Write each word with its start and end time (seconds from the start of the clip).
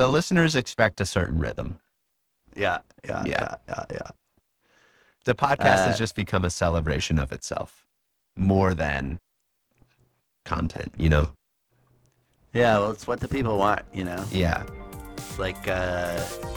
the 0.00 0.08
listeners 0.08 0.56
expect 0.56 0.98
a 1.02 1.04
certain 1.04 1.38
rhythm. 1.38 1.78
Yeah, 2.56 2.78
yeah, 3.04 3.22
Yeah. 3.26 3.30
yeah, 3.38 3.54
yeah, 3.68 3.84
yeah. 3.92 4.08
The 5.26 5.34
podcast 5.34 5.80
Uh, 5.84 5.88
has 5.88 5.98
just 5.98 6.14
become 6.14 6.42
a 6.42 6.48
celebration 6.48 7.18
of 7.18 7.32
itself 7.32 7.84
more 8.34 8.72
than 8.72 9.20
content, 10.46 10.94
you 10.96 11.10
know? 11.10 11.32
Yeah, 12.54 12.78
well, 12.78 12.92
it's 12.92 13.06
what 13.06 13.20
the 13.20 13.28
people 13.28 13.58
want, 13.58 13.82
you 13.92 14.04
know. 14.04 14.24
Yeah. 14.32 14.62
It's 15.18 15.38
like 15.38 15.68
uh, 15.68 16.16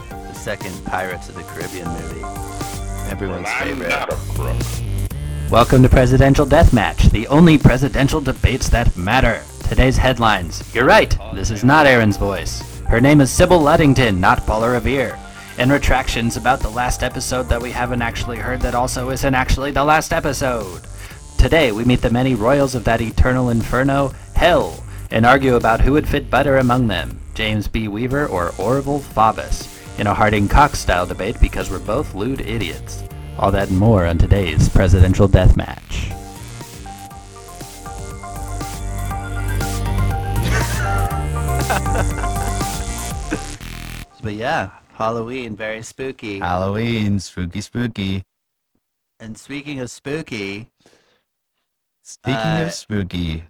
the 0.09 0.33
second 0.33 0.73
Pirates 0.85 1.27
of 1.27 1.35
the 1.35 1.43
Caribbean 1.43 1.89
movie. 1.89 2.23
Everyone's 3.11 3.51
favorite. 3.55 3.91
Welcome 5.51 5.83
to 5.83 5.89
Presidential 5.89 6.45
Deathmatch, 6.45 7.11
the 7.11 7.27
only 7.27 7.57
presidential 7.57 8.21
debates 8.21 8.69
that 8.69 8.95
matter. 8.95 9.43
Today's 9.67 9.97
headlines. 9.97 10.63
You're 10.73 10.85
right, 10.85 11.13
this 11.33 11.51
is 11.51 11.65
not 11.65 11.85
Aaron's 11.85 12.15
voice. 12.15 12.72
Her 12.93 13.01
name 13.01 13.21
is 13.21 13.31
Sybil 13.31 13.59
Ludington, 13.59 14.21
not 14.21 14.45
Paula 14.45 14.69
Revere. 14.69 15.17
And 15.57 15.71
retractions 15.71 16.37
about 16.37 16.59
the 16.59 16.69
last 16.69 17.01
episode 17.01 17.49
that 17.49 17.59
we 17.59 17.71
haven't 17.71 18.03
actually 18.03 18.37
heard 18.37 18.61
that 18.61 18.75
also 18.75 19.09
isn't 19.09 19.33
actually 19.33 19.71
the 19.71 19.83
last 19.83 20.13
episode. 20.13 20.83
Today, 21.39 21.71
we 21.71 21.85
meet 21.85 22.03
the 22.03 22.11
many 22.11 22.35
royals 22.35 22.75
of 22.75 22.83
that 22.83 23.01
eternal 23.01 23.49
inferno, 23.49 24.13
hell, 24.35 24.83
and 25.09 25.25
argue 25.25 25.55
about 25.55 25.81
who 25.81 25.93
would 25.93 26.07
fit 26.07 26.29
better 26.29 26.57
among 26.57 26.85
them, 26.85 27.19
James 27.33 27.67
B. 27.67 27.87
Weaver 27.87 28.27
or 28.27 28.51
Orval 28.59 29.01
Faubus, 29.01 29.67
in 29.99 30.05
a 30.05 30.13
Harding 30.13 30.47
Cox 30.47 30.77
style 30.77 31.07
debate 31.07 31.37
because 31.41 31.71
we're 31.71 31.79
both 31.79 32.13
lewd 32.13 32.41
idiots. 32.41 33.03
All 33.39 33.49
that 33.49 33.69
and 33.69 33.79
more 33.79 34.05
on 34.05 34.19
today's 34.19 34.69
presidential 34.69 35.27
deathmatch. 35.27 36.11
but 44.23 44.33
yeah, 44.35 44.69
Halloween, 44.93 45.55
very 45.55 45.81
spooky. 45.83 46.39
Halloween, 46.39 47.19
spooky, 47.19 47.59
spooky. 47.61 48.23
And 49.19 49.37
speaking 49.37 49.79
of 49.81 49.91
spooky, 49.91 50.69
Speaking 52.05 52.35
Uh, 52.35 52.63
of 52.67 52.73
spooky, 52.73 53.45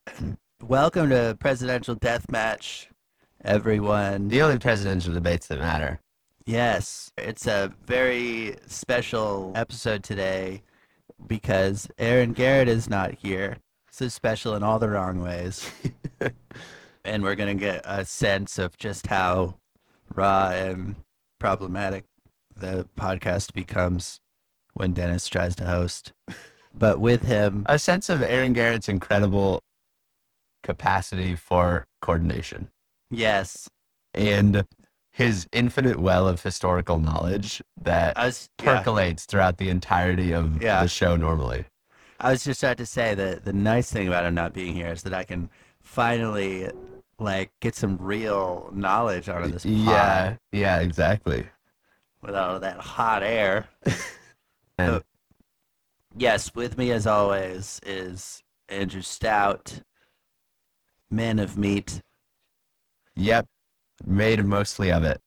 welcome 0.61 1.09
to 1.09 1.37
Presidential 1.39 1.95
Deathmatch, 1.95 2.87
everyone. 3.43 4.27
the 4.27 4.41
only 4.41 4.59
presidential 4.59 5.13
debates 5.13 5.47
that 5.47 5.59
matter. 5.59 5.99
Yes, 6.45 7.11
it's 7.17 7.47
a 7.47 7.71
very 7.85 8.57
special 8.67 9.53
episode 9.55 10.03
today 10.03 10.61
because 11.27 11.87
Aaron 11.97 12.33
Garrett 12.33 12.67
is 12.67 12.89
not 12.89 13.13
here. 13.13 13.57
So 13.91 14.07
special 14.07 14.55
in 14.55 14.63
all 14.63 14.77
the 14.79 14.89
wrong 14.89 15.19
ways. 15.21 15.69
and 17.05 17.23
we're 17.23 17.35
going 17.35 17.57
to 17.57 17.63
get 17.63 17.81
a 17.85 18.03
sense 18.05 18.57
of 18.59 18.75
just 18.77 19.07
how 19.07 19.55
raw 20.15 20.49
and 20.49 20.95
problematic 21.39 22.05
the 22.55 22.87
podcast 22.97 23.53
becomes 23.53 24.19
when 24.73 24.93
Dennis 24.93 25.27
tries 25.27 25.55
to 25.57 25.65
host. 25.65 26.13
But 26.73 26.99
with 26.99 27.23
him, 27.23 27.65
A 27.67 27.77
sense 27.77 28.09
of 28.09 28.21
Aaron 28.21 28.53
Garrett's 28.53 28.89
incredible 28.89 29.61
capacity 30.63 31.35
for 31.35 31.85
coordination 32.01 32.69
yes, 33.11 33.69
and 34.13 34.65
his 35.11 35.45
infinite 35.51 35.99
well 35.99 36.27
of 36.27 36.41
historical 36.41 36.97
knowledge 36.99 37.61
that 37.79 38.15
was, 38.17 38.49
yeah. 38.63 38.77
percolates 38.77 39.25
throughout 39.25 39.57
the 39.57 39.69
entirety 39.69 40.31
of 40.31 40.61
Yeah. 40.61 40.81
the 40.81 40.87
show 40.87 41.15
normally. 41.15 41.65
I 42.19 42.31
was 42.31 42.43
just 42.43 42.63
about 42.63 42.77
to 42.77 42.85
say 42.87 43.13
that 43.13 43.45
the 43.45 43.53
nice 43.53 43.91
thing 43.91 44.07
about 44.07 44.25
him 44.25 44.33
not 44.33 44.53
being 44.53 44.73
here 44.73 44.87
is 44.87 45.03
that 45.03 45.13
I 45.13 45.23
can 45.25 45.49
finally 45.81 46.71
like 47.19 47.51
get 47.61 47.75
some 47.75 47.97
real 47.97 48.69
knowledge 48.73 49.29
out 49.29 49.43
of 49.43 49.51
this 49.51 49.63
pod 49.63 49.71
Yeah, 49.73 50.35
yeah, 50.51 50.79
exactly. 50.79 51.45
without 52.21 52.49
all 52.49 52.59
that 52.59 52.77
hot 52.79 53.23
air. 53.23 53.67
And 54.77 54.95
Uh, 54.95 54.99
Yes, 56.15 56.53
with 56.55 56.77
me 56.77 56.91
as 56.91 57.07
always 57.07 57.79
is 57.85 58.43
Andrew 58.69 59.01
Stout, 59.01 59.81
man 61.09 61.39
of 61.39 61.57
meat, 61.57 62.01
yep, 63.15 63.45
made 64.05 64.43
mostly 64.45 64.91
of 64.91 65.03
it. 65.03 65.21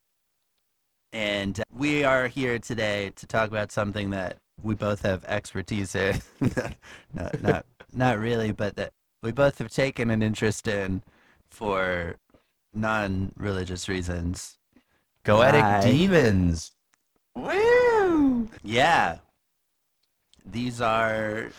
and 1.12 1.62
we 1.72 2.04
are 2.04 2.28
here 2.28 2.58
today 2.58 3.10
to 3.16 3.26
talk 3.26 3.48
about 3.48 3.72
something 3.72 4.10
that 4.10 4.38
we 4.62 4.74
both 4.74 5.02
have 5.02 5.24
expertise 5.24 5.94
in. 5.94 6.20
no, 7.14 7.30
not 7.40 7.66
not 7.92 8.18
really, 8.18 8.52
but 8.52 8.76
that 8.76 8.92
we 9.22 9.32
both 9.32 9.58
have 9.58 9.70
taken 9.70 10.10
an 10.10 10.22
interest 10.22 10.68
for 11.50 12.16
non-religious 12.74 13.88
reasons. 13.88 14.58
Goetic 15.24 15.62
Right. 15.62 15.82
demons. 15.82 16.72
Woo! 17.34 18.48
Yeah. 18.62 19.18
These 20.44 20.80
are 20.80 21.50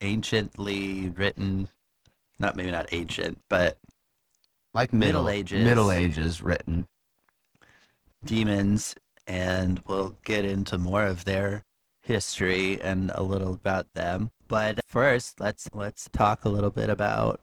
anciently 0.00 1.10
written, 1.10 1.68
not 2.38 2.56
maybe 2.56 2.70
not 2.70 2.92
ancient, 2.92 3.38
but 3.48 3.78
Like 4.72 4.92
Middle 4.92 5.24
middle, 5.24 5.28
Ages. 5.28 5.64
Middle 5.64 5.90
Ages 5.90 6.42
written. 6.42 6.86
demons, 8.24 8.94
and 9.26 9.80
we'll 9.86 10.16
get 10.24 10.44
into 10.44 10.78
more 10.78 11.04
of 11.04 11.24
their 11.24 11.64
history 12.02 12.80
and 12.80 13.10
a 13.14 13.22
little 13.22 13.52
about 13.54 13.92
them. 13.94 14.30
But 14.48 14.80
first, 14.86 15.40
let's 15.40 15.68
let's 15.74 16.08
talk 16.12 16.44
a 16.44 16.48
little 16.48 16.70
bit 16.70 16.88
about 16.90 17.40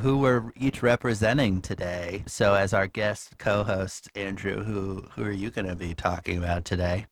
who 0.00 0.18
we're 0.18 0.52
each 0.56 0.82
representing 0.82 1.60
today. 1.60 2.24
So, 2.26 2.54
as 2.54 2.72
our 2.74 2.86
guest 2.86 3.38
co-host, 3.38 4.08
Andrew, 4.14 4.64
who 4.64 5.06
who 5.14 5.24
are 5.24 5.32
you 5.32 5.50
going 5.50 5.66
to 5.66 5.76
be 5.76 5.94
talking 5.94 6.38
about 6.38 6.64
today? 6.64 7.06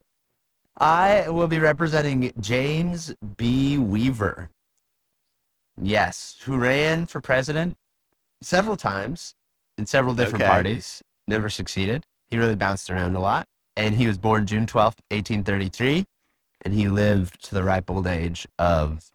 I 0.78 1.28
will 1.28 1.48
be 1.48 1.58
representing 1.58 2.32
James 2.40 3.14
B. 3.36 3.78
Weaver. 3.78 4.50
Yes, 5.80 6.38
who 6.44 6.56
ran 6.56 7.06
for 7.06 7.20
president 7.20 7.76
several 8.42 8.76
times 8.76 9.34
in 9.78 9.86
several 9.86 10.14
different 10.14 10.42
Okay. 10.42 10.50
parties, 10.50 11.02
never 11.26 11.48
succeeded. 11.48 12.04
He 12.30 12.38
really 12.38 12.56
bounced 12.56 12.90
around 12.90 13.14
a 13.16 13.20
lot. 13.20 13.46
And 13.76 13.94
he 13.94 14.06
was 14.06 14.18
born 14.18 14.46
June 14.46 14.66
twelfth, 14.66 15.00
1833, 15.10 16.04
and 16.62 16.74
he 16.74 16.88
lived 16.88 17.42
to 17.44 17.54
the 17.54 17.62
ripe 17.62 17.90
old 17.90 18.06
age 18.06 18.46
of 18.58 19.10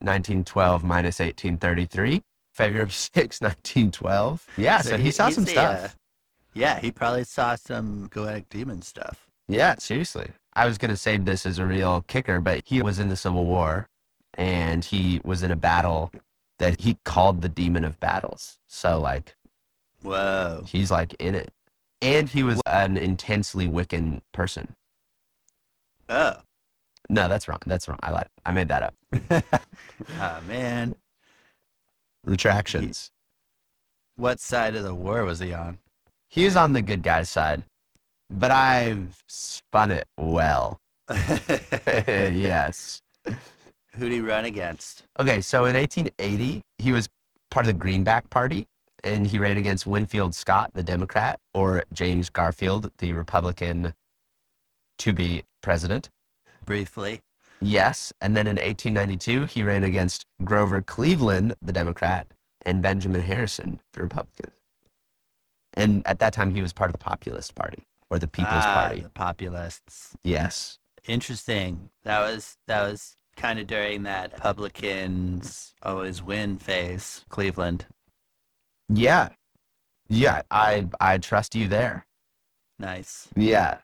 1912 0.00 0.82
minus 0.82 1.20
1833, 1.20 2.22
February 2.52 2.90
6, 2.90 3.14
1912. 3.40 4.46
Yeah, 4.56 4.80
so, 4.80 4.96
he, 4.96 5.10
saw 5.10 5.30
some 5.30 5.44
the, 5.44 5.50
stuff. 5.50 5.84
uh, 5.84 5.88
yeah, 6.54 6.80
he 6.80 6.90
probably 6.90 7.24
saw 7.24 7.54
some 7.54 8.08
goetic 8.08 8.48
demon 8.48 8.82
stuff. 8.82 9.26
Yeah, 9.48 9.76
seriously. 9.78 10.30
I 10.54 10.66
was 10.66 10.78
going 10.78 10.90
to 10.90 10.96
save 10.96 11.24
this 11.24 11.46
as 11.46 11.58
a 11.58 11.66
real 11.66 12.04
kicker, 12.08 12.40
but 12.40 12.62
he 12.66 12.82
was 12.82 12.98
in 12.98 13.08
the 13.08 13.16
Civil 13.16 13.46
War 13.46 13.88
and 14.34 14.84
he 14.84 15.20
was 15.24 15.42
in 15.42 15.50
a 15.50 15.56
battle 15.56 16.12
that 16.58 16.80
he 16.80 16.98
called 17.04 17.42
the 17.42 17.48
demon 17.48 17.84
of 17.84 17.98
battles. 18.00 18.58
So, 18.66 19.00
like, 19.00 19.36
Whoa. 20.02 20.64
he's 20.66 20.90
like 20.90 21.14
in 21.14 21.34
it. 21.34 21.52
And 22.02 22.28
he 22.28 22.42
was 22.42 22.60
an 22.66 22.96
intensely 22.96 23.68
Wiccan 23.68 24.20
person. 24.32 24.74
Oh. 26.08 26.36
No, 27.08 27.28
that's 27.28 27.48
wrong. 27.48 27.58
That's 27.66 27.88
wrong. 27.88 27.98
I 28.02 28.10
lied. 28.10 28.28
I 28.46 28.52
made 28.52 28.68
that 28.68 28.82
up. 28.82 28.94
oh 30.20 30.40
man. 30.46 30.94
Retractions. 32.24 33.10
What 34.16 34.40
side 34.40 34.76
of 34.76 34.84
the 34.84 34.94
war 34.94 35.24
was 35.24 35.38
he 35.38 35.54
on? 35.54 35.78
He 36.28 36.44
was 36.44 36.56
on 36.56 36.72
the 36.72 36.82
good 36.82 37.02
guy's 37.02 37.28
side, 37.28 37.64
but 38.28 38.50
I've 38.50 39.22
spun 39.26 39.90
it 39.90 40.06
well. 40.16 40.80
yes. 41.08 43.02
Who'd 43.94 44.12
he 44.12 44.20
run 44.20 44.44
against? 44.44 45.04
Okay, 45.18 45.40
so 45.40 45.64
in 45.64 45.74
1880, 45.74 46.62
he 46.78 46.92
was 46.92 47.08
part 47.50 47.66
of 47.66 47.72
the 47.72 47.78
Greenback 47.78 48.30
Party, 48.30 48.66
and 49.02 49.26
he 49.26 49.38
ran 49.38 49.56
against 49.56 49.86
Winfield 49.86 50.34
Scott, 50.34 50.70
the 50.74 50.82
Democrat, 50.82 51.40
or 51.54 51.84
James 51.92 52.30
Garfield, 52.30 52.90
the 52.98 53.12
Republican, 53.12 53.94
to 54.98 55.12
be 55.12 55.42
president. 55.62 56.10
Briefly. 56.64 57.20
Yes, 57.60 58.12
and 58.20 58.36
then 58.36 58.46
in 58.46 58.56
1892, 58.56 59.44
he 59.46 59.62
ran 59.62 59.84
against 59.84 60.26
Grover 60.44 60.80
Cleveland, 60.80 61.54
the 61.60 61.72
Democrat, 61.72 62.26
and 62.64 62.82
Benjamin 62.82 63.20
Harrison, 63.20 63.80
the 63.92 64.02
Republican. 64.02 64.50
And 65.74 66.06
at 66.06 66.18
that 66.20 66.32
time, 66.32 66.54
he 66.54 66.62
was 66.62 66.72
part 66.72 66.88
of 66.88 66.92
the 66.92 67.04
Populist 67.04 67.54
Party 67.54 67.84
or 68.08 68.18
the 68.18 68.26
People's 68.26 68.64
ah, 68.64 68.86
Party. 68.86 69.00
The 69.00 69.10
populists. 69.10 70.16
Yes. 70.24 70.78
Interesting. 71.06 71.90
That 72.02 72.20
was 72.20 72.56
that 72.66 72.82
was 72.82 73.16
kind 73.36 73.58
of 73.58 73.66
during 73.66 74.02
that 74.02 74.32
Republicans 74.32 75.74
always 75.82 76.22
win 76.22 76.58
phase, 76.58 77.24
Cleveland. 77.28 77.86
Yeah. 78.88 79.30
Yeah, 80.08 80.42
I 80.50 80.88
I 81.00 81.18
trust 81.18 81.54
you 81.54 81.68
there. 81.68 82.06
Nice. 82.78 83.28
Yeah. 83.36 83.78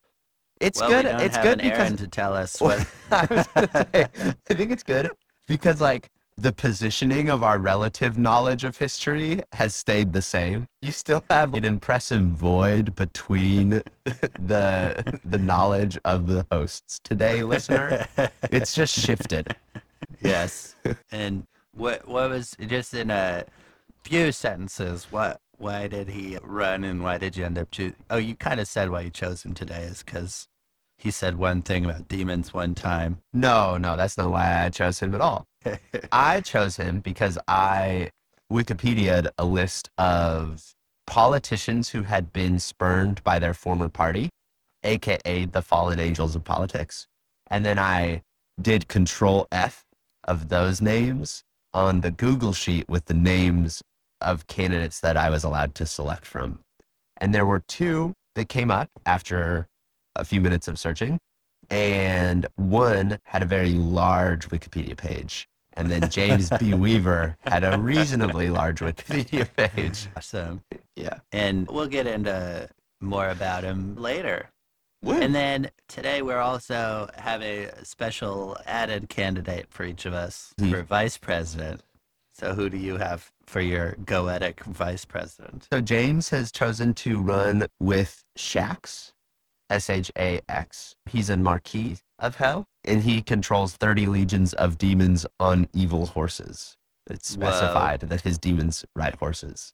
It's 0.61 0.81
well, 0.81 0.89
good. 0.89 1.05
We 1.05 1.13
don't 1.13 1.21
it's 1.21 1.37
have 1.37 1.45
good 1.45 1.61
an 1.61 1.71
because 1.71 1.99
to 1.99 2.09
tell 2.09 2.35
us 2.35 2.61
what. 2.61 2.87
I 3.11 3.27
say, 3.27 4.09
I 4.15 4.55
think 4.55 4.71
it's 4.71 4.83
good 4.83 5.11
because 5.47 5.81
like 5.81 6.11
the 6.39 6.53
positioning 6.53 7.31
of 7.31 7.43
our 7.43 7.59
relative 7.59 8.19
knowledge 8.19 8.65
of 8.65 8.77
history 8.77 9.43
has 9.53 9.75
stayed 9.75 10.13
the 10.13 10.21
same. 10.21 10.67
You 10.83 10.93
still 10.93 11.25
have 11.31 11.55
an 11.55 11.65
impressive 11.65 12.23
void 12.23 12.95
between 12.95 13.71
the 14.05 15.21
the 15.25 15.39
knowledge 15.39 15.99
of 16.05 16.27
the 16.27 16.47
hosts 16.51 17.01
today, 17.03 17.43
listener. 17.43 18.07
It's 18.51 18.75
just 18.75 18.99
shifted. 18.99 19.57
yes. 20.21 20.77
And 21.11 21.47
what 21.73 22.07
what 22.09 22.31
was 22.31 22.57
just 22.67 22.95
in 22.95 23.11
a 23.11 23.45
few 24.05 24.33
sentences? 24.33 25.07
What 25.11 25.41
why 25.59 25.89
did 25.89 26.09
he 26.09 26.39
run 26.43 26.85
and 26.85 27.03
why 27.03 27.19
did 27.19 27.37
you 27.37 27.45
end 27.45 27.59
up 27.59 27.71
choosing? 27.71 27.97
Oh, 28.11 28.17
you 28.17 28.35
kind 28.35 28.61
of 28.61 28.69
said 28.69 28.91
why 28.91 29.03
you 29.03 29.11
chose 29.11 29.45
him 29.45 29.55
today 29.55 29.83
is 29.83 30.03
because 30.03 30.49
he 30.99 31.11
said 31.11 31.37
one 31.37 31.63
thing 31.63 31.85
about 31.85 32.09
demons 32.09 32.55
one 32.55 32.75
time. 32.75 33.19
No, 33.33 33.77
no, 33.77 33.97
that's 33.97 34.17
not 34.17 34.31
why 34.31 34.65
I 34.65 34.71
chose 34.71 35.01
him 35.01 35.15
at 35.15 35.21
all. 35.21 35.47
I 36.13 36.41
chose 36.41 36.77
him 36.77 37.01
because 37.01 37.39
I 37.49 38.11
Wikipedia'd 38.51 39.29
a 39.39 39.45
list 39.45 39.91
of 39.99 40.75
politicians 41.07 41.91
who 41.91 42.03
had 42.03 42.33
been 42.33 42.59
spurned 42.59 43.23
by 43.25 43.39
their 43.39 43.55
former 43.55 43.89
party, 43.89 44.31
aka 44.85 45.45
the 45.47 45.63
fallen 45.63 45.99
angels 46.01 46.37
of 46.37 46.45
politics. 46.45 47.07
And 47.49 47.65
then 47.65 47.79
I 47.79 48.23
did 48.61 48.89
control 48.89 49.47
F 49.53 49.85
of 50.25 50.49
those 50.49 50.81
names 50.81 51.45
on 51.73 52.01
the 52.01 52.11
Google 52.11 52.53
sheet 52.53 52.89
with 52.89 53.05
the 53.05 53.15
names 53.15 53.83
of 54.21 54.47
candidates 54.47 55.01
that 55.01 55.17
I 55.17 55.31
was 55.31 55.45
allowed 55.45 55.75
to 55.77 55.87
select 55.87 56.25
from. 56.27 56.61
And 57.19 57.35
there 57.35 57.47
were 57.47 57.61
two 57.61 58.15
that 58.35 58.49
came 58.49 58.71
up 58.71 58.91
after 59.05 59.69
a 60.15 60.25
few 60.25 60.41
minutes 60.41 60.69
of 60.69 60.79
searching. 60.79 61.19
And 61.71 62.47
one 62.57 63.19
had 63.25 63.43
a 63.43 63.47
very 63.47 63.73
large 63.73 64.49
Wikipedia 64.49 64.97
page. 64.97 65.49
And 65.73 65.91
then 65.91 66.09
James 66.09 66.51
B. 66.59 66.73
Weaver 66.85 67.37
had 67.41 67.65
a 67.65 67.79
reasonably 67.79 68.49
large 68.49 68.81
Wikipedia 68.81 69.49
page. 69.57 70.09
Awesome. 70.17 70.63
Yeah. 70.95 71.19
And 71.33 71.67
we'll 71.69 71.89
get 71.89 72.07
into 72.07 72.69
more 73.01 73.29
about 73.29 73.65
him 73.65 73.97
later. 73.97 74.51
And 75.05 75.35
then 75.35 75.71
today 75.89 76.23
we're 76.23 76.41
also 76.41 77.09
have 77.17 77.43
a 77.43 77.71
special 77.85 78.57
added 78.67 79.09
candidate 79.09 79.67
for 79.71 79.85
each 79.85 80.07
of 80.07 80.15
us 80.15 80.53
Hmm. 80.59 80.71
for 80.71 80.83
vice 80.83 81.19
president. 81.19 81.83
So 82.33 82.55
who 82.55 82.69
do 82.71 82.77
you 82.77 82.97
have 82.97 83.31
for 83.47 83.61
your 83.61 83.93
goetic 84.05 84.61
vice 84.65 85.05
president? 85.05 85.67
So 85.73 85.81
James 85.81 86.29
has 86.31 86.51
chosen 86.53 86.95
to 86.95 87.19
run 87.21 87.67
with 87.81 88.23
Shax, 88.39 89.13
S 89.71 89.91
H 89.91 90.11
A 90.19 90.41
X. 90.49 90.95
He's 91.11 91.31
a 91.31 91.37
Marquis 91.37 91.99
of 92.19 92.37
Hell, 92.37 92.67
and 92.85 93.03
he 93.03 93.23
controls 93.23 93.75
30 93.75 94.07
legions 94.07 94.53
of 94.55 94.79
demons 94.79 95.27
on 95.41 95.69
evil 95.75 96.07
horses. 96.07 96.77
It's 97.09 97.37
Whoa. 97.37 97.47
specified 97.51 98.01
that 98.01 98.23
his 98.23 98.39
demons 98.39 98.85
ride 98.97 99.15
horses. 99.17 99.73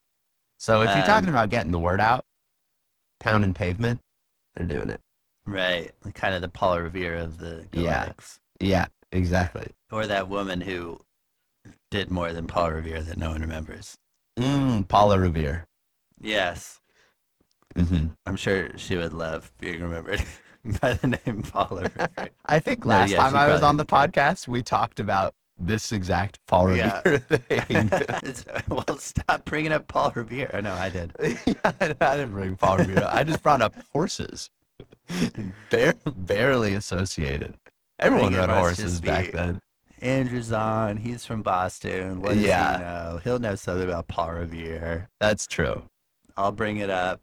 So 0.58 0.82
if 0.82 0.90
you're 0.90 0.98
Um, 0.98 1.04
talking 1.06 1.28
about 1.28 1.50
getting 1.50 1.72
the 1.72 1.78
word 1.78 2.00
out, 2.00 2.24
pound 3.20 3.44
and 3.44 3.54
pavement, 3.54 4.00
they're 4.54 4.66
doing 4.66 4.90
it. 4.90 5.00
Right, 5.46 5.90
kind 6.14 6.34
of 6.34 6.42
the 6.42 6.48
Paul 6.48 6.80
Revere 6.80 7.16
of 7.16 7.38
the 7.38 7.66
Yeah. 7.72 8.12
Yeah, 8.60 8.86
exactly. 9.10 9.72
Or 9.90 10.06
that 10.06 10.28
woman 10.28 10.60
who 10.60 11.00
did 11.93 12.11
more 12.11 12.33
than 12.33 12.47
Paul 12.47 12.71
Revere 12.73 13.03
that 13.03 13.19
no 13.19 13.31
one 13.31 13.43
remembers. 13.43 13.97
Mm, 14.39 14.89
Paula 14.89 15.19
Revere. 15.19 15.67
Yes, 16.21 16.81
hmm 17.77 18.06
I'm 18.27 18.37
sure 18.37 18.71
she 18.79 18.97
would 18.97 19.12
love 19.12 19.50
being 19.61 19.81
remembered 19.83 20.23
by 20.81 20.94
the 20.94 21.19
name 21.27 21.43
Paula 21.43 21.83
Revere. 21.83 22.31
I 22.47 22.59
think 22.59 22.87
last 22.87 23.11
yeah, 23.11 23.19
time 23.19 23.37
I 23.37 23.49
was 23.49 23.62
on 23.62 23.77
the 23.77 23.85
podcast, 23.85 24.49
we 24.49 24.62
talked 24.62 25.00
about 25.00 25.35
this 25.59 25.93
exact 25.93 26.39
Paul 26.47 26.75
Yeah. 26.75 27.03
Revere 27.05 27.39
thing. 27.61 27.91
well, 28.69 28.97
stop 28.99 29.44
bringing 29.44 29.73
up 29.73 29.87
Paul 29.87 30.12
Revere. 30.15 30.61
No, 30.62 30.73
I 30.73 30.89
did. 30.89 31.12
I 31.62 31.73
didn't 32.17 32.33
bring 32.33 32.56
Paul 32.56 32.79
Revere. 32.79 33.06
I 33.11 33.23
just 33.23 33.43
brought 33.43 33.61
up 33.62 33.75
horses. 33.93 34.49
Bare, 35.71 35.94
barely 36.17 36.73
associated. 36.75 37.55
Everyone 37.99 38.35
rode 38.35 38.49
horses 38.49 39.00
back 39.00 39.27
be- 39.27 39.33
then. 39.33 39.61
Andrew's 40.02 40.52
on. 40.52 40.96
He's 40.99 41.25
from 41.25 41.43
Boston. 41.43 42.20
What 42.20 42.34
does 42.34 42.43
Yeah. 42.43 42.76
he 42.76 42.82
know? 42.82 43.20
He'll 43.25 43.38
know 43.38 43.54
something 43.54 43.88
about 43.88 44.08
Paul 44.08 44.32
Revere. 44.32 45.08
That's 45.20 45.46
true. 45.46 45.84
I'll 46.37 46.52
bring 46.52 46.78
it 46.78 46.90
up. 46.90 47.20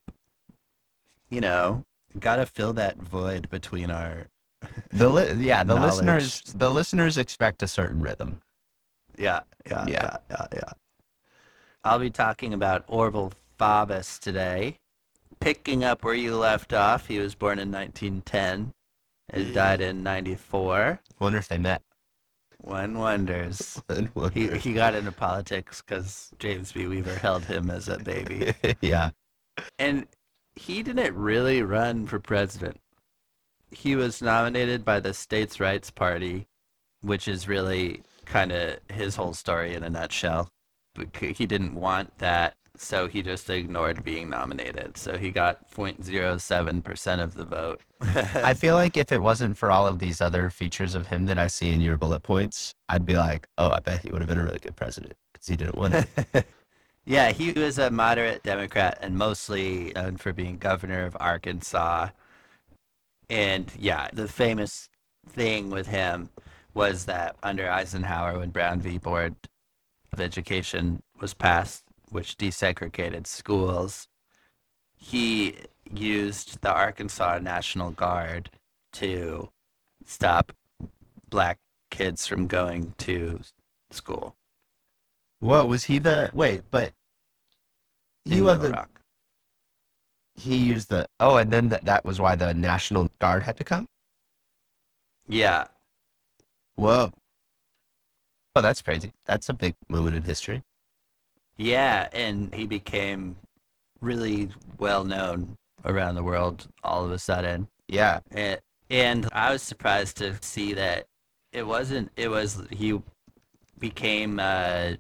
You 1.30 1.42
know, 1.42 1.84
gotta 2.20 2.46
fill 2.46 2.74
that 2.74 2.98
void 2.98 3.50
between 3.50 3.92
our. 3.92 4.28
The 4.92 5.10
li- 5.10 5.46
yeah, 5.46 5.64
the 5.64 5.76
Knowledge. 5.76 5.92
listeners 5.92 6.42
the 6.56 6.70
listeners 6.72 7.18
expect 7.18 7.62
a 7.64 7.68
certain 7.68 8.02
rhythm. 8.02 8.42
Yeah, 9.18 9.42
yeah, 9.68 9.86
Yeah. 9.88 10.18
yeah, 10.32 10.48
yeah. 10.54 10.72
I'll 11.84 12.00
be 12.00 12.10
talking 12.10 12.54
about 12.54 12.88
Orval 12.88 13.34
Faubus 13.60 14.20
today. 14.20 14.78
Picking 15.40 15.84
up 15.84 16.04
where 16.04 16.14
you 16.14 16.36
left 16.36 16.74
off, 16.74 17.08
he 17.08 17.20
was 17.20 17.36
born 17.36 17.60
in 17.60 17.72
1910 17.72 18.72
and 19.30 19.54
died 19.54 19.80
in 19.82 20.04
94. 20.04 21.00
Wonder 21.20 21.38
if 21.38 21.48
they 21.48 21.58
met. 21.58 21.82
One 22.62 22.98
wonders. 22.98 23.82
One 23.88 24.12
wonder. 24.14 24.40
He, 24.40 24.58
he 24.58 24.74
got 24.74 24.94
into 24.94 25.12
politics 25.12 25.82
because 25.82 26.32
James 26.40 26.72
B. 26.72 26.88
Weaver 26.88 27.16
held 27.16 27.46
him 27.46 27.70
as 27.70 27.88
a 27.88 27.98
baby. 27.98 28.54
yeah. 28.82 29.12
And 29.78 30.08
he 30.56 30.84
didn't 30.84 31.16
really 31.16 31.62
run 31.64 32.06
for 32.06 32.20
president. 32.20 32.80
He 33.72 33.96
was 33.96 34.22
nominated 34.22 34.84
by 34.84 35.00
the 35.00 35.14
States' 35.14 35.60
Rights 35.60 35.90
Party, 35.90 36.48
which 37.02 37.28
is 37.28 37.48
really 37.48 38.04
kind 38.26 38.52
of 38.52 38.80
his 38.90 39.16
whole 39.16 39.34
story 39.34 39.74
in 39.74 39.84
a 39.84 39.90
nutshell. 39.90 40.50
But 40.96 41.16
He 41.16 41.46
didn't 41.46 41.76
want 41.76 42.18
that, 42.18 42.56
so 42.82 43.08
he 43.08 43.22
just 43.22 43.50
ignored 43.50 44.04
being 44.04 44.30
nominated. 44.30 44.98
So 44.98 45.18
he 45.18 45.32
got 45.32 45.70
0.07% 45.72 47.20
of 47.22 47.34
the 47.34 47.46
vote. 47.46 47.82
I 48.02 48.54
feel 48.54 48.76
like 48.76 48.96
if 48.96 49.12
it 49.12 49.22
wasn't 49.22 49.58
for 49.58 49.70
all 49.70 49.86
of 49.86 50.00
these 50.00 50.22
other 50.22 50.50
features 50.50 50.96
of 50.96 51.08
him 51.08 51.26
that 51.26 51.38
I 51.38 51.48
see 51.48 51.70
in 51.70 51.82
your 51.82 51.98
bullet 51.98 52.24
points, 52.24 52.74
I'd 52.88 53.06
be 53.06 53.18
like, 53.18 53.48
oh, 53.58 53.70
I 53.70 53.80
bet 53.80 54.02
he 54.02 54.10
would 54.12 54.22
have 54.22 54.30
been 54.30 54.40
a 54.40 54.44
really 54.44 54.60
good 54.60 54.76
president 54.76 55.14
because 55.34 55.48
he 55.48 55.56
didn't 55.56 55.78
win 55.78 55.94
it. 55.94 56.46
Yeah, 57.10 57.32
he 57.32 57.54
was 57.54 57.80
a 57.80 57.90
moderate 57.90 58.44
Democrat 58.44 59.00
and 59.02 59.18
mostly 59.18 59.92
known 59.96 60.18
for 60.18 60.32
being 60.32 60.60
governor 60.60 61.06
of 61.06 61.18
Arkansas. 61.20 62.10
And 63.32 63.72
yeah, 63.80 64.10
the 64.14 64.28
famous 64.28 64.90
thing 65.28 65.72
with 65.72 65.88
him 65.88 66.30
was 66.76 67.06
that 67.06 67.36
under 67.42 67.68
Eisenhower, 67.68 68.38
when 68.38 68.52
Brown 68.52 68.80
v. 68.80 69.00
Board 69.00 69.34
of 70.14 70.22
Education 70.22 71.02
was 71.20 71.34
passed, 71.34 71.84
which 72.12 72.38
desegregated 72.38 73.28
schools, 73.28 74.08
he 74.96 75.56
used 75.92 76.62
the 76.62 76.72
Arkansas 76.72 77.40
National 77.40 77.92
Guard 77.92 78.50
to 78.94 79.50
stop 80.06 80.52
black 81.30 81.60
kids 81.92 82.28
from 82.28 82.48
going 82.48 82.94
to 83.00 83.42
school. 83.92 84.36
What 85.40 85.68
was 85.68 85.86
he 85.86 86.00
the 86.00 86.30
wait? 86.34 86.64
But 86.70 86.94
he 88.26 88.42
was 88.42 88.60
the 88.60 88.72
Rock. 88.72 89.02
he 90.36 90.56
used 90.58 90.90
the 90.90 91.08
oh, 91.20 91.38
and 91.38 91.52
then 91.52 91.70
that 91.70 91.86
that 91.86 92.04
was 92.04 92.20
why 92.20 92.36
the 92.36 92.54
National 92.54 93.10
Guard 93.20 93.44
had 93.44 93.58
to 93.58 93.64
come. 93.64 93.88
Yeah, 95.28 95.68
Whoa. 96.80 97.12
Oh, 98.56 98.62
that's 98.62 98.82
crazy. 98.82 99.12
That's 99.26 99.50
a 99.50 99.54
big 99.54 99.76
moment 99.90 100.16
in 100.16 100.24
history. 100.24 100.64
Yeah, 101.60 102.08
and 102.14 102.56
he 102.56 102.66
became 102.66 103.36
really 104.00 104.50
well 104.78 105.04
known 105.04 105.58
around 105.84 106.16
the 106.16 106.24
world 106.24 106.68
all 106.84 107.04
of 107.06 107.12
a 107.12 107.20
sudden. 107.20 107.68
Yeah. 107.90 108.22
And, 108.32 108.60
and 108.90 109.30
I 109.34 109.52
was 109.52 109.62
surprised 109.62 110.18
to 110.18 110.36
see 110.42 110.74
that 110.74 111.06
it 111.52 111.68
wasn't, 111.68 112.12
it 112.16 112.30
was, 112.30 112.62
he 112.72 113.02
became 113.78 114.40
uh, 114.40 114.94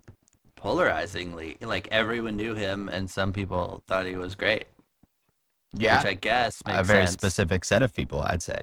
polarizingly, 0.57 1.55
like 1.61 1.87
everyone 1.91 2.35
knew 2.35 2.55
him 2.55 2.89
and 2.89 3.09
some 3.09 3.31
people 3.31 3.81
thought 3.87 4.05
he 4.05 4.17
was 4.17 4.35
great, 4.35 4.65
Yeah. 5.73 5.99
which 5.99 6.07
I 6.07 6.13
guess 6.15 6.61
makes 6.67 6.79
a 6.79 6.83
very 6.83 7.05
sense. 7.05 7.13
specific 7.13 7.63
set 7.63 7.83
of 7.83 7.93
people, 7.95 8.21
I'd 8.21 8.43
say. 8.43 8.61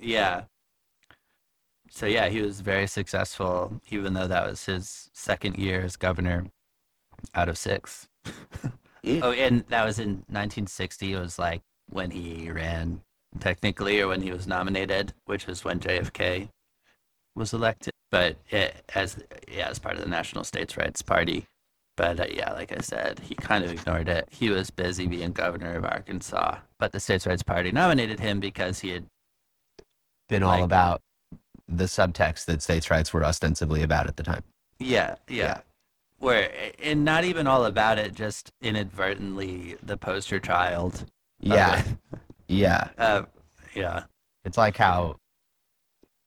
Yeah. 0.00 0.42
So 1.90 2.06
yeah, 2.06 2.28
he 2.28 2.42
was 2.42 2.60
very 2.60 2.88
successful, 2.88 3.80
even 3.90 4.14
though 4.14 4.26
that 4.26 4.46
was 4.50 4.64
his 4.66 5.10
second 5.14 5.58
year 5.58 5.82
as 5.82 5.96
governor 5.96 6.46
out 7.34 7.48
of 7.48 7.58
six. 7.58 8.08
Yeah. 9.06 9.20
Oh, 9.22 9.30
and 9.30 9.64
that 9.68 9.84
was 9.84 10.00
in 10.00 10.24
1960. 10.26 11.12
It 11.12 11.18
was 11.20 11.38
like 11.38 11.62
when 11.88 12.10
he 12.10 12.50
ran, 12.50 13.02
technically, 13.38 14.00
or 14.00 14.08
when 14.08 14.20
he 14.20 14.32
was 14.32 14.48
nominated, 14.48 15.14
which 15.26 15.46
was 15.46 15.64
when 15.64 15.78
JFK 15.78 16.48
was 17.36 17.52
elected. 17.52 17.92
But 18.10 18.36
it, 18.50 18.82
as 18.96 19.22
yeah, 19.48 19.68
as 19.68 19.78
part 19.78 19.94
of 19.94 20.02
the 20.02 20.10
National 20.10 20.42
States 20.42 20.76
Rights 20.76 21.02
Party. 21.02 21.46
But 21.96 22.18
uh, 22.18 22.26
yeah, 22.30 22.52
like 22.52 22.72
I 22.72 22.80
said, 22.80 23.20
he 23.20 23.36
kind 23.36 23.64
of 23.64 23.70
ignored 23.70 24.08
it. 24.08 24.28
He 24.30 24.50
was 24.50 24.70
busy 24.70 25.06
being 25.06 25.30
governor 25.30 25.76
of 25.76 25.84
Arkansas. 25.84 26.58
But 26.80 26.90
the 26.90 26.98
States 26.98 27.28
Rights 27.28 27.44
Party 27.44 27.70
nominated 27.70 28.18
him 28.18 28.40
because 28.40 28.80
he 28.80 28.90
had 28.90 29.06
Been 30.28 30.42
all 30.42 30.64
about 30.64 31.00
the 31.68 31.84
subtext 31.84 32.46
that 32.46 32.60
states' 32.60 32.90
rights 32.90 33.12
were 33.12 33.24
ostensibly 33.24 33.82
about 33.82 34.08
at 34.08 34.16
the 34.16 34.24
time. 34.24 34.42
Yeah, 34.80 35.14
yeah. 35.28 35.36
Yeah. 35.36 35.60
Where 36.26 36.50
and 36.82 37.04
not 37.04 37.22
even 37.22 37.46
all 37.46 37.66
about 37.66 38.00
it, 38.00 38.12
just 38.12 38.50
inadvertently 38.60 39.76
the 39.80 39.96
poster 39.96 40.40
child. 40.40 41.04
Yeah, 41.38 41.84
yeah. 42.48 42.88
Uh, 42.98 43.22
yeah. 43.76 44.06
It's 44.44 44.58
like 44.58 44.76
how 44.76 45.20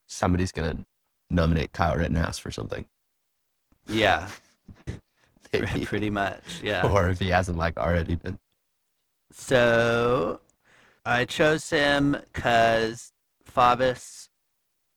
somebody's 0.07 0.53
gonna 0.53 0.85
nominate 1.29 1.73
Kyle 1.73 1.97
Rittenhouse 1.97 2.37
for 2.39 2.49
something, 2.49 2.85
Yeah. 3.89 4.29
Pretty 5.51 6.09
much. 6.09 6.61
Yeah. 6.63 6.87
or 6.87 7.09
if 7.09 7.19
he 7.19 7.27
hasn't 7.27 7.57
like 7.57 7.75
already 7.77 8.15
been. 8.15 8.39
So 9.33 10.39
I 11.05 11.25
chose 11.25 11.69
him 11.71 12.15
because 12.31 13.11
Faubus, 13.43 14.29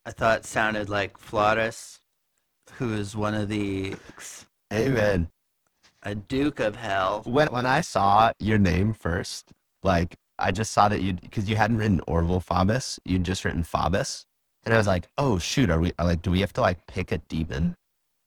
I 0.06 0.12
thought 0.12 0.44
sounded 0.44 0.88
like 0.88 1.18
Flautus, 1.18 1.98
who 2.74 2.94
is 2.94 3.16
one 3.16 3.34
of 3.34 3.48
the 3.48 3.96
Amen. 4.72 5.28
a 6.02 6.14
Duke 6.14 6.60
of 6.60 6.76
Hell. 6.76 7.22
When 7.24 7.48
when 7.48 7.66
I 7.66 7.80
saw 7.80 8.32
your 8.40 8.58
name 8.58 8.92
first, 8.94 9.52
like 9.82 10.16
I 10.38 10.50
just 10.50 10.72
saw 10.72 10.88
that 10.88 11.02
you 11.02 11.12
because 11.14 11.48
you 11.48 11.56
hadn't 11.56 11.78
written 11.78 12.00
Orval 12.08 12.44
Faubus, 12.44 12.98
you'd 13.04 13.24
just 13.24 13.44
written 13.44 13.62
Faubus, 13.62 14.24
and 14.64 14.74
I 14.74 14.78
was 14.78 14.86
like, 14.86 15.08
oh 15.18 15.38
shoot, 15.38 15.70
are 15.70 15.80
we 15.80 15.92
like 15.98 16.22
do 16.22 16.30
we 16.30 16.40
have 16.40 16.52
to 16.54 16.60
like 16.60 16.86
pick 16.86 17.12
a 17.12 17.18
demon 17.18 17.76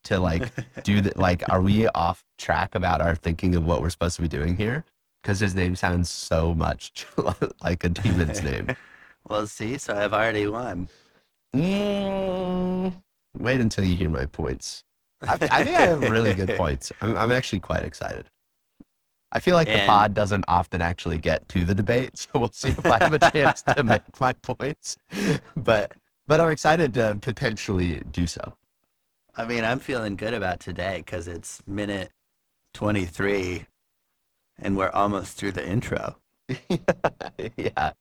to 0.05 0.19
like 0.19 0.51
do 0.83 1.01
that? 1.01 1.17
Like, 1.25 1.43
are 1.49 1.61
we 1.61 1.87
off 1.89 2.23
track 2.37 2.75
about 2.75 3.01
our 3.01 3.15
thinking 3.15 3.55
of 3.55 3.65
what 3.65 3.81
we're 3.81 3.89
supposed 3.89 4.15
to 4.17 4.21
be 4.21 4.27
doing 4.27 4.55
here? 4.55 4.85
Because 5.21 5.39
his 5.39 5.55
name 5.55 5.75
sounds 5.75 6.09
so 6.09 6.53
much 6.53 7.05
like 7.63 7.83
a 7.83 7.89
demon's 7.89 8.43
name. 8.43 8.67
Well, 9.27 9.47
see, 9.47 9.79
so 9.79 9.95
I've 9.95 10.13
already 10.13 10.45
won. 10.45 10.87
Mm, 11.55 12.93
wait 13.35 13.59
until 13.59 13.83
you 13.83 13.95
hear 13.95 14.07
my 14.07 14.27
points. 14.27 14.83
I, 15.21 15.33
I 15.33 15.37
think 15.37 15.51
I 15.51 15.63
have 15.63 16.01
really 16.01 16.33
good 16.33 16.49
points. 16.57 16.91
I'm, 17.01 17.17
I'm 17.17 17.31
actually 17.31 17.59
quite 17.59 17.83
excited. 17.83 18.29
I 19.31 19.39
feel 19.39 19.55
like 19.55 19.67
the 19.67 19.83
pod 19.85 20.13
doesn't 20.13 20.45
often 20.47 20.81
actually 20.81 21.17
get 21.17 21.49
to 21.49 21.65
the 21.65 21.75
debate, 21.75 22.17
so 22.17 22.29
we'll 22.35 22.51
see 22.51 22.69
if 22.69 22.85
I 22.85 23.03
have 23.03 23.13
a 23.13 23.31
chance 23.31 23.63
to 23.63 23.83
make 23.83 24.01
my 24.19 24.33
points. 24.33 24.97
But 25.55 25.93
but 26.27 26.39
I'm 26.39 26.49
excited 26.49 26.93
to 26.95 27.17
potentially 27.21 28.01
do 28.11 28.27
so. 28.27 28.53
I 29.35 29.45
mean, 29.45 29.63
I'm 29.63 29.79
feeling 29.79 30.15
good 30.15 30.33
about 30.33 30.59
today 30.59 31.03
because 31.05 31.27
it's 31.27 31.61
minute 31.67 32.11
23 32.73 33.65
and 34.59 34.77
we're 34.77 34.89
almost 34.89 35.37
through 35.37 35.51
the 35.51 35.67
intro. 35.67 36.15
yeah. 37.57 37.91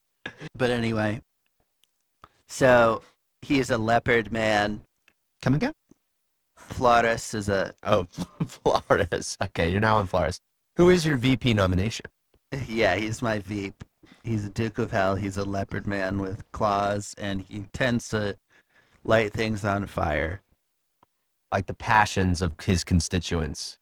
But 0.56 0.70
anyway, 0.70 1.20
so 2.46 3.02
he's 3.42 3.70
a 3.70 3.78
leopard 3.78 4.32
man. 4.32 4.82
Come 5.42 5.54
again? 5.54 5.72
Flautus 6.70 7.34
is 7.34 7.48
a, 7.48 7.74
Oh, 7.82 8.04
Flauros. 8.42 9.36
Okay, 9.42 9.70
you're 9.70 9.80
now 9.80 9.96
on 9.98 10.08
Flauros. 10.08 10.40
Who 10.76 10.90
is 10.90 11.06
your 11.06 11.16
VP 11.16 11.54
nomination? 11.54 12.06
yeah, 12.68 12.94
he's 12.96 13.22
my 13.22 13.38
Veep. 13.40 13.84
He's 14.22 14.44
a 14.46 14.50
Duke 14.50 14.78
of 14.78 14.90
Hell. 14.90 15.16
He's 15.16 15.36
a 15.36 15.44
leopard 15.44 15.86
man 15.86 16.18
with 16.20 16.50
claws 16.52 17.14
and 17.18 17.42
he 17.42 17.66
tends 17.72 18.08
to 18.08 18.36
light 19.04 19.32
things 19.32 19.64
on 19.64 19.86
fire. 19.86 20.40
Like 21.52 21.66
the 21.66 21.74
passions 21.74 22.42
of 22.42 22.52
his 22.60 22.84
constituents. 22.84 23.78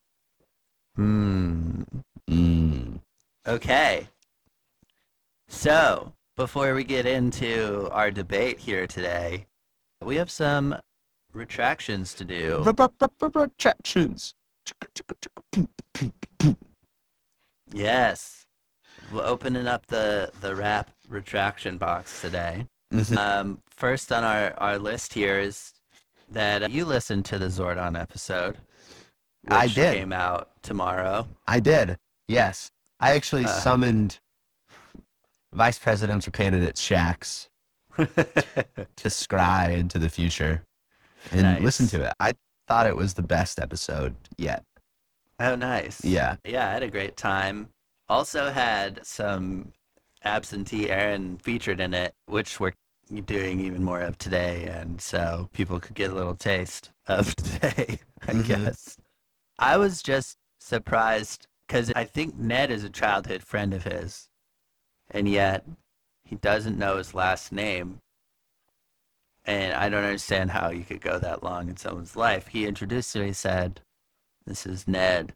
Hmm. 0.97 1.83
Mm. 2.29 3.01
Okay. 3.47 4.09
So, 5.49 6.13
before 6.37 6.75
we 6.75 6.85
get 6.85 7.07
into 7.07 7.89
our 7.93 8.11
debate 8.11 8.59
here 8.59 8.87
today, 8.87 9.47
we 10.03 10.17
have 10.17 10.31
some 10.31 10.77
retractions 11.33 12.15
to 12.15 12.25
do. 12.25 12.63
Retractions. 13.35 14.35
Yes. 17.73 18.47
We're 19.13 19.25
opening 19.25 19.67
up 19.67 19.87
the, 19.87 20.31
the 20.41 20.55
rap 20.55 20.91
retraction 21.09 21.79
box 21.79 22.21
today. 22.21 22.67
Um, 23.17 23.63
first 23.71 24.13
on 24.13 24.23
our, 24.25 24.53
our 24.59 24.79
list 24.79 25.15
here 25.15 25.39
is 25.39 25.73
that 26.31 26.71
you 26.71 26.85
listened 26.85 27.25
to 27.27 27.39
the 27.39 27.47
Zordon 27.47 27.99
episode. 27.99 28.59
Which 29.45 29.53
I 29.53 29.67
did. 29.69 29.95
came 29.97 30.13
out 30.13 30.51
tomorrow. 30.63 31.27
I 31.49 31.61
did. 31.61 31.97
Yes. 32.29 32.71
I 33.01 33.13
actually 33.13 33.45
Uh. 33.45 33.49
summoned 33.49 34.21
vice 35.53 35.79
presidential 35.79 36.31
candidate 36.33 36.77
Shax 36.77 37.49
to 37.97 39.09
scry 39.09 39.73
into 39.77 39.99
the 39.99 40.09
future 40.09 40.63
and 41.31 41.43
Nice. 41.43 41.63
listen 41.63 41.87
to 41.89 42.05
it. 42.07 42.13
I 42.21 42.35
thought 42.69 42.87
it 42.87 42.97
was 42.97 43.15
the 43.15 43.23
best 43.23 43.59
episode 43.61 44.15
yet. 44.37 44.65
Oh, 45.39 45.55
nice. 45.55 46.05
Yeah. 46.05 46.37
Yeah, 46.45 46.69
I 46.69 46.73
had 46.73 46.83
a 46.83 46.91
great 46.91 47.17
time. 47.17 47.69
Also 48.09 48.51
had 48.51 49.05
some 49.07 49.73
absentee 50.25 50.91
Aaron 50.91 51.39
featured 51.39 51.81
in 51.81 51.95
it, 51.95 52.13
which 52.27 52.61
we're 52.61 52.73
doing 53.27 53.61
even 53.61 53.83
more 53.83 54.01
of 54.01 54.17
today, 54.19 54.65
and 54.65 55.01
so 55.01 55.49
people 55.53 55.81
could 55.81 55.95
get 55.97 56.11
a 56.11 56.15
little 56.15 56.37
taste 56.37 56.91
of 57.07 57.35
today, 57.37 57.99
I 58.27 58.33
Mhm. 58.33 58.47
guess. 58.47 58.97
I 59.59 59.77
was 59.77 60.03
just 60.03 60.37
surprised 60.61 61.47
because 61.67 61.93
I 61.97 62.05
think 62.05 62.37
Ned 62.37 62.71
is 62.71 62.85
a 62.85 62.91
childhood 62.91 63.43
friend 63.43 63.75
of 63.75 63.85
his, 63.85 64.29
and 65.11 65.29
yet 65.29 65.65
he 66.25 66.37
doesn't 66.37 66.79
know 66.79 66.97
his 66.99 67.15
last 67.15 67.53
name. 67.53 68.01
And 69.45 69.73
I 69.75 69.89
don't 69.89 70.05
understand 70.05 70.51
how 70.51 70.71
you 70.71 70.85
could 70.85 71.01
go 71.01 71.19
that 71.19 71.43
long 71.43 71.69
in 71.69 71.77
someone's 71.77 72.17
life. 72.17 72.49
He 72.49 72.67
introduced 72.67 73.15
me, 73.17 73.27
he 73.27 73.33
said, 73.33 73.81
This 74.47 74.67
is 74.67 74.87
Ned. 74.87 75.35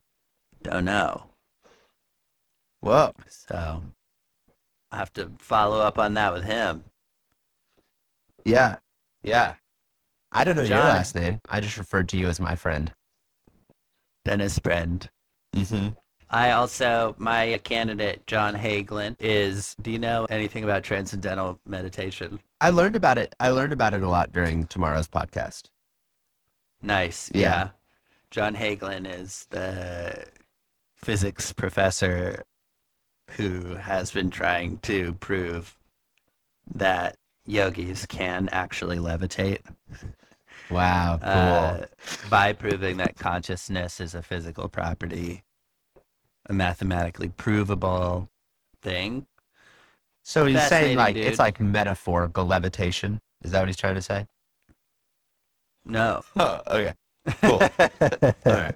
Don't 0.62 0.84
know. 0.84 1.25
Whoa. 2.80 3.12
So 3.28 3.82
I 4.92 4.96
have 4.96 5.12
to 5.14 5.32
follow 5.38 5.80
up 5.80 5.98
on 5.98 6.14
that 6.14 6.32
with 6.32 6.44
him. 6.44 6.84
Yeah. 8.44 8.76
Yeah. 9.22 9.54
I 10.30 10.44
don't 10.44 10.56
know 10.56 10.62
your 10.62 10.78
last 10.78 11.14
name. 11.14 11.40
I 11.48 11.60
just 11.60 11.78
referred 11.78 12.08
to 12.10 12.16
you 12.16 12.28
as 12.28 12.38
my 12.38 12.54
friend. 12.54 12.92
Dennis 14.25 14.58
Brend. 14.58 15.08
Mm-hmm. 15.54 15.88
I 16.37 16.50
also, 16.50 17.14
my 17.16 17.59
candidate, 17.64 18.26
John 18.26 18.55
Hagelin, 18.55 19.16
is, 19.19 19.75
do 19.81 19.90
you 19.90 19.99
know 19.99 20.26
anything 20.28 20.64
about 20.64 20.83
transcendental 20.83 21.59
meditation? 21.66 22.40
I 22.61 22.69
learned 22.69 22.95
about 22.95 23.16
it. 23.16 23.35
I 23.40 23.49
learned 23.49 23.73
about 23.73 23.95
it 23.95 24.02
a 24.02 24.09
lot 24.09 24.33
during 24.33 24.66
tomorrow's 24.66 25.09
podcast. 25.09 25.71
Nice. 26.83 27.31
Yeah. 27.33 27.40
Yeah. 27.40 27.69
John 28.31 28.55
Hagelin 28.55 29.07
is 29.11 29.47
the 29.49 30.26
physics 30.95 31.55
professor 31.55 32.45
who 33.31 33.76
has 33.76 34.11
been 34.11 34.28
trying 34.28 34.76
to 34.81 35.14
prove 35.14 35.75
that 36.75 37.16
yogis 37.47 38.05
can 38.05 38.50
actually 38.52 38.99
levitate 38.99 39.61
Wow. 40.71 41.19
Cool. 41.23 41.31
uh, 41.31 41.87
by 42.28 42.52
proving 42.52 42.99
that 42.99 43.16
consciousness 43.16 44.00
is 44.00 44.14
a 44.14 44.21
physical 44.23 44.69
property, 44.69 45.45
a 46.49 46.53
mathematically 46.53 47.29
provable 47.29 48.29
thing. 48.83 49.26
so 50.23 50.47
he's 50.47 50.62
saying 50.67 50.97
like 50.97 51.15
dude. 51.15 51.26
it's 51.26 51.38
like 51.38 51.61
metaphorical 51.61 52.45
levitation. 52.45 53.21
Is 53.43 53.53
that 53.53 53.61
what 53.61 53.69
he's 53.69 53.76
trying 53.76 53.95
to 53.97 54.03
say? 54.03 54.26
No. 55.85 56.23
Oh, 56.37 56.61
okay. 56.69 56.95
Cool. 57.43 57.61
All 58.47 58.53
right. 58.53 58.75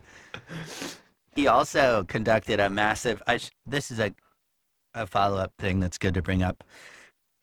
He 1.34 1.46
also 1.46 2.04
conducted 2.04 2.60
a 2.60 2.68
massive. 2.70 3.22
I 3.26 3.38
sh- 3.38 3.50
this 3.66 3.90
is 3.90 3.98
a 3.98 4.12
a 4.94 5.06
follow 5.06 5.38
up 5.38 5.52
thing 5.58 5.78
that's 5.80 5.98
good 5.98 6.14
to 6.14 6.22
bring 6.22 6.42
up. 6.42 6.64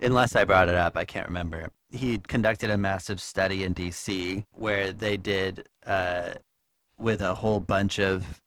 Unless 0.02 0.36
I 0.36 0.44
brought 0.44 0.70
it 0.70 0.76
up, 0.76 0.96
I 0.98 1.06
can't 1.06 1.28
remember. 1.28 1.70
He 1.90 2.18
conducted 2.20 2.70
a 2.70 2.78
massive 2.78 3.22
study 3.22 3.64
in 3.64 3.74
D.C. 3.74 4.46
where 4.52 4.92
they 4.92 5.16
did 5.18 5.68
uh, 5.86 6.34
with 7.00 7.22
a 7.22 7.34
whole 7.36 7.60
bunch 7.62 7.98
of 8.00 8.42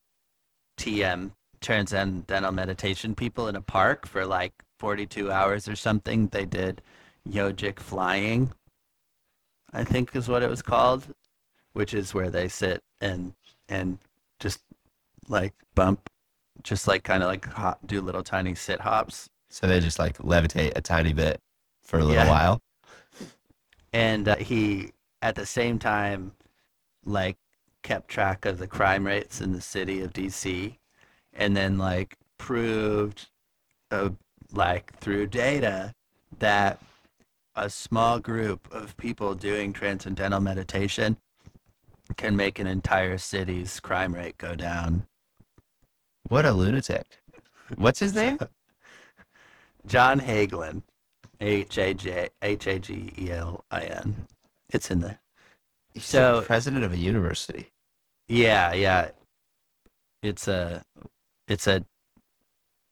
TM 0.79 1.33
transcendental 1.61 2.53
meditation 2.53 3.15
people 3.15 3.49
in 3.49 3.57
a 3.57 3.61
park 3.61 4.07
for 4.07 4.27
like 4.27 4.53
42 4.79 5.31
hours 5.31 5.69
or 5.69 5.77
something. 5.77 6.29
They 6.29 6.45
did 6.47 6.83
yogic 7.29 7.79
flying, 7.79 8.53
I 9.73 9.85
think 9.85 10.15
is 10.17 10.29
what 10.29 10.43
it 10.43 10.51
was 10.51 10.63
called, 10.63 11.07
which 11.73 11.95
is 11.95 12.15
where 12.15 12.31
they 12.31 12.49
sit 12.49 12.83
and 13.01 13.35
and 13.69 13.99
just 14.41 14.61
like 15.29 15.55
bump, 15.75 16.09
just 16.63 16.89
like 16.89 17.05
kind 17.05 17.23
of 17.23 17.29
like 17.29 17.47
hop, 17.47 17.87
do 17.87 18.01
little 18.01 18.23
tiny 18.23 18.55
sit 18.55 18.81
hops. 18.81 19.29
So 19.51 19.67
they 19.67 19.81
just 19.81 19.99
like 19.99 20.19
levitate 20.19 20.73
a 20.77 20.81
tiny 20.81 21.13
bit 21.13 21.41
for 21.83 21.99
a 21.99 22.05
little 22.05 22.25
Yeah. 22.25 22.31
while. 22.31 22.61
And 23.93 24.29
uh, 24.29 24.37
he, 24.37 24.93
at 25.23 25.35
the 25.35 25.47
same 25.47 25.79
time, 25.79 26.33
like 27.05 27.37
kept 27.83 28.09
track 28.09 28.45
of 28.45 28.59
the 28.59 28.67
crime 28.67 29.07
rates 29.07 29.41
in 29.41 29.53
the 29.53 29.61
city 29.61 30.01
of 30.03 30.13
DC, 30.13 30.77
and 31.33 31.57
then 31.57 31.79
like 31.79 32.17
proved, 32.39 33.29
uh, 33.91 34.11
like 34.53 34.97
through 34.99 35.27
data, 35.27 35.95
that 36.39 36.81
a 37.55 37.69
small 37.69 38.19
group 38.19 38.73
of 38.73 38.97
people 38.97 39.35
doing 39.35 39.73
transcendental 39.73 40.41
meditation 40.41 41.17
can 42.17 42.37
make 42.37 42.59
an 42.59 42.67
entire 42.67 43.19
city's 43.19 43.79
crime 43.81 44.15
rate 44.15 44.39
go 44.39 44.55
down. 44.55 45.07
What 46.29 46.45
a 46.45 46.53
lunatic. 46.53 47.07
What's 47.77 48.01
his 48.01 48.15
name? 48.15 48.39
John 49.87 50.21
Hagelin, 50.21 50.83
H 51.41 51.79
A 51.79 51.95
J 51.95 52.29
H 52.43 52.67
A 52.67 52.79
G 52.79 53.13
E 53.19 53.31
L 53.31 53.65
I 53.71 53.83
N. 53.83 54.27
It's 54.71 54.91
in 54.91 55.01
there. 55.01 55.21
He's 55.95 56.05
So- 56.05 56.41
the 56.41 56.47
president 56.47 56.85
of 56.85 56.93
a 56.93 56.97
university. 56.99 57.71
Yeah, 58.29 58.73
yeah. 58.75 59.11
It's 60.23 60.47
a, 60.47 60.85
it's 61.51 61.67
a, 61.67 61.85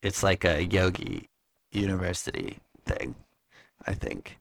it's 0.02 0.22
like 0.22 0.44
a 0.44 0.64
yogi 0.64 1.28
university 1.70 2.58
thing, 2.84 3.14
I 3.86 3.94
think. 3.94 4.38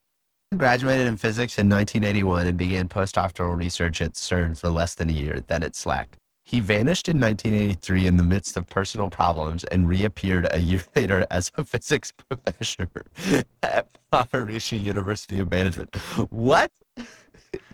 Graduated 0.56 1.08
in 1.08 1.18
physics 1.18 1.60
in 1.60 1.70
1981 1.70 2.48
and 2.48 2.58
began 2.58 2.88
postdoctoral 2.88 3.58
research 3.58 4.02
at 4.02 4.14
CERN 4.14 4.58
for 4.58 4.70
less 4.70 4.96
than 4.96 5.10
a 5.10 5.14
year, 5.14 5.44
then 5.48 5.62
it 5.62 5.76
slacked. 5.76 6.18
He 6.46 6.62
vanished 6.62 7.10
in 7.10 7.20
1983 7.20 8.08
in 8.08 8.16
the 8.16 8.24
midst 8.24 8.56
of 8.56 8.68
personal 8.68 9.10
problems 9.10 9.66
and 9.66 9.90
reappeared 9.90 10.48
a 10.52 10.60
year 10.60 10.82
later 10.96 11.28
as 11.30 11.52
a 11.56 11.66
physics 11.66 12.14
professor 12.14 12.88
at 13.64 13.88
Maharishi 14.14 14.82
University 14.82 15.40
of 15.40 15.52
Management. 15.52 15.96
What? 16.30 16.72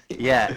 Yeah. 0.09 0.53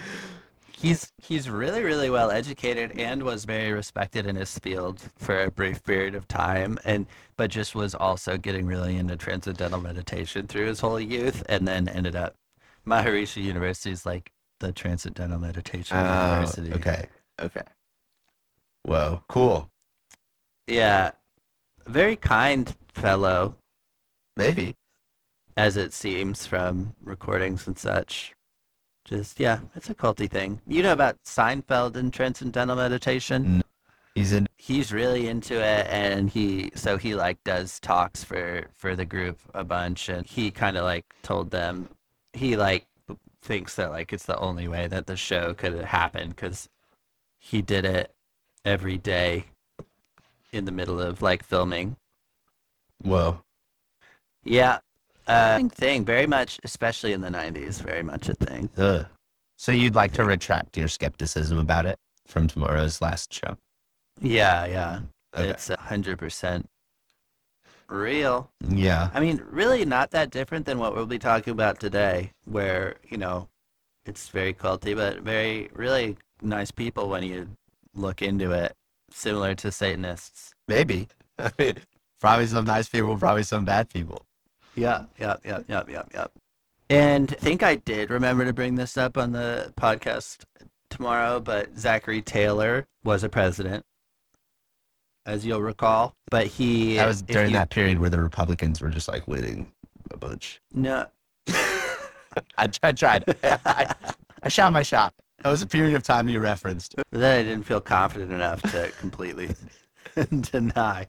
He's 0.79 1.11
he's 1.17 1.49
really 1.49 1.81
really 1.83 2.09
well 2.11 2.29
educated 2.29 2.99
and 2.99 3.23
was 3.23 3.45
very 3.45 3.71
respected 3.73 4.27
in 4.27 4.35
his 4.35 4.59
field 4.59 5.01
for 5.17 5.41
a 5.43 5.49
brief 5.49 5.83
period 5.83 6.13
of 6.13 6.27
time 6.27 6.77
and 6.85 7.07
but 7.35 7.49
just 7.49 7.73
was 7.73 7.95
also 7.95 8.37
getting 8.37 8.67
really 8.67 8.95
into 8.95 9.15
transcendental 9.17 9.81
meditation 9.81 10.45
through 10.45 10.67
his 10.67 10.79
whole 10.79 10.99
youth 10.99 11.43
and 11.49 11.67
then 11.67 11.87
ended 11.89 12.15
up 12.15 12.35
Maharishi 12.85 13.43
University 13.43 13.91
is 13.91 14.05
like 14.05 14.31
the 14.59 14.71
transcendental 14.71 15.39
meditation 15.39 15.97
Oh, 15.97 16.31
university. 16.33 16.73
okay. 16.73 17.07
Okay. 17.41 17.63
Whoa. 18.83 19.23
Cool. 19.27 19.69
Yeah. 20.67 21.11
Very 21.87 22.15
kind 22.15 22.73
fellow 22.93 23.55
Maybe. 24.35 24.75
as 25.55 25.75
it 25.75 25.91
seems 25.93 26.45
from 26.45 26.93
recordings 27.03 27.65
and 27.67 27.77
such. 27.77 28.33
Just 29.07 29.39
yeah, 29.39 29.59
it's 29.73 29.89
a 29.89 29.95
culty 29.95 30.29
thing. 30.29 30.59
You 30.67 30.83
know 30.83 30.91
about 30.91 31.17
Seinfeld 31.23 31.95
and 31.95 32.13
transcendental 32.13 32.75
meditation? 32.75 33.63
He's 34.15 34.33
in. 34.33 34.47
he's 34.57 34.91
really 34.91 35.27
into 35.27 35.53
it 35.53 35.85
and 35.91 36.27
he 36.27 36.71
so 36.73 36.97
he 36.97 37.13
like 37.13 37.37
does 37.43 37.79
talks 37.79 38.23
for 38.23 38.65
for 38.75 38.95
the 38.95 39.05
group 39.05 39.39
a 39.53 39.63
bunch 39.63 40.09
and 40.09 40.25
he 40.25 40.49
kind 40.49 40.75
of 40.75 40.83
like 40.83 41.05
told 41.21 41.51
them 41.51 41.87
he 42.33 42.57
like 42.57 42.87
thinks 43.43 43.75
that 43.75 43.91
like 43.91 44.11
it's 44.11 44.25
the 44.25 44.39
only 44.39 44.67
way 44.67 44.87
that 44.87 45.05
the 45.05 45.15
show 45.15 45.53
could 45.53 45.75
happen 45.85 46.29
because 46.29 46.67
he 47.37 47.61
did 47.61 47.85
it 47.85 48.11
every 48.65 48.97
day 48.97 49.45
in 50.51 50.65
the 50.65 50.71
middle 50.71 50.99
of 50.99 51.21
like 51.21 51.43
filming 51.43 51.95
Whoa. 53.03 53.43
yeah 54.43 54.79
uh 55.27 55.59
thing 55.69 56.05
very 56.05 56.25
much 56.27 56.59
especially 56.63 57.13
in 57.13 57.21
the 57.21 57.29
90s 57.29 57.81
very 57.81 58.03
much 58.03 58.29
a 58.29 58.33
thing 58.33 58.69
Ugh. 58.77 59.05
So 59.57 59.71
you'd 59.71 59.95
like 59.95 60.13
to 60.13 60.23
retract 60.23 60.77
your 60.77 60.87
skepticism 60.87 61.57
about 61.57 61.85
it 61.85 61.97
from 62.27 62.47
tomorrow's 62.47 63.01
last 63.01 63.33
show? 63.33 63.57
yeah 64.21 64.65
yeah 64.65 64.99
Okay. 65.35 65.49
it's 65.49 65.69
a 65.69 65.77
hundred 65.79 66.17
percent 66.17 66.67
real 67.89 68.49
Yeah. 68.67 69.09
I 69.13 69.19
mean, 69.19 69.41
really 69.49 69.85
not 69.85 70.11
that 70.11 70.29
different 70.29 70.65
than 70.65 70.77
what 70.79 70.95
we'll 70.95 71.05
be 71.05 71.19
talking 71.19 71.51
about 71.51 71.79
today, 71.79 72.31
where, 72.45 72.95
you 73.07 73.17
know, 73.17 73.47
it's 74.05 74.29
very 74.29 74.53
culty, 74.53 74.95
but 74.95 75.21
very, 75.21 75.69
really 75.73 76.17
nice 76.41 76.71
people 76.71 77.07
when 77.09 77.23
you 77.23 77.47
look 77.95 78.21
into 78.21 78.51
it, 78.51 78.73
similar 79.11 79.55
to 79.55 79.71
Satanists. 79.71 80.53
Maybe. 80.67 81.07
I 81.39 81.51
mean, 81.57 81.75
probably 82.19 82.47
some 82.47 82.65
nice 82.65 82.89
people, 82.89 83.17
probably 83.17 83.43
some 83.43 83.63
bad 83.65 83.89
people. 83.89 84.25
Yeah, 84.77 85.05
yeah, 85.19 85.35
yeah, 85.43 85.59
yeah, 85.67 85.83
yeah, 85.89 86.03
yeah. 86.13 86.27
And 86.89 87.31
I 87.31 87.35
think 87.43 87.63
I 87.63 87.75
did 87.75 88.09
remember 88.11 88.45
to 88.45 88.53
bring 88.53 88.75
this 88.75 88.95
up 88.97 89.17
on 89.17 89.31
the 89.33 89.73
podcast 89.75 90.43
tomorrow, 90.89 91.39
but 91.41 91.77
Zachary 91.77 92.21
Taylor 92.21 92.87
was 93.03 93.23
a 93.23 93.29
president, 93.29 93.83
as 95.25 95.45
you'll 95.45 95.61
recall. 95.61 96.15
But 96.29 96.47
he. 96.47 96.95
That 96.95 97.07
was 97.07 97.21
during 97.23 97.49
you- 97.49 97.57
that 97.57 97.71
period 97.71 97.99
where 97.99 98.09
the 98.09 98.21
Republicans 98.21 98.79
were 98.79 98.89
just 98.89 99.07
like 99.07 99.27
winning 99.27 99.71
a 100.11 100.17
bunch. 100.17 100.61
No. 100.73 101.07
I, 101.49 102.69
I 102.83 102.91
tried. 102.91 103.23
I, 103.43 103.93
I 104.43 104.49
shot 104.49 104.71
my 104.71 104.83
shot. 104.83 105.13
That 105.43 105.49
was 105.49 105.61
a 105.61 105.67
period 105.67 105.95
of 105.95 106.03
time 106.03 106.29
you 106.29 106.39
referenced. 106.39 106.95
But 106.95 107.07
then 107.11 107.39
I 107.39 107.43
didn't 107.43 107.63
feel 107.65 107.81
confident 107.81 108.31
enough 108.31 108.61
to 108.71 108.91
completely 108.99 109.49
deny. 110.51 111.07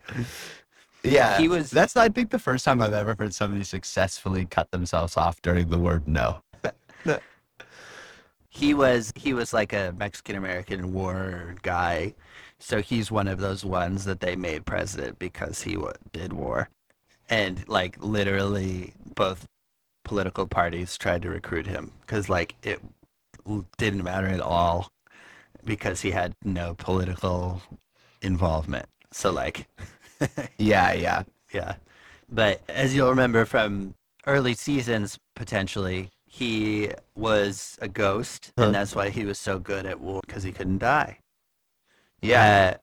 Yeah, 1.12 1.38
He 1.38 1.48
was- 1.48 1.70
That's 1.70 1.96
I 1.96 2.08
think 2.08 2.30
the 2.30 2.38
first 2.38 2.64
time 2.64 2.80
I've 2.82 2.92
ever 2.92 3.14
heard 3.18 3.34
somebody 3.34 3.64
successfully 3.64 4.46
cut 4.46 4.70
themselves 4.70 5.16
off 5.16 5.40
during 5.42 5.68
the 5.68 5.78
word 5.78 6.06
no. 6.08 6.42
He 8.50 8.74
was 8.74 9.12
he 9.14 9.34
was 9.34 9.52
like 9.52 9.72
a 9.72 9.94
Mexican 9.96 10.34
American 10.36 10.92
war 10.92 11.54
guy, 11.62 12.14
so 12.58 12.80
he's 12.80 13.10
one 13.10 13.28
of 13.28 13.38
those 13.38 13.64
ones 13.64 14.04
that 14.04 14.20
they 14.20 14.34
made 14.36 14.64
president 14.66 15.18
because 15.18 15.62
he 15.62 15.76
wa 15.76 15.92
did 16.12 16.32
war, 16.32 16.68
and 17.28 17.66
like 17.68 18.02
literally 18.02 18.94
both 19.14 19.46
political 20.04 20.46
parties 20.46 20.96
tried 20.96 21.22
to 21.22 21.30
recruit 21.30 21.66
him 21.66 21.92
because 22.00 22.28
like 22.28 22.56
it 22.62 22.80
didn't 23.76 24.02
matter 24.02 24.26
at 24.26 24.40
all 24.40 24.88
because 25.64 26.00
he 26.00 26.10
had 26.10 26.32
no 26.42 26.74
political 26.74 27.62
involvement. 28.22 28.86
So 29.12 29.30
like 29.30 29.68
Yeah, 30.58 30.92
yeah. 30.92 31.22
Yeah. 31.52 31.74
But 32.28 32.60
as 32.68 32.94
you'll 32.94 33.10
remember 33.10 33.44
from 33.44 33.94
early 34.26 34.54
seasons, 34.54 35.18
potentially, 35.34 36.10
he 36.26 36.90
was 37.14 37.78
a 37.80 37.88
ghost, 37.88 38.52
Huh. 38.58 38.64
and 38.66 38.74
that's 38.74 38.94
why 38.94 39.08
he 39.10 39.24
was 39.24 39.38
so 39.38 39.58
good 39.58 39.86
at 39.86 40.00
war 40.00 40.20
because 40.26 40.42
he 40.42 40.52
couldn't 40.52 40.78
die. 40.78 41.18
Yeah. 42.20 42.74
Uh, 42.74 42.78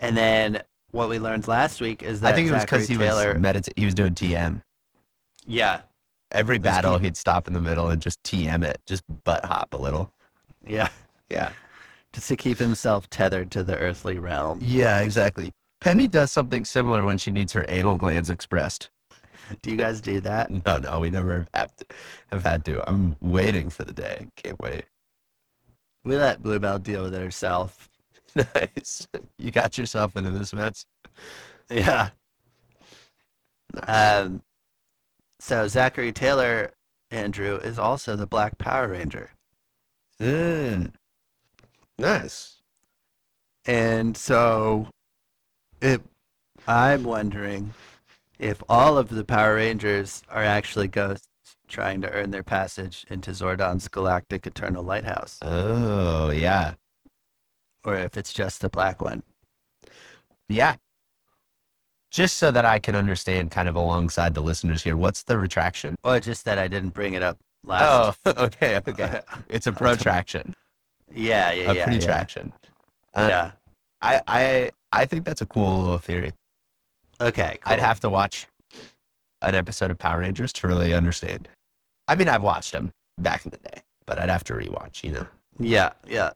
and 0.00 0.16
then 0.16 0.62
what 0.90 1.08
we 1.08 1.18
learned 1.18 1.46
last 1.46 1.80
week 1.80 2.02
is 2.02 2.20
that 2.22 2.32
I 2.32 2.36
think 2.36 2.48
it 2.48 2.52
was 2.52 2.64
because 2.64 2.88
he 2.88 2.96
Taylor, 2.96 3.34
was 3.34 3.42
medita- 3.42 3.72
he 3.76 3.84
was 3.84 3.94
doing 3.94 4.14
TM. 4.14 4.62
yeah, 5.46 5.82
Every 6.32 6.58
battle, 6.58 6.98
he- 6.98 7.06
he'd 7.06 7.16
stop 7.16 7.46
in 7.48 7.54
the 7.54 7.60
middle 7.60 7.88
and 7.88 8.02
just 8.02 8.22
TM 8.22 8.62
it, 8.64 8.80
just 8.86 9.02
butt 9.24 9.44
hop 9.44 9.72
a 9.74 9.76
little. 9.78 10.12
yeah, 10.66 10.88
Yeah. 11.30 11.52
just 12.12 12.28
to 12.28 12.36
keep 12.36 12.58
himself 12.58 13.08
tethered 13.10 13.50
to 13.52 13.62
the 13.62 13.76
earthly 13.78 14.18
realm. 14.18 14.58
Yeah, 14.62 15.00
exactly. 15.00 15.52
Penny 15.80 16.08
does 16.08 16.32
something 16.32 16.64
similar 16.64 17.04
when 17.04 17.18
she 17.18 17.30
needs 17.30 17.52
her 17.52 17.64
anal 17.68 17.96
glands 17.96 18.30
expressed. 18.30 18.90
Do 19.62 19.70
you 19.70 19.76
guys 19.76 20.00
do 20.00 20.20
that? 20.20 20.50
No, 20.66 20.78
no, 20.78 21.00
we 21.00 21.10
never 21.10 21.46
have, 21.54 21.74
to, 21.76 21.86
have 22.30 22.42
had 22.42 22.64
to. 22.66 22.88
I'm 22.88 23.16
waiting 23.20 23.70
for 23.70 23.84
the 23.84 23.92
day. 23.92 24.26
Can't 24.36 24.60
wait. 24.60 24.84
We 26.04 26.16
let 26.16 26.42
Bluebell 26.42 26.80
deal 26.80 27.04
with 27.04 27.14
it 27.14 27.22
herself. 27.22 27.88
Nice. 28.54 29.08
You 29.38 29.50
got 29.50 29.78
yourself 29.78 30.14
into 30.14 30.30
this 30.30 30.52
mess. 30.52 30.84
Yeah. 31.70 32.10
Um, 33.86 34.42
so 35.40 35.66
Zachary 35.66 36.12
Taylor, 36.12 36.72
Andrew, 37.10 37.56
is 37.56 37.78
also 37.78 38.14
the 38.14 38.26
Black 38.26 38.58
Power 38.58 38.88
Ranger. 38.88 39.30
Mm. 40.20 40.92
Nice. 41.98 42.60
And 43.66 44.16
so 44.16 44.88
it, 45.80 46.02
I'm 46.66 47.02
wondering 47.04 47.72
if 48.38 48.62
all 48.68 48.98
of 48.98 49.08
the 49.08 49.24
Power 49.24 49.56
Rangers 49.56 50.22
are 50.28 50.44
actually 50.44 50.88
ghosts 50.88 51.26
trying 51.66 52.00
to 52.00 52.10
earn 52.10 52.30
their 52.30 52.42
passage 52.42 53.04
into 53.10 53.30
Zordon's 53.32 53.88
galactic 53.88 54.46
eternal 54.46 54.82
lighthouse, 54.82 55.38
Oh, 55.42 56.30
yeah. 56.30 56.74
or 57.84 57.94
if 57.96 58.16
it's 58.16 58.32
just 58.32 58.60
the 58.60 58.68
black 58.70 59.02
one. 59.02 59.22
Yeah. 60.48 60.76
Just 62.10 62.38
so 62.38 62.50
that 62.50 62.64
I 62.64 62.78
can 62.78 62.94
understand 62.94 63.50
kind 63.50 63.68
of 63.68 63.76
alongside 63.76 64.32
the 64.34 64.40
listeners 64.40 64.82
here, 64.82 64.96
what's 64.96 65.24
the 65.24 65.36
retraction? 65.38 65.94
Or 66.04 66.18
just 66.20 66.46
that 66.46 66.58
I 66.58 66.66
didn't 66.66 66.94
bring 66.94 67.12
it 67.12 67.22
up 67.22 67.38
last. 67.64 68.18
Oh, 68.24 68.32
okay, 68.44 68.80
okay. 68.88 69.20
It's 69.50 69.66
a 69.66 69.72
protraction, 69.84 70.54
yeah, 71.14 71.52
yeah, 71.52 71.70
a 71.70 71.74
yeah. 71.74 71.84
pretraction. 71.84 72.52
Uh, 73.14 73.26
yeah. 73.30 73.50
I, 74.00 74.22
I, 74.26 74.70
I 74.92 75.04
think 75.06 75.24
that's 75.24 75.40
a 75.42 75.46
cool 75.46 75.80
little 75.80 75.98
theory. 75.98 76.32
Okay. 77.20 77.58
I'd 77.64 77.80
have 77.80 78.00
to 78.00 78.08
watch 78.08 78.46
an 79.42 79.54
episode 79.54 79.90
of 79.90 79.98
Power 79.98 80.20
Rangers 80.20 80.52
to 80.54 80.68
really 80.68 80.94
understand. 80.94 81.48
I 82.06 82.14
mean, 82.14 82.28
I've 82.28 82.42
watched 82.42 82.72
them 82.72 82.92
back 83.18 83.44
in 83.44 83.50
the 83.50 83.58
day, 83.58 83.82
but 84.06 84.18
I'd 84.18 84.30
have 84.30 84.44
to 84.44 84.54
rewatch, 84.54 85.04
you 85.04 85.12
know. 85.12 85.26
Yeah, 85.58 85.90
yeah. 86.06 86.30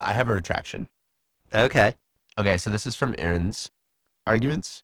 I 0.00 0.12
have 0.12 0.28
a 0.28 0.34
retraction. 0.34 0.88
Okay. 1.54 1.94
Okay, 2.38 2.56
so 2.58 2.70
this 2.70 2.86
is 2.86 2.96
from 2.96 3.14
Aaron's 3.18 3.70
arguments. 4.26 4.82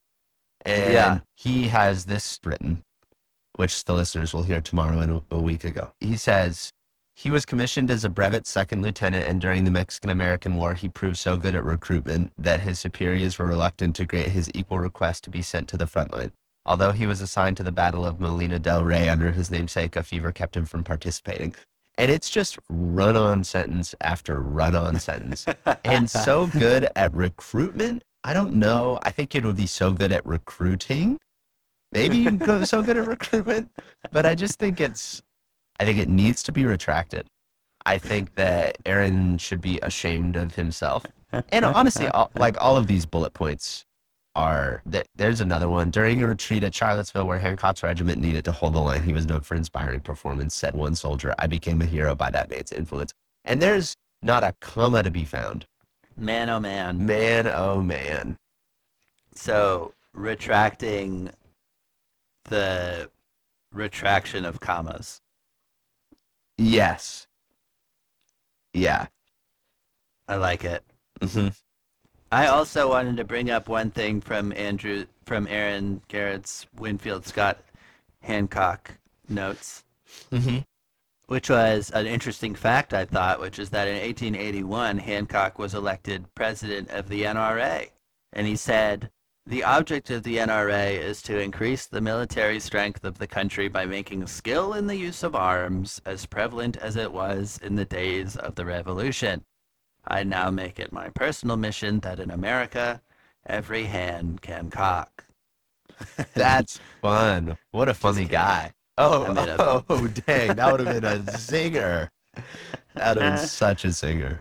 And 0.65 0.93
Yeah. 0.93 1.19
he 1.37 1.69
has 1.69 2.05
this 2.05 2.39
written, 2.45 2.83
which 3.57 3.85
the 3.85 3.95
listeners 3.95 4.33
will 4.33 4.45
hear 4.45 4.61
tomorrow 4.61 5.01
and 5.01 5.23
a 5.31 5.39
week 5.41 5.65
ago. 5.65 5.93
He 6.01 6.17
says, 6.17 6.71
He 7.15 7.31
was 7.31 7.45
commissioned 7.45 7.91
as 7.91 8.05
a 8.05 8.09
brevet 8.09 8.47
second 8.47 8.83
lieutenant, 8.83 9.27
and 9.29 9.41
during 9.41 9.65
the 9.65 9.71
Mexican 9.71 10.11
American 10.11 10.57
War, 10.57 10.75
he 10.75 10.89
proved 10.89 11.19
so 11.19 11.37
good 11.37 11.55
at 11.55 11.65
recruitment 11.65 12.33
that 12.39 12.61
his 12.61 12.79
superiors 12.79 13.39
were 13.39 13.47
reluctant 13.47 13.95
to 13.97 14.05
grant 14.05 14.29
his 14.29 14.51
equal 14.55 14.79
request 14.79 15.25
to 15.25 15.31
be 15.31 15.43
sent 15.43 15.69
to 15.69 15.77
the 15.77 15.87
front 15.87 16.13
line. 16.13 16.33
Although 16.65 16.93
he 16.93 17.07
was 17.07 17.21
assigned 17.21 17.57
to 17.59 17.63
the 17.63 17.73
Battle 17.73 18.07
of 18.07 18.21
Molino 18.21 18.59
del 18.59 18.85
Rey 18.85 19.09
under 19.09 19.33
his 19.33 19.51
namesake, 19.51 19.97
a 19.97 20.03
fever 20.03 20.33
kept 20.33 20.57
him 20.57 20.65
from 20.65 20.85
participating. 20.85 21.55
And 21.99 22.11
it's 22.11 22.31
just 22.31 22.59
run 22.71 23.17
on 23.17 23.45
sentence 23.45 23.95
after 24.01 24.41
run 24.41 24.75
on 24.75 24.99
sentence. 24.99 25.45
and 25.85 26.09
so 26.09 26.47
good 26.59 26.89
at 26.97 27.13
recruitment. 27.13 28.03
I 28.25 28.33
don't 28.33 28.55
know. 28.55 28.99
I 29.03 29.11
think 29.11 29.35
it 29.35 29.45
would 29.45 29.57
be 29.57 29.67
so 29.67 29.93
good 29.93 30.13
at 30.13 30.25
recruiting. 30.25 31.19
Maybe 31.91 32.19
you 32.19 32.25
can 32.25 32.39
go 32.39 32.65
so 32.65 32.83
good 32.83 32.97
at 32.97 33.07
recruitment, 33.07 33.71
but 34.13 34.25
I 34.25 34.35
just 34.35 34.59
think 34.59 34.81
it's, 34.81 35.23
I 35.81 35.85
think 35.85 35.99
it 35.99 36.09
needs 36.09 36.43
to 36.45 36.53
be 36.53 36.65
retracted. 36.65 37.27
I 37.85 37.99
think 37.99 38.35
that 38.37 38.79
Aaron 38.87 39.39
should 39.39 39.61
be 39.61 39.79
ashamed 39.81 40.37
of 40.37 40.55
himself. 40.55 41.05
And 41.51 41.65
honestly, 41.65 42.09
all, 42.09 42.31
like 42.37 42.57
all 42.61 42.77
of 42.77 42.87
these 42.87 43.07
bullet 43.07 43.33
points 43.33 43.85
are 44.35 44.83
that 44.87 45.07
there's 45.17 45.41
another 45.41 45.69
one 45.69 45.91
during 45.91 46.23
a 46.23 46.27
retreat 46.27 46.63
at 46.63 46.75
Charlottesville 46.75 47.27
where 47.27 47.39
Hancock's 47.39 47.83
regiment 47.83 48.21
needed 48.21 48.45
to 48.45 48.53
hold 48.53 48.75
the 48.75 48.81
line. 48.81 49.03
He 49.03 49.13
was 49.13 49.27
known 49.27 49.41
for 49.41 49.55
inspiring 49.55 50.01
performance. 50.01 50.55
Said 50.55 50.75
one 50.75 50.95
soldier, 50.95 51.35
"I 51.39 51.47
became 51.47 51.81
a 51.83 51.87
hero 51.87 52.15
by 52.15 52.31
that 52.31 52.51
man's 52.51 52.71
influence." 52.73 53.13
And 53.45 53.61
there's 53.61 53.97
not 54.23 54.45
a 54.45 54.55
comma 54.61 55.03
to 55.03 55.11
be 55.11 55.25
found. 55.25 55.67
Man, 56.17 56.51
oh 56.51 56.61
man. 56.61 57.05
Man, 57.05 57.47
oh 57.49 57.81
man. 57.81 58.37
So 59.35 59.95
retracting 60.13 61.31
the 62.45 63.11
retraction 63.73 64.45
of 64.45 64.61
commas. 64.61 65.22
Yes. 66.63 67.27
Yeah. 68.73 69.07
I 70.29 70.37
like 70.37 70.65
it. 70.65 70.85
hmm 71.21 71.49
I 72.31 72.47
also 72.47 72.89
wanted 72.89 73.19
to 73.19 73.25
bring 73.25 73.51
up 73.51 73.69
one 73.69 73.91
thing 73.91 74.21
from 74.23 74.53
Andrew 74.57 75.05
from 75.27 75.47
Aaron 75.49 76.01
Garrett's 76.09 76.67
Winfield 76.79 77.27
Scott 77.27 77.59
Hancock 78.23 78.93
notes, 79.29 79.85
hmm 80.31 80.59
which 81.27 81.51
was 81.51 81.91
an 81.91 82.07
interesting 82.07 82.55
fact 82.55 82.93
I 82.95 83.07
thought, 83.07 83.41
which 83.41 83.59
is 83.59 83.71
that 83.71 83.89
in 83.89 83.95
1881 83.95 84.99
Hancock 84.99 85.59
was 85.59 85.75
elected 85.75 86.33
president 86.35 86.91
of 86.91 87.09
the 87.09 87.23
NRA, 87.25 87.91
and 88.33 88.47
he 88.47 88.57
said. 88.57 89.11
The 89.47 89.65
object 89.65 90.11
of 90.11 90.23
the 90.23 90.37
NRA 90.37 90.97
is 90.97 91.21
to 91.23 91.41
increase 91.41 91.87
the 91.87 92.01
military 92.01 92.61
strength 92.61 93.05
of 93.05 93.19
the 93.19 93.27
country 93.27 93.67
by 93.67 93.87
making 93.87 94.25
skill 94.29 94.75
in 94.75 94.87
the 94.87 94.97
use 94.97 95.25
of 95.25 95.35
arms 95.35 96.01
as 96.07 96.27
prevalent 96.27 96.77
as 96.77 96.95
it 96.95 97.13
was 97.13 97.59
in 97.61 97.75
the 97.75 97.85
days 97.85 98.37
of 98.37 98.55
the 98.55 98.65
Revolution. 98.65 99.45
I 100.07 100.23
now 100.23 100.51
make 100.51 100.79
it 100.79 100.93
my 100.93 101.09
personal 101.09 101.57
mission 101.57 101.99
that 102.01 102.21
in 102.21 102.31
America, 102.31 103.03
every 103.45 103.85
hand 103.85 104.43
can 104.43 104.71
cock. 104.71 105.25
That's 106.35 106.79
fun. 107.03 107.59
What 107.73 107.89
a 107.89 107.95
funny 107.95 108.27
guy. 108.27 108.73
Oh, 108.97 109.27
oh, 109.59 109.85
oh, 109.89 110.07
dang. 110.27 110.55
That 110.55 110.71
would 110.71 110.87
have 110.87 111.01
been 111.01 111.13
a 111.13 111.19
zinger. 111.33 112.11
That 112.95 113.17
would 113.17 113.23
have 113.23 113.39
been 113.39 113.49
such 113.49 113.85
a 113.85 113.89
zinger. 113.89 114.39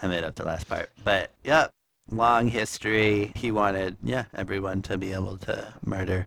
I 0.00 0.06
made 0.06 0.22
up 0.22 0.36
the 0.36 0.44
last 0.44 0.68
part. 0.68 0.90
But 1.02 1.32
yep, 1.42 1.72
long 2.10 2.48
history. 2.48 3.32
He 3.34 3.50
wanted, 3.50 3.96
yeah, 4.02 4.24
everyone 4.34 4.82
to 4.82 4.98
be 4.98 5.12
able 5.12 5.36
to 5.38 5.74
murder. 5.84 6.26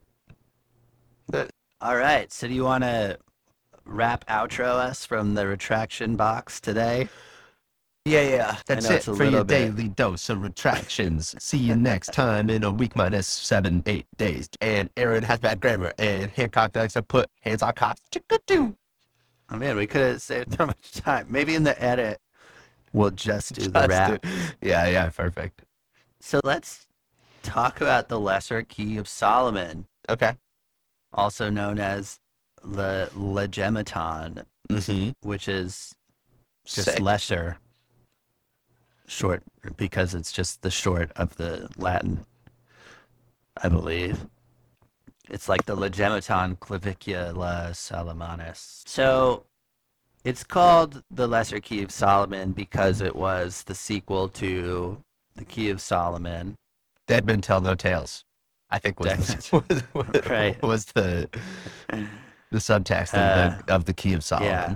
But- 1.30 1.52
All 1.82 1.96
right. 1.98 2.32
So 2.32 2.48
do 2.48 2.54
you 2.54 2.64
want 2.64 2.84
to 2.84 3.20
rap 3.86 4.26
outro 4.28 4.66
us 4.68 5.06
from 5.06 5.36
the 5.36 5.46
retraction 5.48 6.16
box 6.16 6.60
today? 6.60 7.10
Yeah, 8.06 8.22
yeah. 8.22 8.58
That's 8.68 8.88
know 8.88 8.94
it 8.94 8.98
it's 9.00 9.08
a 9.10 9.16
for 9.16 9.24
your 9.24 9.32
little 9.32 9.46
bit- 9.46 9.76
daily 9.76 9.90
dose 9.90 10.30
of 10.30 10.42
retractions. 10.42 11.36
See 11.40 11.58
you 11.58 11.76
next 11.76 12.14
time 12.14 12.50
in 12.50 12.64
a 12.64 12.72
week 12.72 12.96
minus 12.96 13.28
seven, 13.28 13.84
eight 13.86 14.08
days. 14.18 14.48
And 14.62 14.90
Aaron 14.96 15.24
has 15.24 15.40
bad 15.40 15.60
grammar, 15.60 15.94
and 16.00 16.32
Hancock 16.32 16.76
likes 16.76 16.94
to 16.94 17.04
put 17.04 17.30
hands 17.42 17.62
on 17.62 17.74
cops. 17.74 18.02
Chicka-doo. 18.12 18.76
Oh 19.50 19.58
man, 19.58 19.76
we 19.76 19.88
could 19.88 20.02
have 20.02 20.22
saved 20.22 20.56
so 20.58 20.66
much 20.68 20.92
time. 20.94 21.28
Maybe 21.30 21.54
in 21.54 21.64
the 21.64 21.82
edit, 21.84 22.20
we'll 22.94 23.12
just 23.12 23.54
do 23.56 23.68
the 23.70 23.88
rap. 23.90 24.22
do- 24.22 24.30
Yeah, 24.62 24.88
yeah, 24.88 25.10
perfect. 25.10 25.64
So 26.28 26.42
let's 26.44 26.88
talk 27.42 27.80
about 27.80 28.10
the 28.10 28.20
Lesser 28.20 28.62
Key 28.62 28.98
of 28.98 29.08
Solomon. 29.08 29.86
Okay. 30.10 30.34
also 31.14 31.50
known 31.50 31.80
as 31.80 32.20
the 32.62 33.10
Legematon, 33.16 34.44
Mm-hmm. 34.70 35.12
which 35.26 35.48
is 35.48 35.96
just 36.66 37.00
lesser 37.00 37.60
short 39.08 39.42
because 39.78 40.14
it's 40.14 40.34
just 40.34 40.64
the 40.64 40.70
short 40.70 41.14
of 41.16 41.38
the 41.38 41.70
Latin, 41.78 42.26
I 43.64 43.70
believe. 43.70 44.26
It's 45.30 45.48
like 45.48 45.64
the 45.64 45.78
Legematon 45.78 46.60
Clavicula 46.60 47.70
Salomonis. 47.72 48.84
So 48.86 49.46
it's 50.26 50.44
called 50.44 51.04
the 51.10 51.26
Lesser 51.26 51.62
Key 51.62 51.84
of 51.84 51.92
Solomon 51.92 52.52
because 52.52 53.00
it 53.00 53.16
was 53.16 53.64
the 53.64 53.76
sequel 53.76 54.28
to 54.28 55.02
the 55.38 55.46
Key 55.46 55.70
of 55.70 55.80
Solomon. 55.82 56.56
Dead 57.08 57.26
men 57.26 57.42
tell 57.42 57.62
no 57.62 57.76
tales. 57.76 58.24
I 58.70 58.80
think 58.80 59.00
was, 59.00 59.50
was, 59.52 59.84
was, 59.94 60.28
Right. 60.30 60.62
was 60.62 60.86
the 60.88 61.30
the 62.52 62.58
subtext 62.58 63.14
of, 63.14 63.20
Uh, 63.20 63.62
the, 63.66 63.74
of 63.76 63.86
the 63.86 63.94
Key 63.94 64.14
of 64.14 64.24
Solomon. 64.24 64.50
Yeah. 64.50 64.76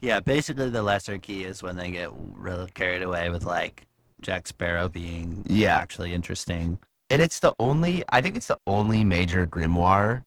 Yeah, 0.00 0.20
basically 0.20 0.68
the 0.68 0.82
lesser 0.82 1.16
key 1.16 1.44
is 1.44 1.62
when 1.62 1.76
they 1.76 1.90
get 1.90 2.10
real 2.14 2.66
carried 2.74 3.02
away 3.02 3.30
with 3.30 3.44
like 3.44 3.86
Jack 4.20 4.46
Sparrow 4.46 4.88
being 4.90 5.44
Yeah. 5.48 5.76
actually 5.78 6.12
interesting. 6.12 6.78
And 7.08 7.22
it's 7.22 7.38
the 7.38 7.54
only, 7.58 8.04
I 8.10 8.20
think 8.20 8.36
it's 8.36 8.48
the 8.48 8.58
only 8.66 9.04
major 9.04 9.46
grimoire 9.46 10.22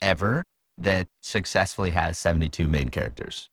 ever 0.00 0.42
that 0.78 1.06
successfully 1.20 1.90
has 1.90 2.18
72 2.18 2.66
main 2.66 2.88
characters. 2.88 3.48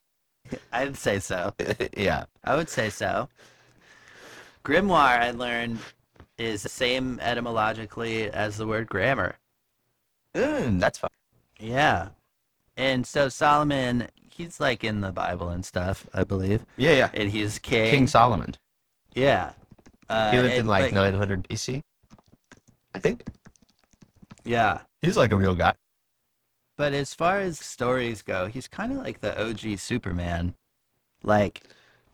I'd 0.71 0.97
say 0.97 1.19
so. 1.19 1.53
yeah. 1.97 2.23
I 2.43 2.55
would 2.55 2.69
say 2.69 2.89
so. 2.89 3.29
Grimoire, 4.63 5.19
I 5.19 5.31
learned, 5.31 5.79
is 6.37 6.63
the 6.63 6.69
same 6.69 7.19
etymologically 7.21 8.29
as 8.31 8.57
the 8.57 8.67
word 8.67 8.87
grammar. 8.87 9.35
Mm, 10.35 10.79
that's 10.79 10.99
fine. 10.99 11.09
Yeah. 11.59 12.09
And 12.77 13.05
so 13.05 13.29
Solomon, 13.29 14.07
he's 14.29 14.59
like 14.59 14.83
in 14.83 15.01
the 15.01 15.11
Bible 15.11 15.49
and 15.49 15.65
stuff, 15.65 16.07
I 16.13 16.23
believe. 16.23 16.65
Yeah, 16.77 16.93
yeah. 16.93 17.09
And 17.13 17.29
he's 17.29 17.59
king. 17.59 17.89
King 17.89 18.07
Solomon. 18.07 18.55
Yeah. 19.13 19.51
Uh, 20.07 20.31
He 20.31 20.37
lived 20.37 20.49
and- 20.51 20.59
in 20.61 20.67
like 20.67 20.85
but- 20.85 20.93
900 20.93 21.47
BC. 21.47 21.81
I 22.95 22.99
think. 22.99 23.23
Yeah. 24.43 24.79
He's 25.01 25.17
like 25.17 25.31
a 25.31 25.35
real 25.35 25.55
guy. 25.55 25.73
But 26.77 26.93
as 26.93 27.13
far 27.13 27.39
as 27.39 27.59
stories 27.59 28.21
go, 28.21 28.47
he's 28.47 28.67
kind 28.67 28.91
of 28.91 28.97
like 28.99 29.19
the 29.19 29.37
OG 29.39 29.77
Superman. 29.77 30.55
Like, 31.23 31.63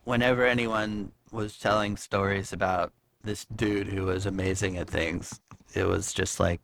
whenever 0.03 0.45
anyone 0.45 1.11
was 1.35 1.57
telling 1.57 1.97
stories 1.97 2.53
about 2.53 2.91
this 3.23 3.45
dude 3.55 3.87
who 3.87 4.03
was 4.05 4.25
amazing 4.25 4.77
at 4.77 4.89
things, 4.89 5.39
it 5.73 5.85
was 5.87 6.13
just 6.13 6.39
like 6.39 6.61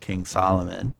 King 0.00 0.24
Solomon. 0.24 0.94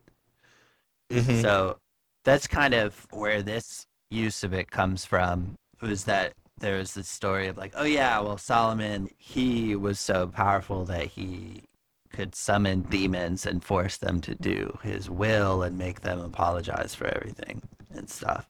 Mm-hmm. 1.11 1.41
So 1.41 1.79
that's 2.25 2.47
kind 2.47 2.75
of 2.75 3.07
where 3.11 3.43
this 3.43 3.87
use 4.11 4.43
of 4.45 4.53
it 4.53 4.71
comes 4.71 5.05
from. 5.05 5.57
Was 5.81 6.05
that 6.05 6.35
there 6.59 6.79
was 6.79 6.95
this 6.95 7.09
story 7.09 7.49
of 7.49 7.57
like, 7.57 7.73
oh 7.77 7.85
yeah, 7.85 8.19
well 8.21 8.39
Solomon, 8.39 9.09
he 9.19 9.77
was 9.77 10.01
so 10.01 10.27
powerful 10.27 10.85
that 10.87 11.07
he 11.07 11.63
could 12.11 12.35
summon 12.35 12.83
demons 12.83 13.45
and 13.45 13.65
force 13.65 13.97
them 13.97 14.21
to 14.21 14.35
do 14.37 14.79
his 14.83 15.11
will 15.11 15.63
and 15.63 15.77
make 15.77 16.01
them 16.03 16.21
apologize 16.21 16.95
for 16.95 17.07
everything 17.07 17.61
and 17.93 18.09
stuff. 18.09 18.49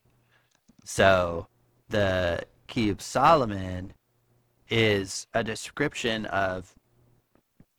So 0.84 1.48
the 1.88 2.44
Key 2.66 2.90
of 2.90 3.00
Solomon 3.00 3.94
is 4.70 5.26
a 5.34 5.44
description 5.44 6.26
of 6.26 6.74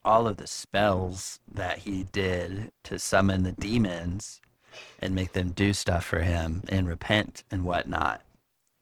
all 0.04 0.28
of 0.28 0.38
the 0.38 0.48
spells 0.48 1.40
that 1.52 1.80
he 1.80 2.04
did 2.12 2.72
to 2.84 3.00
summon 3.00 3.44
the 3.44 3.52
demons 3.54 4.40
and 5.00 5.16
make 5.16 5.34
them 5.34 5.50
do 5.50 5.74
stuff 5.74 6.06
for 6.06 6.20
him 6.20 6.64
and 6.70 6.88
repent 6.88 7.44
and 7.50 7.64
whatnot. 7.64 8.22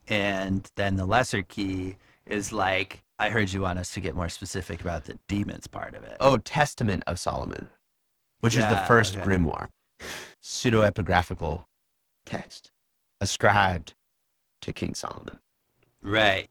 And 0.08 0.70
then 0.76 0.98
the 0.98 1.06
lesser 1.06 1.42
key 1.44 1.96
is 2.26 2.52
like, 2.52 3.04
I 3.20 3.30
heard 3.30 3.54
you 3.54 3.62
want 3.62 3.80
us 3.80 3.94
to 3.94 4.02
get 4.02 4.16
more 4.16 4.28
specific 4.28 4.82
about 4.82 5.06
the 5.06 5.18
demons 5.28 5.68
part 5.68 5.96
of 5.96 6.04
it. 6.04 6.18
Oh, 6.20 6.38
Testament 6.38 7.04
of 7.08 7.20
Solomon, 7.20 7.70
which 8.42 8.58
is 8.58 8.68
the 8.68 8.84
first 8.88 9.16
okay. 9.16 9.26
grimoire, 9.26 9.70
pseudo-epigraphical 10.42 11.64
text 12.26 12.72
ascribed 13.22 13.94
to 14.62 14.74
King 14.74 14.94
Solomon. 14.94 15.40
Right. 16.02 16.50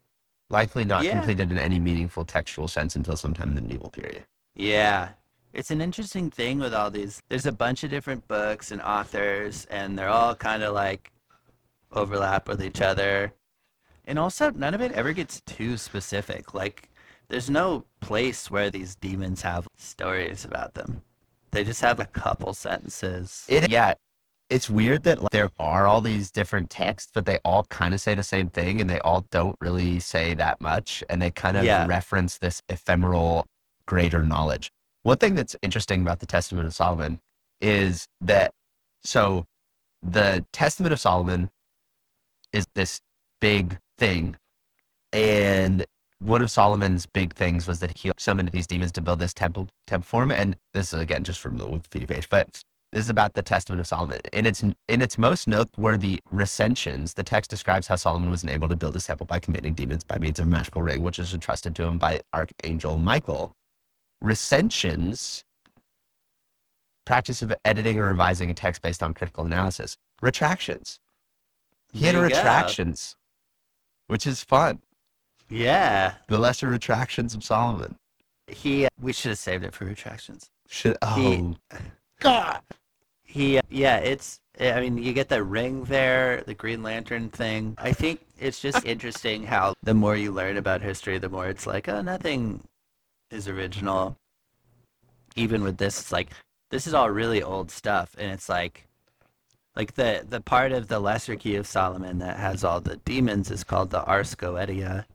Likely 0.52 0.84
not 0.84 1.02
Yeah. 1.02 1.12
completed 1.12 1.50
in 1.50 1.58
any 1.58 1.80
meaningful 1.80 2.24
textual 2.26 2.68
sense 2.68 2.94
until 2.94 3.16
sometime 3.16 3.48
in 3.48 3.54
the 3.54 3.62
medieval 3.62 3.90
period. 3.90 4.26
Yeah. 4.54 5.14
It's 5.54 5.70
an 5.70 5.80
interesting 5.80 6.30
thing 6.30 6.58
with 6.58 6.74
all 6.74 6.90
these. 6.90 7.22
There's 7.28 7.46
a 7.46 7.52
bunch 7.52 7.82
of 7.84 7.90
different 7.90 8.28
books 8.28 8.70
and 8.70 8.80
authors, 8.80 9.66
and 9.70 9.98
they're 9.98 10.08
all 10.08 10.34
kind 10.34 10.62
of 10.62 10.74
like 10.74 11.10
overlap 11.90 12.48
with 12.48 12.62
each 12.62 12.80
other. 12.80 13.32
And 14.04 14.18
also, 14.18 14.50
none 14.50 14.74
of 14.74 14.80
it 14.80 14.92
ever 14.92 15.12
gets 15.12 15.40
too 15.42 15.76
specific. 15.76 16.54
Like, 16.54 16.90
there's 17.28 17.48
no 17.48 17.84
place 18.00 18.50
where 18.50 18.70
these 18.70 18.94
demons 18.94 19.42
have 19.42 19.66
stories 19.76 20.44
about 20.44 20.74
them. 20.74 21.02
They 21.50 21.64
just 21.64 21.80
have 21.82 22.00
a 22.00 22.06
couple 22.06 22.52
sentences. 22.54 23.46
It, 23.48 23.70
yeah, 23.70 23.94
it's 24.52 24.68
weird 24.70 25.02
that 25.04 25.22
like, 25.22 25.30
there 25.30 25.50
are 25.58 25.86
all 25.86 26.00
these 26.00 26.30
different 26.30 26.70
texts, 26.70 27.10
but 27.14 27.26
they 27.26 27.38
all 27.44 27.64
kind 27.64 27.94
of 27.94 28.00
say 28.00 28.14
the 28.14 28.22
same 28.22 28.48
thing, 28.48 28.80
and 28.80 28.88
they 28.88 29.00
all 29.00 29.24
don't 29.30 29.56
really 29.60 29.98
say 30.00 30.34
that 30.34 30.60
much, 30.60 31.02
and 31.08 31.20
they 31.22 31.30
kind 31.30 31.56
of 31.56 31.64
Yeah. 31.64 31.86
reference 31.86 32.38
this 32.38 32.62
ephemeral 32.68 33.46
greater 33.86 34.22
knowledge. 34.22 34.70
One 35.02 35.16
thing 35.16 35.34
that's 35.34 35.56
interesting 35.62 36.02
about 36.02 36.20
the 36.20 36.26
Testament 36.26 36.66
of 36.66 36.74
Solomon 36.74 37.20
is 37.60 38.06
that 38.20 38.52
so 39.02 39.44
the 40.02 40.44
Testament 40.52 40.92
of 40.92 41.00
Solomon 41.00 41.50
is 42.52 42.66
this 42.74 43.00
big 43.40 43.78
thing, 43.98 44.36
and 45.12 45.84
one 46.18 46.42
of 46.42 46.50
Solomon's 46.50 47.06
big 47.06 47.34
things 47.34 47.66
was 47.66 47.80
that 47.80 47.96
he 47.98 48.12
summoned 48.18 48.50
these 48.50 48.66
demons 48.68 48.92
to 48.92 49.00
build 49.00 49.18
this 49.18 49.34
temple 49.34 49.68
temple 49.86 50.06
for 50.06 50.22
him. 50.22 50.30
And 50.30 50.56
this 50.72 50.92
is 50.92 51.00
again 51.00 51.24
just 51.24 51.40
from 51.40 51.56
the 51.58 51.66
Wikipedia 51.66 52.06
page, 52.08 52.28
but 52.28 52.62
this 52.92 53.04
is 53.04 53.10
about 53.10 53.32
the 53.32 53.42
Testament 53.42 53.80
of 53.80 53.86
Solomon. 53.86 54.20
In 54.32 54.44
its 54.44 54.62
in 54.62 54.76
its 55.02 55.16
most 55.16 55.48
noteworthy 55.48 56.20
recensions, 56.30 57.14
the 57.14 57.22
text 57.22 57.50
describes 57.50 57.86
how 57.86 57.96
Solomon 57.96 58.30
was 58.30 58.42
enabled 58.42 58.70
to 58.70 58.76
build 58.76 58.94
his 58.94 59.06
temple 59.06 59.26
by 59.26 59.38
commanding 59.38 59.72
demons 59.72 60.04
by 60.04 60.18
means 60.18 60.38
of 60.38 60.46
a 60.46 60.50
magical 60.50 60.82
ring, 60.82 61.02
which 61.02 61.18
was 61.18 61.32
entrusted 61.32 61.74
to 61.76 61.84
him 61.84 61.98
by 61.98 62.20
Archangel 62.34 62.98
Michael. 62.98 63.52
Recensions 64.20 65.42
practice 67.04 67.42
of 67.42 67.52
editing 67.64 67.98
or 67.98 68.06
revising 68.06 68.50
a 68.50 68.54
text 68.54 68.82
based 68.82 69.02
on 69.02 69.14
critical 69.14 69.44
analysis. 69.44 69.96
Retractions. 70.20 71.00
He 71.92 72.04
had 72.06 72.14
you 72.14 72.20
go. 72.20 72.26
retractions, 72.26 73.16
which 74.06 74.26
is 74.26 74.44
fun. 74.44 74.80
Yeah. 75.48 76.14
The 76.28 76.38
lesser 76.38 76.68
retractions 76.68 77.34
of 77.34 77.42
Solomon. 77.42 77.96
He, 78.46 78.86
we 79.00 79.12
should 79.12 79.30
have 79.30 79.38
saved 79.38 79.64
it 79.64 79.74
for 79.74 79.84
retractions. 79.84 80.50
Should 80.68 80.96
He- 81.16 81.36
oh 81.36 81.56
God. 82.20 82.60
He, 83.32 83.58
yeah, 83.70 83.96
it's, 83.96 84.40
I 84.60 84.78
mean, 84.82 84.98
you 84.98 85.14
get 85.14 85.30
the 85.30 85.42
ring 85.42 85.84
there, 85.84 86.42
the 86.46 86.52
Green 86.52 86.82
Lantern 86.82 87.30
thing. 87.30 87.74
I 87.78 87.94
think 87.94 88.20
it's 88.38 88.60
just 88.60 88.84
interesting 88.84 89.44
how 89.44 89.72
the 89.82 89.94
more 89.94 90.16
you 90.16 90.32
learn 90.32 90.58
about 90.58 90.82
history, 90.82 91.16
the 91.16 91.30
more 91.30 91.48
it's 91.48 91.66
like, 91.66 91.88
oh, 91.88 92.02
nothing 92.02 92.62
is 93.30 93.48
original. 93.48 94.18
Even 95.34 95.64
with 95.64 95.78
this, 95.78 95.98
it's 95.98 96.12
like, 96.12 96.28
this 96.70 96.86
is 96.86 96.92
all 96.92 97.08
really 97.08 97.42
old 97.42 97.70
stuff. 97.70 98.14
And 98.18 98.30
it's 98.30 98.50
like, 98.50 98.86
like 99.74 99.94
the, 99.94 100.26
the 100.28 100.42
part 100.42 100.72
of 100.72 100.88
the 100.88 101.00
Lesser 101.00 101.34
Key 101.34 101.56
of 101.56 101.66
Solomon 101.66 102.18
that 102.18 102.36
has 102.36 102.62
all 102.62 102.82
the 102.82 102.98
demons 102.98 103.50
is 103.50 103.64
called 103.64 103.88
the 103.88 104.04
Ars 104.04 104.34
Goetia. 104.34 105.06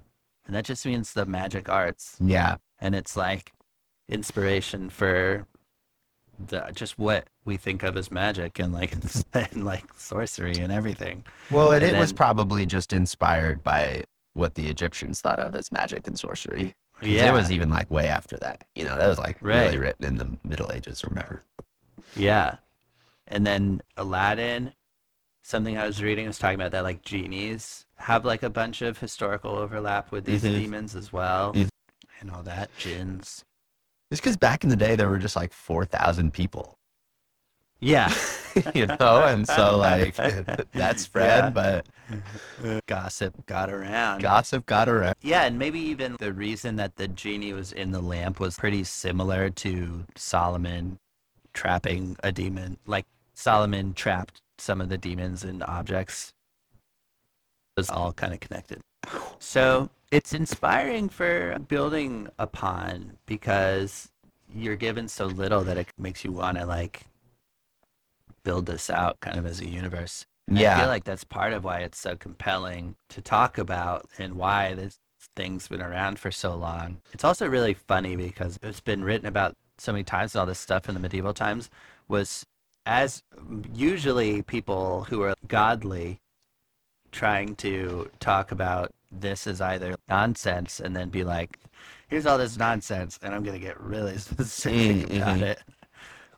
And 0.47 0.55
that 0.55 0.65
just 0.65 0.87
means 0.87 1.13
the 1.13 1.27
magic 1.27 1.69
arts. 1.69 2.17
Yeah. 2.19 2.55
and 2.79 2.95
it's 2.95 3.15
like 3.15 3.53
inspiration 4.09 4.89
for 4.89 5.45
the 6.39 6.69
just 6.73 6.97
what 6.99 7.27
we 7.45 7.57
think 7.57 7.83
of 7.83 7.97
as 7.97 8.11
magic 8.11 8.59
and 8.59 8.73
like 8.73 8.93
and 9.33 9.65
like 9.65 9.85
sorcery 9.97 10.55
and 10.57 10.71
everything. 10.71 11.23
Well, 11.51 11.71
and, 11.71 11.83
And 11.83 11.95
it 11.95 11.99
was 11.99 12.13
probably 12.13 12.65
just 12.65 12.93
inspired 12.93 13.63
by 13.63 14.03
what 14.33 14.55
the 14.55 14.67
Egyptians 14.67 15.21
thought 15.21 15.39
of 15.39 15.55
as 15.55 15.71
magic 15.71 16.07
and 16.07 16.17
sorcery. 16.17 16.75
Yeah. 17.01 17.29
It 17.29 17.33
was 17.33 17.51
even 17.51 17.69
like 17.69 17.89
way 17.91 18.07
after 18.07 18.37
that. 18.37 18.65
You 18.75 18.85
know, 18.85 18.97
that 18.97 19.07
was 19.07 19.19
like 19.19 19.37
really 19.41 19.77
written 19.77 20.05
in 20.05 20.17
the 20.17 20.37
Middle 20.43 20.71
Ages, 20.71 21.03
remember? 21.03 21.43
Yeah. 22.15 22.57
And 23.27 23.45
then 23.45 23.81
Aladdin, 23.97 24.73
something 25.43 25.77
I 25.77 25.85
was 25.85 26.01
reading 26.01 26.27
was 26.27 26.37
talking 26.39 26.55
about 26.59 26.71
that 26.71 26.83
like 26.83 27.01
genies 27.03 27.85
have 27.95 28.25
like 28.25 28.43
a 28.43 28.49
bunch 28.49 28.81
of 28.81 28.99
historical 28.99 29.51
overlap 29.51 30.11
with 30.11 30.25
these 30.25 30.43
Mhm. 30.43 30.59
demons 30.59 30.95
as 30.95 31.11
well. 31.11 31.53
Mhm. 31.53 31.69
And 32.19 32.31
all 32.31 32.43
that 32.43 32.69
jinns. 32.77 33.43
Just 34.11 34.21
because 34.23 34.37
back 34.37 34.63
in 34.63 34.69
the 34.69 34.75
day 34.75 34.95
there 34.95 35.09
were 35.09 35.17
just 35.19 35.35
like 35.35 35.51
4,000 35.51 36.31
people, 36.33 36.75
Yeah. 37.79 38.13
you 38.73 38.85
know? 38.87 39.23
And 39.25 39.45
so 39.47 39.77
like 39.87 40.15
that 40.15 40.99
spread, 40.99 41.43
Yeah. 41.43 41.49
but 41.49 41.85
Gossip 42.87 43.45
got 43.45 43.69
around. 43.69 44.21
gossip 44.21 44.65
got 44.65 44.87
around. 44.87 45.15
Yeah, 45.21 45.43
and 45.43 45.59
maybe 45.59 45.79
even 45.79 46.15
the 46.19 46.31
reason 46.33 46.77
that 46.77 46.95
the 46.95 47.07
genie 47.09 47.51
was 47.53 47.71
in 47.73 47.91
the 47.91 48.01
lamp 48.01 48.39
was 48.39 48.57
pretty 48.57 48.83
similar 48.85 49.49
to 49.49 50.05
Solomon 50.15 50.97
trapping 51.53 52.15
a 52.23 52.31
demon. 52.31 52.77
Like 52.85 53.05
Solomon 53.33 53.93
trapped 53.93 54.41
some 54.57 54.79
of 54.79 54.87
the 54.89 54.97
demons 54.97 55.43
in 55.43 55.61
objects. 55.63 56.31
It 57.75 57.81
was 57.81 57.89
all 57.89 58.13
kind 58.13 58.33
of 58.33 58.39
connected. 58.39 58.79
So 59.39 59.89
it's 60.11 60.33
inspiring 60.33 61.09
for 61.09 61.57
building 61.67 62.29
upon 62.39 63.17
because 63.25 64.09
you're 64.53 64.75
given 64.75 65.07
so 65.07 65.25
little 65.25 65.63
that 65.63 65.77
it 65.77 65.87
makes 65.97 66.23
you 66.23 66.31
want 66.31 66.57
to 66.57 66.65
like 66.65 67.01
build 68.43 68.65
this 68.65 68.89
out 68.89 69.19
kind 69.19 69.37
of 69.37 69.45
as 69.45 69.59
a 69.59 69.67
universe. 69.67 70.25
And 70.47 70.59
I 70.59 70.79
feel 70.79 70.87
like 70.87 71.03
that's 71.03 71.25
part 71.25 71.51
of 71.51 71.65
why 71.65 71.79
it's 71.79 71.99
so 71.99 72.15
compelling 72.15 72.95
to 73.09 73.21
talk 73.21 73.57
about 73.57 74.05
and 74.17 74.35
why 74.35 74.73
this 74.73 74.97
thing's 75.35 75.67
been 75.67 75.81
around 75.81 76.19
for 76.19 76.31
so 76.31 76.55
long. 76.55 77.01
It's 77.11 77.25
also 77.25 77.47
really 77.47 77.73
funny 77.73 78.15
because 78.15 78.57
it's 78.63 78.79
been 78.79 79.03
written 79.03 79.27
about 79.27 79.55
so 79.77 79.91
many 79.91 80.05
times 80.05 80.33
and 80.33 80.39
all 80.39 80.45
this 80.45 80.59
stuff 80.59 80.87
in 80.87 80.95
the 80.95 81.01
medieval 81.01 81.33
times 81.33 81.69
was 82.07 82.45
as 82.85 83.21
usually 83.73 84.41
people 84.41 85.03
who 85.09 85.21
are 85.21 85.35
godly 85.47 86.19
trying 87.11 87.55
to 87.55 88.09
talk 88.19 88.51
about 88.51 88.91
this 89.11 89.47
is 89.47 89.61
either 89.61 89.95
nonsense 90.09 90.79
and 90.79 90.95
then 90.95 91.09
be 91.09 91.23
like, 91.23 91.59
here's 92.09 92.25
all 92.25 92.37
this 92.37 92.57
nonsense 92.57 93.19
and 93.21 93.33
I'm 93.33 93.43
going 93.43 93.59
to 93.59 93.65
get 93.65 93.79
really 93.79 94.17
specific 94.19 95.03
Mm, 95.03 95.17
about 95.17 95.41
it. 95.41 95.59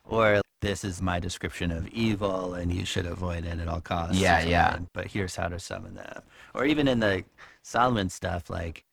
Or 0.04 0.40
this 0.60 0.84
is 0.84 1.00
my 1.02 1.20
description 1.20 1.70
of 1.70 1.88
evil 1.88 2.54
and 2.54 2.72
you 2.72 2.84
should 2.84 3.06
avoid 3.06 3.44
it 3.44 3.58
at 3.60 3.68
all 3.68 3.80
costs. 3.80 4.18
Yeah, 4.20 4.40
yeah. 4.42 4.78
But 4.92 5.08
here's 5.08 5.36
how 5.36 5.48
to 5.48 5.58
summon 5.58 5.94
them. 5.94 6.22
Or 6.54 6.64
even 6.64 6.88
in 6.88 7.00
the 7.00 7.24
Solomon 7.62 8.10
stuff, 8.10 8.50
like, 8.50 8.84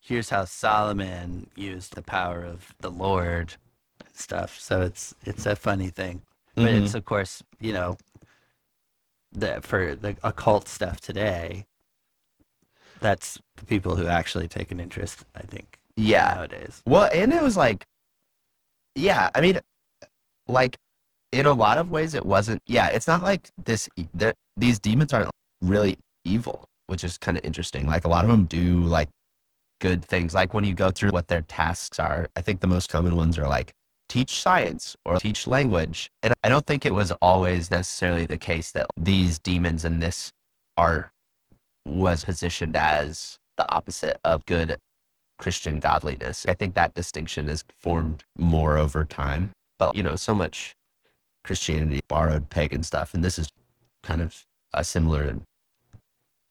here's 0.00 0.30
how 0.30 0.44
Solomon 0.46 1.50
used 1.56 1.94
the 1.94 2.02
power 2.02 2.42
of 2.44 2.74
the 2.80 2.90
Lord 2.90 3.54
and 4.00 4.14
stuff. 4.14 4.58
So 4.60 4.82
it's 4.82 5.14
it's 5.24 5.46
a 5.46 5.56
funny 5.56 5.90
thing. 5.90 6.22
But 6.60 6.72
Mhm. 6.72 6.74
it's 6.74 6.94
of 6.94 7.04
course, 7.04 7.42
you 7.60 7.72
know, 7.72 7.98
the 9.32 9.60
for 9.62 9.94
the 9.94 10.16
occult 10.22 10.68
stuff 10.68 11.00
today, 11.00 11.66
that's 13.00 13.38
the 13.56 13.64
people 13.66 13.96
who 13.96 14.06
actually 14.06 14.48
take 14.48 14.70
an 14.70 14.80
interest, 14.80 15.24
I 15.34 15.42
think, 15.42 15.78
Yeah. 15.96 16.34
nowadays. 16.34 16.82
Well, 16.86 17.10
and 17.12 17.32
it 17.32 17.42
was 17.42 17.56
like, 17.56 17.86
yeah, 18.94 19.30
I 19.34 19.40
mean, 19.40 19.60
like, 20.48 20.76
in 21.32 21.46
a 21.46 21.52
lot 21.52 21.78
of 21.78 21.90
ways, 21.90 22.14
it 22.14 22.26
wasn't. 22.26 22.60
Yeah, 22.66 22.88
it's 22.88 23.06
not 23.06 23.22
like 23.22 23.50
this. 23.64 23.88
These 24.56 24.78
demons 24.80 25.12
aren't 25.12 25.30
really 25.60 25.96
evil, 26.24 26.68
which 26.88 27.04
is 27.04 27.16
kind 27.18 27.38
of 27.38 27.44
interesting. 27.44 27.86
Like, 27.86 28.04
a 28.04 28.08
lot 28.08 28.24
of 28.24 28.30
them 28.30 28.46
do 28.46 28.80
like 28.82 29.08
good 29.80 30.04
things. 30.04 30.34
Like 30.34 30.52
when 30.54 30.64
you 30.64 30.74
go 30.74 30.90
through 30.90 31.10
what 31.10 31.28
their 31.28 31.42
tasks 31.42 31.98
are, 31.98 32.28
I 32.36 32.40
think 32.42 32.60
the 32.60 32.66
most 32.66 32.90
common 32.90 33.16
ones 33.16 33.38
are 33.38 33.48
like 33.48 33.72
teach 34.08 34.40
science 34.42 34.96
or 35.04 35.18
teach 35.18 35.46
language. 35.46 36.10
And 36.22 36.34
I 36.44 36.48
don't 36.48 36.66
think 36.66 36.84
it 36.84 36.92
was 36.92 37.12
always 37.22 37.70
necessarily 37.70 38.26
the 38.26 38.36
case 38.36 38.72
that 38.72 38.86
these 38.96 39.38
demons 39.38 39.84
in 39.84 40.00
this 40.00 40.32
art 40.76 41.10
was 41.86 42.24
positioned 42.24 42.76
as 42.76 43.38
the 43.56 43.70
opposite 43.72 44.18
of 44.24 44.44
good 44.46 44.78
Christian 45.38 45.80
godliness. 45.80 46.46
I 46.46 46.54
think 46.54 46.74
that 46.74 46.94
distinction 46.94 47.48
is 47.48 47.64
formed 47.78 48.24
more 48.36 48.76
over 48.76 49.04
time. 49.04 49.50
But, 49.78 49.96
you 49.96 50.02
know, 50.02 50.16
so 50.16 50.34
much 50.34 50.74
Christianity 51.44 52.00
borrowed 52.08 52.50
pagan 52.50 52.82
stuff, 52.82 53.14
and 53.14 53.24
this 53.24 53.38
is 53.38 53.48
kind 54.02 54.20
of 54.20 54.44
a 54.74 54.84
similar 54.84 55.36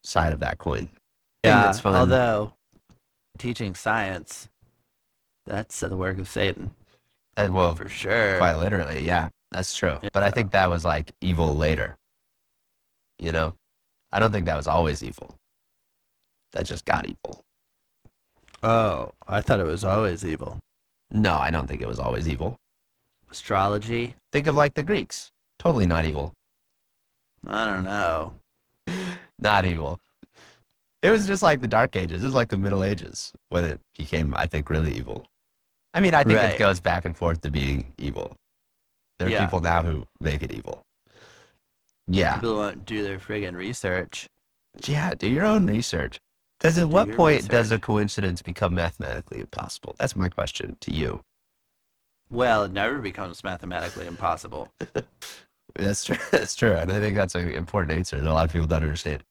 side 0.04 0.34
of 0.34 0.40
that 0.40 0.58
coin. 0.58 0.90
Yeah, 1.44 1.74
although 1.86 2.54
teaching 3.38 3.76
science, 3.76 4.50
that's 5.46 5.80
the 5.80 5.96
work 5.96 6.18
of 6.18 6.28
Satan 6.28 6.72
and 7.38 7.54
well, 7.54 7.76
for 7.76 7.88
sure. 7.88 8.38
quite 8.38 8.56
literally, 8.56 9.06
yeah, 9.06 9.30
that's 9.52 9.76
true. 9.76 9.98
But 10.14 10.24
I 10.24 10.32
think 10.32 10.52
that 10.52 10.70
was 10.70 10.84
like 10.84 11.12
evil 11.22 11.56
later. 11.56 11.98
You 13.18 13.32
know, 13.32 13.56
I 14.12 14.20
don't 14.20 14.32
think 14.32 14.46
that 14.46 14.58
was 14.58 14.68
always 14.68 15.04
evil. 15.04 15.36
That 16.54 16.66
just 16.66 16.86
got 16.86 17.06
evil. 17.08 17.44
Oh, 18.64 19.12
I 19.28 19.42
thought 19.42 19.60
it 19.60 19.66
was 19.66 19.84
always 19.84 20.26
evil. 20.26 20.60
No, 21.12 21.36
I 21.36 21.52
don't 21.52 21.68
think 21.68 21.82
it 21.82 21.88
was 21.88 22.00
always 22.00 22.28
evil. 22.28 22.58
Astrology? 23.32 24.16
Think 24.32 24.48
of 24.48 24.56
like 24.56 24.74
the 24.74 24.84
Greeks. 24.84 25.32
Totally 25.60 25.86
not 25.86 26.06
evil. 26.06 26.34
I 27.48 27.66
don't 27.66 27.84
know. 27.84 28.34
Not 29.40 29.64
evil. 29.66 30.00
It 31.02 31.12
was 31.12 31.26
just 31.26 31.42
like 31.42 31.62
the 31.62 31.68
Dark 31.68 31.96
Ages. 31.96 32.22
It 32.22 32.26
was 32.26 32.36
like 32.36 32.50
the 32.50 32.58
Middle 32.58 32.84
Ages 32.84 33.32
when 33.48 33.64
it 33.64 33.80
became, 33.98 34.34
I 34.36 34.48
think, 34.48 34.70
really 34.70 34.92
evil. 34.98 35.26
I 35.94 36.02
mean, 36.02 36.14
I 36.14 36.24
think 36.26 36.38
Right. 36.40 36.56
it 36.56 36.60
goes 36.60 36.82
back 36.82 37.06
and 37.06 37.16
forth 37.16 37.40
to 37.42 37.50
being 37.52 37.94
evil. 37.98 38.36
There 39.18 39.30
are 39.30 39.32
Yeah. 39.32 39.46
people 39.46 39.62
now 39.62 39.82
who 39.82 40.06
make 40.20 40.44
it 40.44 40.52
evil. 40.52 40.82
Yeah. 42.10 42.36
People 42.36 42.56
won't 42.56 42.86
do 42.86 43.04
their 43.04 43.20
friggin' 43.20 43.56
research. 43.56 44.28
Yeah, 44.86 45.14
do 45.14 45.28
your 45.28 45.46
own 45.46 45.68
research. 45.68 46.20
Does 46.60 46.78
at 46.78 46.82
Do 46.82 46.88
what 46.88 47.12
point 47.14 47.48
does 47.48 47.72
a 47.72 47.80
coincidence 47.80 48.42
become 48.42 48.74
mathematically 48.74 49.40
impossible? 49.40 49.96
That's 49.98 50.16
my 50.16 50.28
question 50.28 50.76
to 50.82 50.94
you. 50.94 51.22
Well, 52.30 52.64
it 52.64 52.74
never 52.74 53.00
becomes 53.00 53.44
mathematically 53.44 54.08
impossible. 54.08 54.74
That's 55.76 56.04
true. 56.04 56.18
That's 56.32 56.56
true, 56.56 56.74
and 56.74 56.92
I 56.92 57.00
think 57.00 57.16
that's 57.16 57.36
an 57.36 57.48
important 57.50 57.96
answer 57.96 58.20
that 58.20 58.28
a 58.28 58.34
lot 58.34 58.46
of 58.46 58.52
people 58.52 58.68
don't 58.68 58.82
understand. 58.82 59.24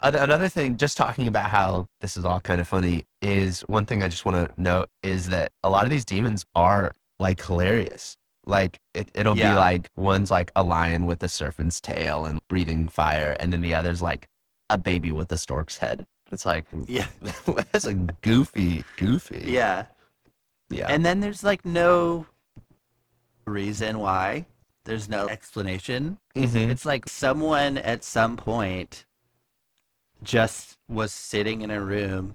Another 0.00 0.48
thing, 0.48 0.78
just 0.78 0.96
talking 0.96 1.28
about 1.28 1.50
how 1.50 1.86
this 2.00 2.16
is 2.16 2.24
all 2.24 2.40
kind 2.40 2.60
of 2.60 2.66
funny, 2.66 3.04
is 3.20 3.60
one 3.62 3.84
thing 3.84 4.02
I 4.02 4.08
just 4.08 4.24
want 4.24 4.48
to 4.48 4.60
note 4.60 4.88
is 5.02 5.28
that 5.28 5.52
a 5.62 5.70
lot 5.70 5.84
of 5.84 5.90
these 5.90 6.06
demons 6.06 6.44
are 6.54 6.92
like 7.20 7.40
hilarious. 7.44 8.16
Like 8.44 8.80
it, 8.94 9.10
it'll 9.14 9.36
Yeah. 9.36 9.52
be 9.52 9.58
like 9.58 9.90
one's 9.96 10.30
like 10.30 10.50
a 10.56 10.62
lion 10.62 11.06
with 11.06 11.22
a 11.22 11.28
serpent's 11.28 11.80
tail 11.80 12.24
and 12.26 12.40
breathing 12.48 12.88
fire, 12.88 13.36
and 13.38 13.52
then 13.52 13.60
the 13.60 13.74
other's 13.74 14.02
like 14.02 14.28
a 14.70 14.78
baby 14.78 15.12
with 15.12 15.30
a 15.32 15.38
stork's 15.38 15.78
head. 15.78 16.06
It's 16.30 16.44
like 16.46 16.64
Yeah. 16.88 17.06
that's 17.72 17.84
a 17.84 17.94
goofy, 17.94 18.84
goofy. 18.96 19.44
Yeah. 19.46 19.86
yeah. 20.70 20.86
And 20.88 21.04
then 21.04 21.20
there's 21.20 21.44
like 21.44 21.64
no 21.64 22.26
reason 23.46 23.98
why. 23.98 24.46
There's 24.84 25.08
no 25.08 25.28
explanation. 25.28 26.18
Mhm. 26.34 26.68
It's 26.70 26.84
like 26.84 27.08
someone 27.08 27.78
at 27.78 28.02
some 28.02 28.36
point 28.36 29.04
just 30.24 30.76
was 30.88 31.12
sitting 31.12 31.62
in 31.62 31.70
a 31.70 31.80
room 31.80 32.34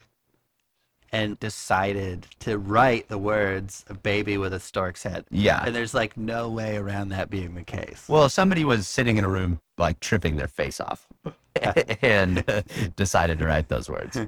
and 1.12 1.40
decided 1.40 2.28
to 2.40 2.58
write 2.58 3.08
the 3.08 3.18
words 3.18 3.86
a 3.90 3.94
baby 3.94 4.38
with 4.38 4.54
a 4.54 4.60
stork's 4.60 5.04
head. 5.04 5.26
yeah. 5.30 5.64
And 5.66 5.76
there's 5.76 5.94
like 5.94 6.18
no 6.18 6.50
way 6.50 6.78
around 6.78 7.10
that 7.10 7.30
being 7.30 7.56
the 7.56 7.64
case. 7.64 8.06
Well, 8.08 8.30
somebody 8.30 8.66
was 8.66 8.88
sitting 8.88 9.18
in 9.18 9.24
a 9.24 9.30
room, 9.30 9.60
like 9.78 10.00
tripping 10.00 10.36
their 10.36 10.48
face 10.48 10.80
off, 10.80 11.08
and 12.02 12.44
decided 12.96 13.40
to 13.40 13.46
write 13.46 13.70
those 13.70 13.90
words. 13.90 14.20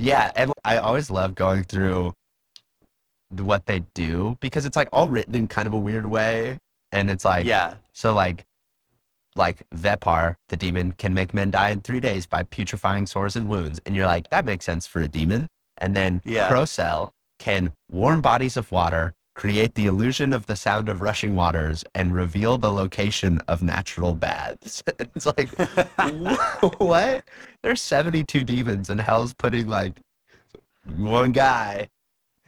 Yeah, 0.00 0.30
and 0.36 0.52
I 0.64 0.76
always 0.76 1.10
love 1.10 1.34
going 1.34 1.64
through 1.64 2.14
what 3.30 3.66
they 3.66 3.80
do 3.94 4.38
because 4.38 4.64
it's 4.64 4.76
like 4.76 4.88
all 4.92 5.08
written 5.08 5.34
in 5.34 5.48
kind 5.48 5.66
of 5.66 5.74
a 5.74 5.78
weird 5.78 6.06
way, 6.06 6.60
and 6.92 7.10
it's 7.10 7.24
like 7.24 7.44
yeah. 7.44 7.74
so 7.92 8.14
like 8.14 8.44
like 9.34 9.68
Vepar, 9.74 10.36
the 10.50 10.56
demon, 10.56 10.92
can 10.92 11.14
make 11.14 11.34
men 11.34 11.50
die 11.50 11.70
in 11.70 11.80
three 11.80 11.98
days 11.98 12.26
by 12.26 12.44
putrefying 12.44 13.06
sores 13.06 13.34
and 13.34 13.48
wounds, 13.48 13.80
and 13.86 13.96
you're 13.96 14.06
like 14.06 14.30
that 14.30 14.44
makes 14.44 14.64
sense 14.64 14.86
for 14.86 15.00
a 15.00 15.08
demon. 15.08 15.48
And 15.78 15.96
then 15.96 16.20
Yeah. 16.24 16.48
Crocell 16.48 17.10
can 17.38 17.72
warm 17.90 18.20
bodies 18.20 18.56
of 18.56 18.70
water, 18.72 19.14
create 19.34 19.74
the 19.74 19.86
illusion 19.86 20.32
of 20.32 20.46
the 20.46 20.56
sound 20.56 20.88
of 20.88 21.00
rushing 21.00 21.36
waters, 21.36 21.84
and 21.94 22.12
reveal 22.12 22.58
the 22.58 22.72
location 22.72 23.40
of 23.48 23.62
natural 23.62 24.12
baths. 24.14 24.82
it's 24.98 25.26
like, 25.26 25.48
what? 26.78 27.24
There's 27.62 27.80
72 27.80 28.42
demons, 28.44 28.90
and 28.90 29.00
hell's 29.00 29.34
putting 29.34 29.68
like 29.68 30.00
one 30.96 31.32
guy, 31.32 31.88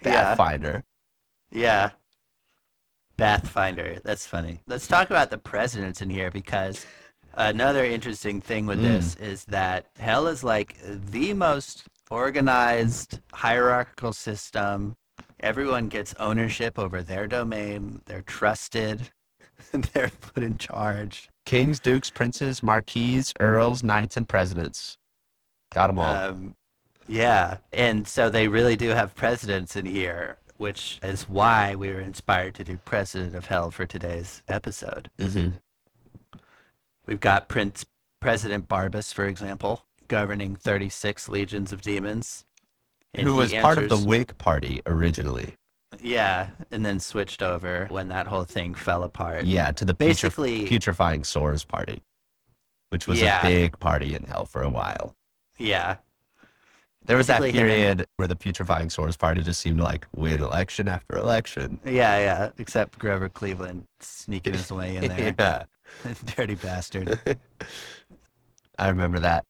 Yeah. 0.05 0.35
Pathfinder. 0.35 0.83
Yeah. 1.53 1.91
Pathfinder. 3.17 4.01
That's 4.03 4.27
funny. 4.27 4.61
Let's 4.67 4.89
talk 4.89 5.11
about 5.11 5.31
the 5.31 5.39
presidents 5.39 6.01
in 6.01 6.09
here 6.11 6.31
because 6.31 6.87
another 7.35 7.85
interesting 7.85 8.41
thing 8.41 8.67
with 8.67 8.79
Mm. 8.79 8.83
this 8.83 9.15
is 9.17 9.45
that 9.47 9.87
hell 9.99 10.27
is 10.27 10.43
like 10.43 10.77
the 10.83 11.35
most 11.35 11.85
organized 12.11 13.21
hierarchical 13.33 14.13
system. 14.13 14.97
Everyone 15.41 15.89
gets 15.89 16.15
ownership 16.19 16.79
over 16.79 17.03
their 17.03 17.27
domain. 17.27 18.03
They're 18.07 18.23
trusted. 18.23 19.11
They're 19.73 20.11
put 20.21 20.43
in 20.43 20.59
charge. 20.59 21.29
Kings, 21.47 21.81
dukes, 21.81 22.11
princes, 22.11 22.63
marquises, 22.63 23.33
earls, 23.41 23.83
knights, 23.83 24.17
and 24.17 24.29
presidents. 24.29 24.99
Got 25.73 25.89
them 25.89 25.99
all. 25.99 26.15
Um, 26.15 26.55
yeah, 27.09 27.59
and 27.73 28.07
so 28.07 28.31
they 28.31 28.49
really 28.49 28.77
do 28.77 28.91
have 28.91 29.15
presidents 29.15 29.77
in 29.77 29.87
here, 29.87 30.39
which 30.59 30.99
is 31.03 31.29
why 31.29 31.75
we 31.75 31.91
were 31.91 32.01
inspired 32.01 32.55
to 32.57 32.65
do 32.65 32.77
President 32.85 33.35
of 33.35 33.47
Hell 33.47 33.71
for 33.71 33.87
today's 33.87 34.43
episode. 34.49 35.11
Mhm. 35.19 35.55
We've 37.07 37.21
got 37.21 37.49
Prince 37.49 37.85
President 38.21 38.69
Barbas, 38.69 39.13
for 39.13 39.25
example, 39.27 39.85
governing 40.15 40.57
36 40.57 41.29
legions 41.29 41.73
of 41.73 41.81
demons. 41.81 42.45
And 43.15 43.27
Who 43.27 43.37
was 43.37 43.53
part 43.53 43.79
of 43.79 43.89
the 43.89 43.95
answers- 43.95 44.07
Whig 44.07 44.37
Party 44.39 44.83
originally. 44.87 45.55
Yeah, 46.03 46.51
and 46.71 46.85
then 46.85 47.01
switched 47.01 47.43
over 47.43 47.87
when 47.91 48.09
that 48.09 48.27
whole 48.27 48.45
thing 48.45 48.75
fell 48.75 49.03
apart. 49.05 49.45
Yeah, 49.45 49.71
to 49.73 49.85
the 49.85 49.95
putre- 49.95 49.99
Basically- 49.99 50.67
putrefying 50.69 51.25
sores 51.25 51.65
party, 51.65 52.03
which 52.91 53.07
was 53.07 53.21
Yeah. 53.21 53.41
a 53.41 53.43
big 53.49 53.79
party 53.81 54.15
in 54.15 54.25
hell 54.25 54.45
for 54.45 54.63
a 54.63 54.69
while. 54.69 55.15
Yeah, 55.59 55.97
There 57.03 57.17
was 57.17 57.29
that 57.29 57.41
Basically 57.41 57.59
him 57.61 57.67
and- 57.67 57.75
period 57.99 58.07
where 58.17 58.29
the 58.29 58.37
putrefying 58.37 58.91
sores 58.91 59.17
party 59.17 59.43
just 59.43 59.61
seemed 59.61 59.79
to 59.79 59.85
like 59.85 60.07
win 60.15 60.43
election 60.43 60.87
after 60.87 61.17
election. 61.17 61.81
yeah, 61.85 62.19
yeah. 62.19 62.51
Except 62.59 62.99
Grover 62.99 63.29
Cleveland 63.31 63.87
sneaking 64.01 64.53
his 64.53 64.71
way 64.71 64.97
in 64.97 65.09
there. 65.09 65.35
yeah, 65.39 65.65
Dirty 66.37 66.57
bastard. 66.57 67.19
I 68.79 68.89
remember 68.89 69.19
that. 69.21 69.45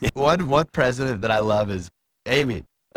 one 0.14 0.48
one 0.48 0.66
president 0.72 1.20
that 1.22 1.30
I 1.30 1.38
love 1.40 1.70
is 1.70 1.90
Amy. 2.26 2.64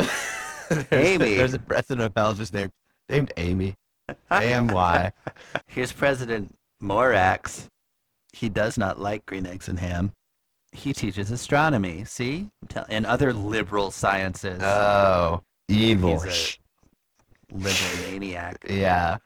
There's 0.70 0.86
a- 0.92 0.96
Amy. 0.96 1.36
there's 1.36 1.54
a 1.54 1.60
president 1.60 2.02
of 2.06 2.14
hell 2.16 2.34
just 2.34 2.54
named 2.54 2.72
named 3.10 3.32
Amy. 3.38 3.76
A 4.32 4.44
M 4.44 4.68
Y. 4.68 5.12
Here's 5.68 5.92
President 5.92 6.56
Morax. 6.82 7.68
He 8.34 8.50
does 8.50 8.78
not 8.78 9.00
like 9.00 9.26
green 9.26 9.46
eggs 9.46 9.68
and 9.68 9.80
ham. 9.80 10.12
He 10.72 10.92
teaches 10.94 11.30
astronomy, 11.30 12.04
see? 12.06 12.50
And 12.90 13.06
other 13.06 13.32
liberal 13.34 13.92
sciences. 13.92 14.62
Oh, 14.64 15.44
evil. 15.70 16.20
He's 16.22 16.58
a- 17.52 17.56
liberal 17.56 18.12
maniac. 18.12 18.66
yeah, 18.68 19.18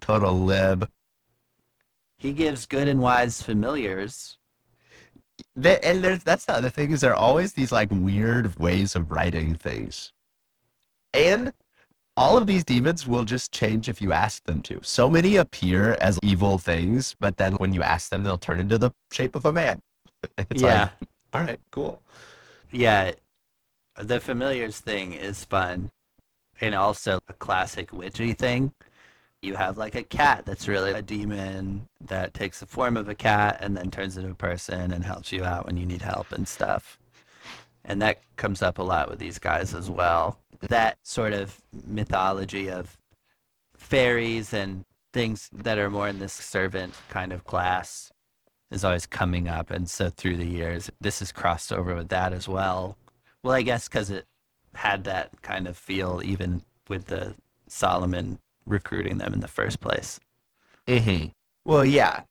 total 0.00 0.38
lib. 0.40 0.88
He 2.16 2.32
gives 2.32 2.66
good 2.66 2.86
and 2.86 3.00
wise 3.00 3.42
familiars. 3.42 4.38
They, 5.56 5.78
and 5.80 6.02
there's 6.02 6.22
that's 6.22 6.44
the 6.44 6.54
other 6.54 6.70
thing 6.70 6.92
is 6.92 7.00
there 7.00 7.12
are 7.12 7.16
always 7.16 7.52
these 7.52 7.72
like 7.72 7.88
weird 7.90 8.58
ways 8.58 8.96
of 8.96 9.10
writing 9.10 9.54
things, 9.54 10.12
and 11.12 11.52
all 12.16 12.36
of 12.36 12.46
these 12.46 12.64
demons 12.64 13.06
will 13.06 13.24
just 13.24 13.52
change 13.52 13.88
if 13.88 14.02
you 14.02 14.12
ask 14.12 14.44
them 14.44 14.60
to. 14.62 14.80
So 14.82 15.08
many 15.08 15.36
appear 15.36 15.96
as 16.00 16.18
evil 16.22 16.58
things, 16.58 17.16
but 17.18 17.36
then 17.36 17.54
when 17.54 17.72
you 17.72 17.82
ask 17.82 18.10
them, 18.10 18.22
they'll 18.22 18.38
turn 18.38 18.60
into 18.60 18.78
the 18.78 18.90
shape 19.10 19.34
of 19.34 19.44
a 19.44 19.52
man. 19.52 19.80
It's 20.38 20.62
yeah. 20.62 20.82
like, 21.00 21.08
all 21.32 21.40
right, 21.40 21.60
cool. 21.72 22.00
Yeah. 22.70 23.12
The 24.00 24.20
familiars 24.20 24.78
thing 24.78 25.14
is 25.14 25.44
fun. 25.44 25.90
And 26.60 26.76
also 26.76 27.18
a 27.26 27.32
classic 27.32 27.92
witchy 27.92 28.34
thing. 28.34 28.72
You 29.42 29.56
have 29.56 29.76
like 29.76 29.96
a 29.96 30.04
cat 30.04 30.46
that's 30.46 30.68
really 30.68 30.92
a 30.92 31.02
demon 31.02 31.88
that 32.00 32.32
takes 32.32 32.60
the 32.60 32.66
form 32.66 32.96
of 32.96 33.08
a 33.08 33.14
cat 33.14 33.58
and 33.60 33.76
then 33.76 33.90
turns 33.90 34.16
into 34.16 34.30
a 34.30 34.34
person 34.34 34.92
and 34.92 35.04
helps 35.04 35.32
you 35.32 35.44
out 35.44 35.66
when 35.66 35.76
you 35.76 35.84
need 35.84 36.02
help 36.02 36.30
and 36.30 36.46
stuff. 36.46 36.96
And 37.84 38.00
that 38.00 38.22
comes 38.36 38.62
up 38.62 38.78
a 38.78 38.82
lot 38.82 39.10
with 39.10 39.18
these 39.18 39.40
guys 39.40 39.74
as 39.74 39.90
well. 39.90 40.38
That 40.60 40.98
sort 41.02 41.32
of 41.32 41.60
mythology 41.84 42.70
of 42.70 42.96
fairies 43.76 44.54
and 44.54 44.84
things 45.12 45.50
that 45.52 45.76
are 45.76 45.90
more 45.90 46.08
in 46.08 46.20
this 46.20 46.32
servant 46.32 46.94
kind 47.08 47.32
of 47.32 47.44
class 47.44 48.12
is 48.70 48.84
always 48.84 49.06
coming 49.06 49.48
up. 49.48 49.72
And 49.72 49.90
so 49.90 50.08
through 50.08 50.36
the 50.36 50.46
years, 50.46 50.88
this 51.00 51.20
is 51.20 51.32
crossed 51.32 51.72
over 51.72 51.96
with 51.96 52.08
that 52.08 52.32
as 52.32 52.48
well. 52.48 52.96
Well, 53.42 53.54
I 53.54 53.62
guess 53.62 53.88
because 53.88 54.08
it 54.08 54.24
had 54.74 55.02
that 55.04 55.42
kind 55.42 55.66
of 55.66 55.76
feel 55.76 56.22
even 56.24 56.62
with 56.88 57.06
the 57.06 57.34
Solomon 57.66 58.38
recruiting 58.66 59.18
them 59.18 59.32
in 59.34 59.40
the 59.40 59.48
first 59.48 59.80
place. 59.80 60.20
hmm 60.88 61.26
Well, 61.64 61.84
yeah. 61.84 62.22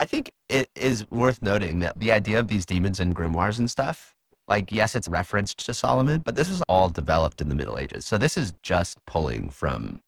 I 0.00 0.06
think 0.06 0.30
it 0.48 0.68
is 0.74 1.08
worth 1.10 1.40
noting 1.42 1.78
that 1.80 1.98
the 1.98 2.12
idea 2.12 2.38
of 2.38 2.48
these 2.48 2.66
demons 2.66 3.00
and 3.00 3.14
grimoires 3.14 3.58
and 3.58 3.70
stuff, 3.70 4.14
like, 4.48 4.72
yes, 4.72 4.94
it's 4.94 5.08
referenced 5.08 5.64
to 5.66 5.74
Solomon, 5.74 6.20
but 6.24 6.36
this 6.36 6.50
is 6.50 6.62
all 6.68 6.88
developed 6.88 7.40
in 7.40 7.48
the 7.48 7.54
Middle 7.54 7.78
Ages. 7.78 8.04
So 8.04 8.18
this 8.18 8.36
is 8.36 8.52
just 8.62 8.98
pulling 9.06 9.50
from 9.50 10.00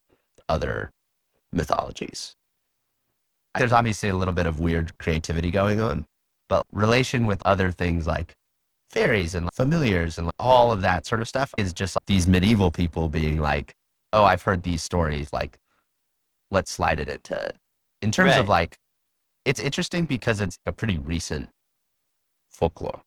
other 0.48 0.90
mythologies. 1.52 2.34
There's 3.58 3.72
obviously 3.72 4.08
a 4.10 4.16
little 4.16 4.34
bit 4.34 4.46
of 4.46 4.60
weird 4.60 4.98
creativity 4.98 5.50
going 5.50 5.80
on, 5.80 6.04
but 6.48 6.66
relation 6.72 7.26
with 7.26 7.40
other 7.46 7.72
things 7.72 8.06
like 8.06 8.34
fairies 8.90 9.34
and 9.34 9.48
familiars 9.54 10.18
and 10.18 10.30
all 10.38 10.72
of 10.72 10.82
that 10.82 11.06
sort 11.06 11.20
of 11.20 11.28
stuff 11.28 11.54
is 11.56 11.72
just 11.72 11.96
like 11.96 12.06
these 12.06 12.26
medieval 12.26 12.70
people 12.70 13.08
being 13.08 13.38
like, 13.38 13.74
oh, 14.12 14.24
I've 14.24 14.42
heard 14.42 14.62
these 14.62 14.82
stories. 14.82 15.32
Like, 15.32 15.58
let's 16.50 16.70
slide 16.70 17.00
it 17.00 17.08
into. 17.08 17.52
In 18.02 18.10
terms 18.10 18.36
of 18.36 18.48
like, 18.48 18.78
it's 19.44 19.60
interesting 19.60 20.04
because 20.04 20.40
it's 20.40 20.58
a 20.66 20.72
pretty 20.72 20.98
recent 20.98 21.48
folklore. 22.50 23.02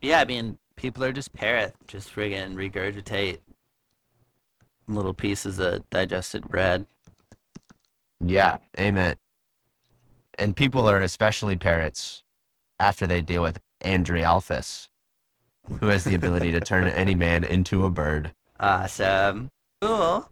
Yeah, 0.00 0.20
I 0.20 0.24
mean, 0.24 0.58
people 0.76 1.02
are 1.04 1.12
just 1.12 1.32
parrot, 1.32 1.74
just 1.86 2.14
friggin' 2.14 2.54
regurgitate 2.54 3.38
little 4.88 5.14
pieces 5.14 5.58
of 5.58 5.88
digested 5.90 6.46
bread. 6.48 6.86
Yeah, 8.20 8.58
amen. 8.78 9.16
And 10.38 10.54
people 10.54 10.88
are 10.88 11.00
especially 11.00 11.56
parrots 11.56 12.22
after 12.78 13.06
they 13.06 13.20
deal 13.20 13.42
with 13.42 13.58
Andrealphus, 13.82 14.88
who 15.80 15.86
has 15.88 16.04
the 16.04 16.14
ability 16.14 16.52
to 16.52 16.60
turn 16.60 16.86
any 16.88 17.14
man 17.14 17.44
into 17.44 17.84
a 17.84 17.90
bird. 17.90 18.32
Awesome. 18.60 19.50
Cool. 19.82 20.30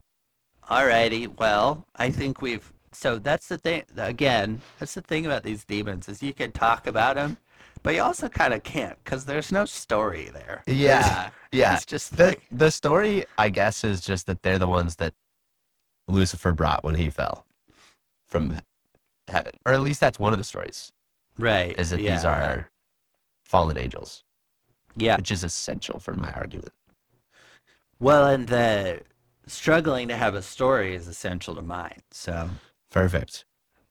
Alrighty. 0.68 1.38
Well, 1.38 1.86
I 1.96 2.10
think 2.10 2.40
we've. 2.40 2.72
So 2.92 3.18
that's 3.18 3.48
the 3.48 3.58
thing. 3.58 3.82
Again, 3.96 4.60
that's 4.78 4.94
the 4.94 5.02
thing 5.02 5.26
about 5.26 5.42
these 5.42 5.64
demons 5.64 6.08
is 6.08 6.22
you 6.22 6.32
can 6.32 6.52
talk 6.52 6.86
about 6.86 7.16
them, 7.16 7.36
but 7.82 7.94
you 7.94 8.02
also 8.02 8.28
kind 8.28 8.54
of 8.54 8.62
can't 8.62 8.96
because 9.04 9.24
there's 9.24 9.50
no 9.52 9.64
story 9.64 10.30
there. 10.32 10.62
Yeah, 10.66 11.30
yeah. 11.52 11.74
It's 11.74 11.84
just 11.84 12.16
The 12.16 12.28
like 12.28 12.42
the 12.50 12.70
story, 12.70 13.24
I 13.36 13.48
guess, 13.50 13.84
is 13.84 14.00
just 14.00 14.26
that 14.26 14.42
they're 14.42 14.58
the 14.58 14.68
ones 14.68 14.96
that 14.96 15.12
Lucifer 16.08 16.52
brought 16.52 16.84
when 16.84 16.94
he 16.94 17.10
fell 17.10 17.46
from 18.28 18.58
heaven, 19.28 19.52
or 19.66 19.72
at 19.72 19.80
least 19.80 20.00
that's 20.00 20.18
one 20.18 20.32
of 20.32 20.38
the 20.38 20.44
stories. 20.44 20.92
right. 21.38 21.78
Is 21.78 21.90
that 21.90 22.00
yeah. 22.00 22.14
these 22.14 22.24
are 22.24 22.70
fallen 23.44 23.76
angels, 23.76 24.22
yeah. 24.96 25.16
which 25.16 25.30
is 25.30 25.44
essential 25.44 25.98
for 25.98 26.14
my 26.14 26.30
argument. 26.32 26.72
Well, 28.00 28.26
and 28.26 28.46
the 28.48 29.00
struggling 29.46 30.08
to 30.08 30.16
have 30.16 30.34
a 30.34 30.42
story 30.42 30.94
is 30.94 31.08
essential 31.08 31.54
to 31.54 31.62
mine. 31.62 32.00
So, 32.10 32.50
Perfect. 32.90 33.44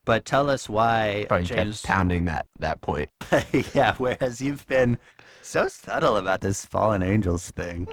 but 0.05 0.25
tell 0.25 0.49
us 0.49 0.67
why 0.69 1.25
Probably 1.27 1.45
James. 1.47 1.81
kept 1.81 1.87
pounding 1.87 2.25
that 2.25 2.47
that 2.59 2.81
point. 2.81 3.09
yeah. 3.73 3.95
Whereas 3.97 4.41
you've 4.41 4.65
been 4.67 4.97
so 5.41 5.67
subtle 5.67 6.17
about 6.17 6.41
this 6.41 6.65
fallen 6.65 7.03
angels 7.03 7.51
thing, 7.51 7.87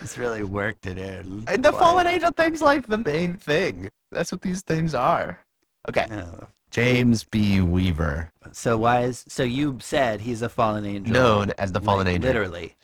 it's 0.00 0.16
really 0.18 0.42
worked 0.44 0.86
it 0.86 0.98
in. 0.98 1.44
And 1.46 1.64
the 1.64 1.72
Why- 1.72 1.78
fallen 1.78 2.06
angel 2.06 2.30
thing's 2.32 2.62
like 2.62 2.86
the 2.86 2.98
main 2.98 3.34
thing. 3.34 3.90
That's 4.10 4.32
what 4.32 4.42
these 4.42 4.62
things 4.62 4.94
are. 4.94 5.40
Okay. 5.88 6.06
Oh. 6.10 6.46
James 6.70 7.24
B. 7.24 7.60
Weaver, 7.60 8.30
So 8.52 8.78
why 8.78 9.02
is 9.02 9.24
so 9.28 9.42
you 9.42 9.76
said 9.82 10.22
he's 10.22 10.40
a 10.40 10.48
fallen 10.48 10.86
angel? 10.86 11.12
known 11.12 11.52
as 11.58 11.72
the 11.72 11.80
fallen 11.82 12.06
like, 12.06 12.14
angel. 12.14 12.28
Literally. 12.28 12.76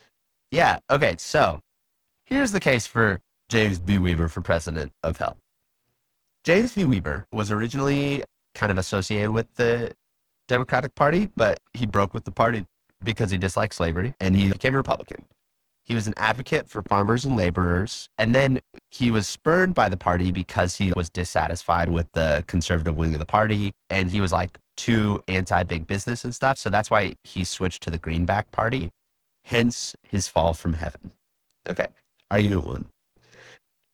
Yeah. 0.50 0.78
Okay. 0.90 1.14
So 1.18 1.60
here's 2.26 2.52
the 2.52 2.60
case 2.60 2.86
for 2.86 3.20
James 3.48 3.78
B. 3.78 3.98
Weaver 3.98 4.28
for 4.28 4.40
president 4.40 4.92
of 5.02 5.16
hell. 5.16 5.36
James 6.44 6.74
B. 6.74 6.84
Weaver 6.84 7.26
was 7.32 7.50
originally 7.50 8.24
kind 8.54 8.70
of 8.70 8.78
associated 8.78 9.30
with 9.30 9.52
the 9.54 9.92
Democratic 10.48 10.94
Party, 10.94 11.30
but 11.36 11.58
he 11.74 11.86
broke 11.86 12.14
with 12.14 12.24
the 12.24 12.30
party 12.30 12.66
because 13.04 13.30
he 13.30 13.38
disliked 13.38 13.74
slavery 13.74 14.14
and 14.20 14.36
he 14.36 14.50
became 14.50 14.74
a 14.74 14.78
Republican. 14.78 15.24
He 15.84 15.94
was 15.94 16.06
an 16.06 16.14
advocate 16.18 16.68
for 16.68 16.82
farmers 16.82 17.24
and 17.24 17.34
laborers. 17.34 18.10
And 18.18 18.34
then 18.34 18.60
he 18.90 19.10
was 19.10 19.26
spurned 19.26 19.74
by 19.74 19.88
the 19.88 19.96
party 19.96 20.30
because 20.30 20.76
he 20.76 20.92
was 20.92 21.08
dissatisfied 21.08 21.88
with 21.88 22.12
the 22.12 22.44
conservative 22.46 22.96
wing 22.96 23.14
of 23.14 23.20
the 23.20 23.26
party. 23.26 23.72
And 23.88 24.10
he 24.10 24.20
was 24.20 24.30
like 24.30 24.58
too 24.76 25.22
anti 25.28 25.62
big 25.62 25.86
business 25.86 26.24
and 26.24 26.34
stuff. 26.34 26.58
So 26.58 26.68
that's 26.68 26.90
why 26.90 27.14
he 27.24 27.42
switched 27.42 27.82
to 27.84 27.90
the 27.90 27.96
Greenback 27.96 28.50
Party, 28.50 28.90
hence 29.44 29.96
his 30.02 30.28
fall 30.28 30.52
from 30.52 30.74
heaven. 30.74 31.12
Okay. 31.66 31.86
Are 32.30 32.38
you 32.38 32.60
one. 32.60 32.84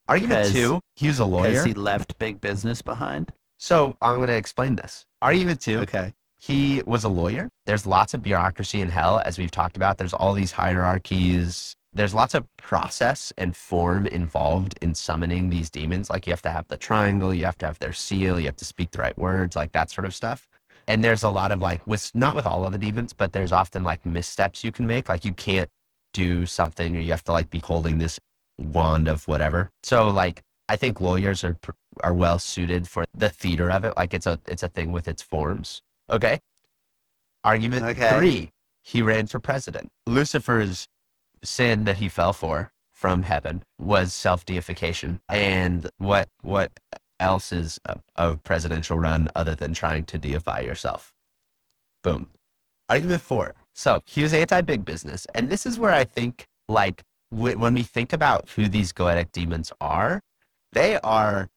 Argument 0.09 0.52
two, 0.52 0.80
he 0.96 1.07
was 1.09 1.18
a 1.18 1.24
lawyer. 1.24 1.50
Because 1.50 1.64
he 1.64 1.74
left 1.74 2.18
big 2.18 2.40
business 2.40 2.82
behind. 2.82 3.32
So 3.59 3.96
I'm 4.02 4.16
going 4.16 4.28
to 4.28 4.36
explain 4.36 4.76
this. 4.76 5.07
Argument 5.22 5.61
two, 5.61 5.80
Okay. 5.80 6.12
he 6.38 6.82
was 6.86 7.05
a 7.05 7.09
lawyer. 7.09 7.48
There's 7.64 7.86
lots 7.86 8.12
of 8.12 8.22
bureaucracy 8.22 8.80
in 8.80 8.90
hell, 8.90 9.22
as 9.24 9.38
we've 9.38 9.50
talked 9.50 9.76
about. 9.76 9.96
There's 9.96 10.12
all 10.12 10.34
these 10.34 10.52
hierarchies. 10.52 11.74
There's 11.92 12.12
lots 12.12 12.34
of 12.34 12.44
process 12.57 13.32
and 13.38 13.57
form 13.57 14.07
involved 14.09 14.76
in 14.82 14.94
summoning 14.94 15.48
these 15.48 15.70
demons. 15.70 16.11
Like 16.11 16.26
you 16.26 16.32
have 16.32 16.42
to 16.42 16.50
have 16.50 16.66
the 16.68 16.76
triangle, 16.76 17.32
you 17.32 17.44
have 17.44 17.57
to 17.59 17.66
have 17.66 17.78
their 17.78 17.92
seal, 17.92 18.38
you 18.38 18.46
have 18.46 18.57
to 18.57 18.64
speak 18.64 18.90
the 18.90 18.98
right 18.98 19.16
words, 19.16 19.55
like 19.57 19.72
that 19.72 19.90
sort 19.90 20.05
of 20.05 20.14
stuff. 20.14 20.48
And 20.86 21.02
there's 21.02 21.22
a 21.22 21.30
lot 21.30 21.50
of 21.52 21.61
like, 21.61 21.86
with 21.86 22.11
not 22.14 22.34
with 22.34 22.46
all 22.46 22.66
of 22.66 22.72
the 22.72 22.78
demons, 22.78 23.12
but 23.14 23.32
there's 23.32 23.52
often 23.52 23.84
like 23.84 24.05
missteps 24.05 24.64
you 24.64 24.72
can 24.72 24.86
make. 24.86 25.09
Like 25.09 25.24
you 25.24 25.32
can't 25.32 25.70
do 26.12 26.44
something, 26.46 26.96
or 26.96 27.00
you 27.00 27.12
have 27.12 27.24
to 27.24 27.32
like 27.32 27.48
be 27.48 27.61
holding 27.61 27.98
this 27.98 28.20
wand 28.59 29.09
of 29.09 29.26
whatever. 29.28 29.70
So 29.82 30.09
like, 30.09 30.42
I 30.68 30.76
think 30.76 31.00
lawyers 31.00 31.44
are 31.44 31.57
are 32.02 32.14
well 32.14 32.38
suited 32.38 32.88
for 32.88 33.05
the 33.14 33.28
theater 33.28 33.70
of 33.70 33.84
it. 33.84 33.96
Like 33.96 34.14
it's 34.14 34.26
a 34.26 34.40
it's 34.46 34.62
a 34.62 34.68
thing 34.68 34.92
with 34.92 35.09
its 35.09 35.22
forms. 35.22 35.82
Okay. 36.11 36.40
Argument 37.44 37.84
Okay. 37.84 38.11
three: 38.16 38.50
He 38.82 39.02
ran 39.02 39.26
for 39.26 39.38
president. 39.38 39.90
Lucifer's 40.07 40.86
sin 41.42 41.84
that 41.84 41.98
he 41.98 42.09
fell 42.09 42.32
for 42.32 42.72
from 42.92 43.22
heaven 43.22 43.62
was 43.78 44.12
self 44.14 44.44
deification. 44.46 45.20
And 45.28 45.90
what 45.98 46.28
what 46.42 46.72
else 47.20 47.52
is 47.52 47.78
a, 47.84 47.98
a 48.16 48.36
presidential 48.36 48.98
run 48.98 49.28
other 49.34 49.55
than 49.55 49.74
trying 49.74 50.05
to 50.05 50.18
deify 50.18 50.61
yourself? 50.61 51.12
Boom. 52.02 52.28
Argument 52.88 53.20
four. 53.22 53.55
So 53.74 54.02
he 54.07 54.22
was 54.22 54.32
anti 54.32 54.61
big 54.62 54.84
business, 54.84 55.26
and 55.34 55.50
this 55.50 55.66
is 55.66 55.78
where 55.78 55.92
I 55.92 56.05
think 56.05 56.46
like 56.68 57.02
when 57.31 57.75
we 57.75 57.83
think 57.83 58.12
about 58.12 58.49
who 58.51 58.68
these 58.68 58.93
goetic 58.93 59.33
demons 59.33 59.72
are, 59.81 60.20
they 60.72 60.99
are 61.01 61.49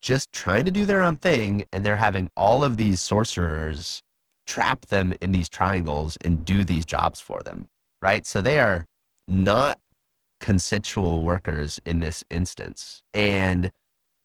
just 0.00 0.32
trying 0.32 0.64
to 0.64 0.70
do 0.70 0.84
their 0.84 1.02
own 1.02 1.16
thing, 1.16 1.64
and 1.72 1.86
they're 1.86 1.96
having 1.96 2.28
all 2.36 2.64
of 2.64 2.76
these 2.76 3.00
sorcerers 3.00 4.02
trap 4.46 4.86
them 4.86 5.14
in 5.20 5.32
these 5.32 5.48
triangles 5.48 6.18
and 6.24 6.44
do 6.44 6.64
these 6.64 6.84
jobs 6.84 7.20
for 7.20 7.40
them, 7.42 7.68
right? 8.00 8.26
So 8.26 8.40
they 8.40 8.58
are 8.58 8.84
not 9.28 9.78
consensual 10.40 11.22
workers 11.22 11.80
in 11.86 12.00
this 12.00 12.24
instance. 12.30 13.02
And 13.14 13.70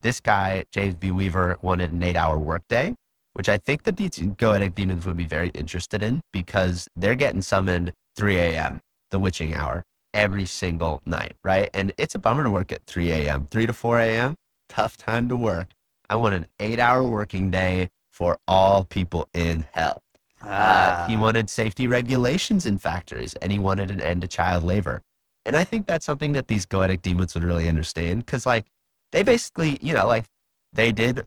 this 0.01 0.19
guy, 0.19 0.65
James 0.71 0.95
B. 0.95 1.11
Weaver, 1.11 1.57
wanted 1.61 1.91
an 1.91 2.01
eight 2.01 2.15
hour 2.15 2.37
workday, 2.39 2.95
which 3.33 3.47
I 3.47 3.57
think 3.57 3.83
the 3.83 3.93
goetic 3.93 4.73
demons 4.73 5.05
would 5.05 5.17
be 5.17 5.25
very 5.25 5.49
interested 5.49 6.01
in 6.01 6.21
because 6.33 6.87
they're 6.95 7.15
getting 7.15 7.43
summoned 7.43 7.93
3 8.15 8.37
a.m., 8.37 8.81
the 9.11 9.19
witching 9.19 9.53
hour, 9.53 9.83
every 10.17 10.45
single 10.45 11.01
night, 11.05 11.35
right? 11.43 11.69
And 11.73 11.93
it's 11.97 12.15
a 12.15 12.19
bummer 12.19 12.43
to 12.43 12.49
work 12.49 12.71
at 12.71 12.83
3 12.85 13.11
a.m., 13.11 13.47
3 13.51 13.67
to 13.67 13.73
4 13.73 13.99
a.m., 13.99 14.35
tough 14.67 14.97
time 14.97 15.29
to 15.29 15.35
work. 15.35 15.67
I 16.09 16.15
want 16.15 16.35
an 16.35 16.47
eight 16.59 16.79
hour 16.79 17.03
working 17.03 17.51
day 17.51 17.89
for 18.11 18.39
all 18.47 18.83
people 18.83 19.29
in 19.33 19.65
hell. 19.71 20.01
Uh, 20.41 20.47
Ah, 20.49 21.05
he 21.07 21.15
wanted 21.17 21.49
safety 21.49 21.87
regulations 21.87 22.65
in 22.65 22.77
factories 22.77 23.33
and 23.35 23.51
he 23.51 23.59
wanted 23.59 23.91
an 23.91 24.01
end 24.01 24.21
to 24.21 24.27
child 24.27 24.63
labor. 24.63 25.01
And 25.45 25.55
I 25.55 25.63
think 25.63 25.87
that's 25.87 26.05
something 26.05 26.33
that 26.33 26.47
these 26.47 26.65
goetic 26.65 27.01
demons 27.01 27.33
would 27.33 27.43
really 27.43 27.69
understand 27.69 28.25
because, 28.25 28.45
like, 28.45 28.65
they 29.11 29.23
basically, 29.23 29.77
you 29.81 29.93
know, 29.93 30.07
like, 30.07 30.25
they 30.73 30.91
did 30.91 31.25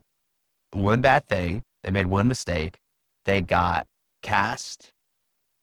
one 0.71 1.01
bad 1.01 1.27
thing, 1.27 1.63
they 1.83 1.91
made 1.91 2.07
one 2.07 2.27
mistake, 2.27 2.77
they 3.25 3.41
got 3.41 3.87
cast 4.21 4.93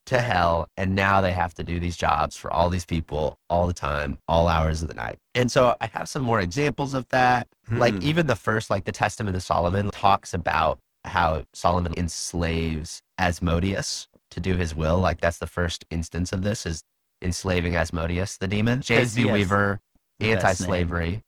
to 0.09 0.21
hell, 0.21 0.69
and 0.77 0.95
now 0.95 1.21
they 1.21 1.33
have 1.33 1.55
to 1.55 1.65
do 1.65 1.79
these 1.81 1.97
jobs 1.97 2.37
for 2.37 2.53
all 2.53 2.69
these 2.69 2.85
people 2.85 3.39
all 3.49 3.67
the 3.67 3.73
time, 3.73 4.19
all 4.29 4.49
hours 4.49 4.83
of 4.83 4.89
the 4.89 4.95
night. 4.95 5.19
And 5.35 5.51
so 5.51 5.77
I 5.81 5.87
have 5.89 6.09
some 6.09 6.23
more 6.23 6.41
examples 6.41 6.95
of 6.95 7.09
that. 7.09 7.49
Like, 7.71 7.95
Hmm. 7.95 8.03
even 8.03 8.27
the 8.27 8.37
first, 8.37 8.71
like, 8.71 8.85
the 8.85 8.93
Testament 8.93 9.37
of 9.37 9.43
Solomon 9.43 9.91
talks 9.91 10.35
about 10.35 10.79
how 11.05 11.45
Solomon 11.55 11.95
enslaves 11.97 13.03
Asmodeus 13.19 14.09
to 14.31 14.41
do 14.41 14.57
his 14.57 14.75
will. 14.75 14.99
Like 14.99 15.21
that's 15.21 15.39
the 15.39 15.47
first 15.47 15.85
instance 15.91 16.33
of 16.33 16.43
this 16.43 16.67
is 16.67 16.83
enslaving 17.23 17.77
Asmodeus, 17.77 18.37
the 18.37 18.49
demon. 18.49 18.83
James 18.83 19.15
B. 19.15 19.23
he 19.23 19.31
Weaver, 19.33 19.81
anti-slavery. 20.21 21.23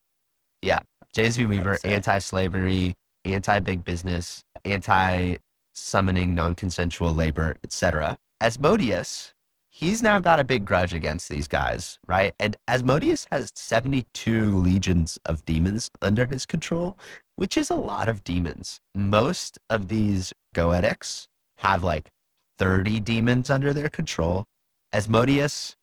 Yeah, 0.62 0.80
James 1.14 1.36
B. 1.38 1.46
Weaver, 1.46 1.78
anti-slavery, 1.84 2.94
anti-big 3.24 3.84
business, 3.84 4.44
anti-summoning 4.64 6.34
non-consensual 6.34 7.14
labor, 7.14 7.56
etc. 7.64 8.18
Asmodeus, 8.40 9.34
he's 9.68 10.02
now 10.02 10.18
got 10.18 10.40
a 10.40 10.44
big 10.44 10.64
grudge 10.64 10.94
against 10.94 11.28
these 11.28 11.46
guys, 11.46 11.98
right? 12.06 12.34
And 12.38 12.56
Asmodeus 12.66 13.26
has 13.30 13.50
72 13.54 14.56
legions 14.56 15.18
of 15.26 15.44
demons 15.44 15.90
under 16.00 16.24
his 16.24 16.46
control, 16.46 16.98
which 17.36 17.58
is 17.58 17.68
a 17.68 17.74
lot 17.74 18.08
of 18.08 18.24
demons. 18.24 18.80
Most 18.94 19.58
of 19.68 19.88
these 19.88 20.32
goetics 20.54 21.26
have 21.58 21.84
like 21.84 22.08
30 22.58 23.00
demons 23.00 23.50
under 23.50 23.74
their 23.74 23.90
control. 23.90 24.44
Asmodeus, 24.92 25.76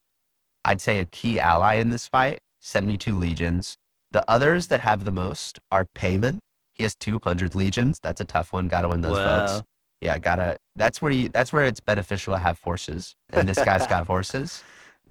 I'd 0.66 0.82
say 0.82 1.00
a 1.00 1.06
key 1.06 1.40
ally 1.40 1.76
in 1.76 1.92
this 1.92 2.08
fight, 2.08 2.40
72 2.62 3.16
legions. 3.16 3.78
The 4.12 4.30
others 4.30 4.68
that 4.68 4.82
have 4.82 5.06
the 5.06 5.12
most 5.12 5.60
are 5.72 5.86
Paimon. 5.96 6.40
He 6.74 6.84
has 6.84 6.96
200 6.96 7.54
legions. 7.54 8.00
That's 8.02 8.22
a 8.22 8.26
tough 8.26 8.52
one. 8.52 8.68
Got 8.68 8.82
to 8.82 8.90
win 8.90 9.02
those 9.02 9.14
Wow. 9.18 9.40
votes. 9.42 9.64
Yeah, 10.02 10.18
gotta. 10.20 10.58
That's 10.76 11.02
where 11.02 11.12
you. 11.12 11.30
That's 11.30 11.52
where 11.52 11.66
it's 11.66 11.80
beneficial 11.80 12.34
to 12.34 12.40
have 12.40 12.58
forces, 12.58 13.16
and 13.32 13.50
this 13.50 13.58
guy's 13.58 13.88
got 13.88 14.06
horses. 14.14 14.64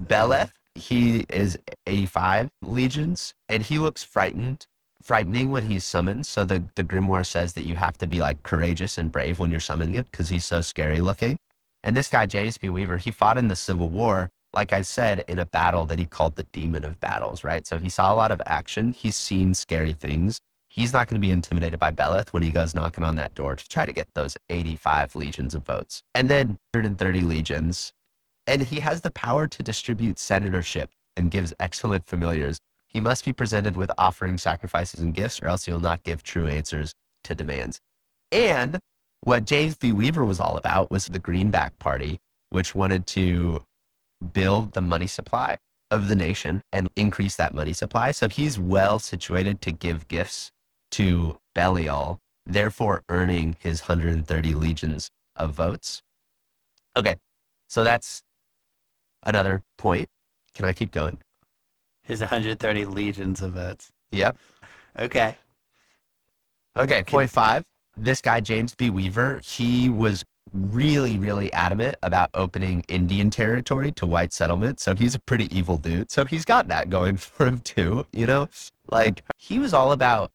Beleth, 0.02 0.52
he 0.74 1.24
is 1.30 1.58
85 1.86 2.50
legions, 2.62 3.34
and 3.48 3.62
he 3.62 3.78
looks 3.78 4.04
frightened, 4.04 4.66
frightening 5.02 5.50
when 5.50 5.66
he's 5.66 5.84
summoned. 5.84 6.26
So 6.26 6.44
the 6.44 6.62
the 6.76 6.84
grimoire 6.84 7.26
says 7.26 7.54
that 7.54 7.66
you 7.66 7.74
have 7.74 7.98
to 7.98 8.06
be 8.06 8.20
like 8.20 8.42
courageous 8.44 8.96
and 8.98 9.10
brave 9.10 9.38
when 9.40 9.50
you're 9.50 9.60
summoning 9.60 9.96
it 9.96 10.10
because 10.10 10.28
he's 10.28 10.44
so 10.44 10.60
scary 10.60 11.00
looking. 11.00 11.36
And 11.82 11.96
this 11.96 12.08
guy 12.08 12.26
James 12.26 12.58
B. 12.58 12.68
Weaver, 12.68 12.98
he 12.98 13.10
fought 13.10 13.38
in 13.38 13.48
the 13.48 13.56
Civil 13.56 13.88
War, 13.88 14.28
like 14.52 14.72
I 14.72 14.82
said, 14.82 15.24
in 15.28 15.38
a 15.40 15.46
battle 15.46 15.84
that 15.86 15.98
he 15.98 16.06
called 16.06 16.36
the 16.36 16.44
Demon 16.52 16.84
of 16.84 17.00
Battles. 17.00 17.42
Right, 17.42 17.66
so 17.66 17.78
he 17.78 17.88
saw 17.88 18.12
a 18.12 18.16
lot 18.16 18.30
of 18.30 18.40
action. 18.46 18.92
He's 18.92 19.16
seen 19.16 19.52
scary 19.54 19.94
things. 19.94 20.40
He's 20.76 20.92
not 20.92 21.08
going 21.08 21.18
to 21.18 21.26
be 21.26 21.32
intimidated 21.32 21.80
by 21.80 21.90
Beleth 21.90 22.34
when 22.34 22.42
he 22.42 22.50
goes 22.50 22.74
knocking 22.74 23.02
on 23.02 23.16
that 23.16 23.34
door 23.34 23.56
to 23.56 23.66
try 23.66 23.86
to 23.86 23.94
get 23.94 24.08
those 24.12 24.36
85 24.50 25.16
legions 25.16 25.54
of 25.54 25.64
votes. 25.64 26.02
And 26.14 26.28
then 26.28 26.58
130 26.74 27.22
legions 27.22 27.94
And 28.46 28.60
he 28.62 28.80
has 28.80 29.00
the 29.00 29.10
power 29.10 29.46
to 29.48 29.62
distribute 29.62 30.18
senatorship 30.18 30.88
and 31.16 31.30
gives 31.30 31.54
excellent 31.58 32.06
familiars. 32.06 32.60
He 32.88 33.00
must 33.00 33.24
be 33.24 33.32
presented 33.32 33.74
with 33.74 33.90
offering 33.96 34.36
sacrifices 34.36 35.00
and 35.00 35.14
gifts, 35.14 35.40
or 35.42 35.48
else 35.48 35.64
he 35.64 35.72
will 35.72 35.80
not 35.80 36.02
give 36.04 36.22
true 36.22 36.46
answers 36.46 36.92
to 37.24 37.34
demands. 37.34 37.80
And 38.30 38.78
what 39.22 39.46
James 39.46 39.76
B. 39.76 39.92
Weaver 39.92 40.26
was 40.26 40.40
all 40.40 40.58
about 40.58 40.90
was 40.90 41.06
the 41.06 41.18
Greenback 41.18 41.78
Party, 41.78 42.20
which 42.50 42.74
wanted 42.74 43.06
to 43.08 43.64
build 44.34 44.74
the 44.74 44.82
money 44.82 45.06
supply 45.06 45.56
of 45.90 46.08
the 46.08 46.16
nation 46.16 46.62
and 46.70 46.90
increase 46.96 47.36
that 47.36 47.54
money 47.54 47.72
supply. 47.72 48.10
So 48.10 48.28
he's 48.28 48.58
well 48.58 48.98
situated 48.98 49.62
to 49.62 49.72
give 49.72 50.06
gifts 50.08 50.52
to 50.96 51.38
Belial, 51.54 52.18
therefore 52.46 53.02
earning 53.10 53.56
his 53.60 53.82
130 53.82 54.54
legions 54.54 55.10
of 55.36 55.52
votes. 55.52 56.02
Okay, 56.96 57.16
so 57.68 57.84
that's 57.84 58.22
another 59.22 59.62
point. 59.76 60.08
Can 60.54 60.64
I 60.64 60.72
keep 60.72 60.92
going? 60.92 61.18
His 62.02 62.20
130 62.20 62.86
legions 62.86 63.42
of 63.42 63.52
votes. 63.52 63.90
Yep. 64.10 64.38
Okay. 64.98 65.36
Okay, 66.78 67.02
point 67.02 67.28
five. 67.28 67.62
This 67.98 68.22
guy, 68.22 68.40
James 68.40 68.74
B. 68.74 68.88
Weaver, 68.88 69.42
he 69.44 69.90
was 69.90 70.24
really, 70.54 71.18
really 71.18 71.52
adamant 71.52 71.96
about 72.02 72.30
opening 72.32 72.84
Indian 72.88 73.28
territory 73.28 73.92
to 73.92 74.06
white 74.06 74.32
settlement. 74.32 74.80
So 74.80 74.94
he's 74.94 75.14
a 75.14 75.18
pretty 75.20 75.54
evil 75.54 75.76
dude. 75.76 76.10
So 76.10 76.24
he's 76.24 76.46
got 76.46 76.68
that 76.68 76.88
going 76.88 77.16
for 77.18 77.44
him 77.44 77.60
too, 77.60 78.06
you 78.12 78.26
know? 78.26 78.48
Like 78.90 79.22
he 79.36 79.58
was 79.58 79.74
all 79.74 79.92
about 79.92 80.30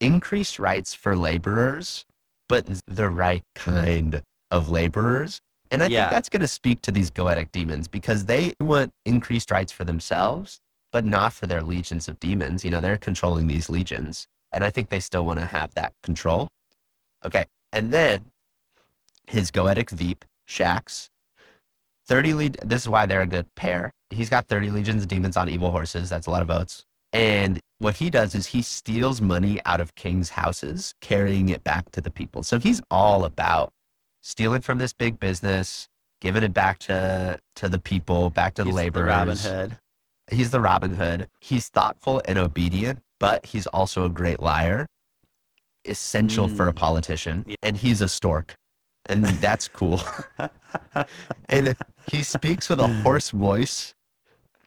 increased 0.00 0.58
rights 0.58 0.94
for 0.94 1.16
laborers, 1.16 2.04
but 2.48 2.66
the 2.86 3.08
right 3.08 3.42
kind 3.54 4.22
of 4.50 4.68
laborers. 4.68 5.40
And 5.70 5.82
I 5.82 5.86
Yeah. 5.86 6.02
think 6.02 6.10
that's 6.10 6.28
going 6.28 6.42
to 6.42 6.48
speak 6.48 6.80
to 6.82 6.92
these 6.92 7.10
goetic 7.10 7.50
demons 7.50 7.88
because 7.88 8.24
they 8.26 8.54
want 8.60 8.92
increased 9.04 9.50
rights 9.50 9.72
for 9.72 9.84
themselves, 9.84 10.60
but 10.92 11.04
not 11.04 11.32
for 11.32 11.46
their 11.46 11.62
legions 11.62 12.08
of 12.08 12.20
demons. 12.20 12.64
You 12.64 12.70
know, 12.70 12.80
they're 12.80 12.96
controlling 12.98 13.46
these 13.48 13.68
legions. 13.68 14.26
And 14.52 14.62
I 14.62 14.70
think 14.70 14.88
they 14.88 15.00
still 15.00 15.24
want 15.26 15.40
to 15.40 15.46
have 15.46 15.74
that 15.74 15.92
control. 16.02 16.48
Okay. 17.24 17.46
And 17.72 17.92
then 17.92 18.26
his 19.26 19.50
goetic 19.50 19.90
Veep, 19.90 20.24
Shax, 20.48 21.08
30 22.06 22.34
lead. 22.34 22.58
This 22.64 22.82
is 22.82 22.88
why 22.88 23.06
they're 23.06 23.22
a 23.22 23.26
good 23.26 23.52
pair. 23.56 23.92
He's 24.10 24.30
got 24.30 24.46
30 24.46 24.70
legions 24.70 25.02
of 25.02 25.08
demons 25.08 25.36
on 25.36 25.48
evil 25.48 25.72
horses. 25.72 26.08
That's 26.08 26.28
a 26.28 26.30
lot 26.30 26.42
of 26.42 26.48
votes. 26.48 26.84
And 27.16 27.60
what 27.78 27.96
he 27.96 28.10
does 28.10 28.34
is 28.34 28.46
he 28.46 28.62
steals 28.62 29.20
money 29.20 29.60
out 29.64 29.80
of 29.80 29.94
kings' 29.94 30.30
houses, 30.30 30.94
carrying 31.00 31.48
it 31.48 31.62
back 31.64 31.90
to 31.92 32.00
the 32.00 32.10
people. 32.10 32.42
So 32.42 32.58
he's 32.58 32.80
all 32.90 33.24
about 33.24 33.72
stealing 34.22 34.60
from 34.62 34.78
this 34.78 34.92
big 34.92 35.18
business, 35.20 35.88
giving 36.20 36.42
it 36.42 36.52
back 36.54 36.78
to 36.80 37.38
to 37.56 37.68
the 37.68 37.78
people, 37.78 38.30
back 38.30 38.54
to 38.54 38.62
the 38.62 38.68
He's 38.70 38.74
laborers. 38.76 39.06
Robin 39.08 39.36
Hood. 39.36 39.78
He's 40.30 40.50
the 40.50 40.60
Robin 40.60 40.94
Hood. 40.94 41.28
He's 41.40 41.68
thoughtful 41.68 42.20
and 42.26 42.38
obedient, 42.38 43.00
but 43.20 43.46
he's 43.46 43.66
also 43.68 44.04
a 44.04 44.08
great 44.08 44.40
liar, 44.40 44.86
essential 45.84 46.48
for 46.48 46.68
a 46.68 46.72
Mm. 46.72 46.76
politician. 46.76 47.44
Yeah. 47.46 47.56
And 47.62 47.76
he's 47.76 48.00
a 48.00 48.08
stork. 48.08 48.54
And 49.08 49.24
that's 49.24 49.68
cool. 49.68 50.00
and 51.48 51.76
he 52.10 52.22
speaks 52.24 52.68
with 52.68 52.80
a 52.80 52.88
hoarse 52.88 53.30
voice. 53.30 53.94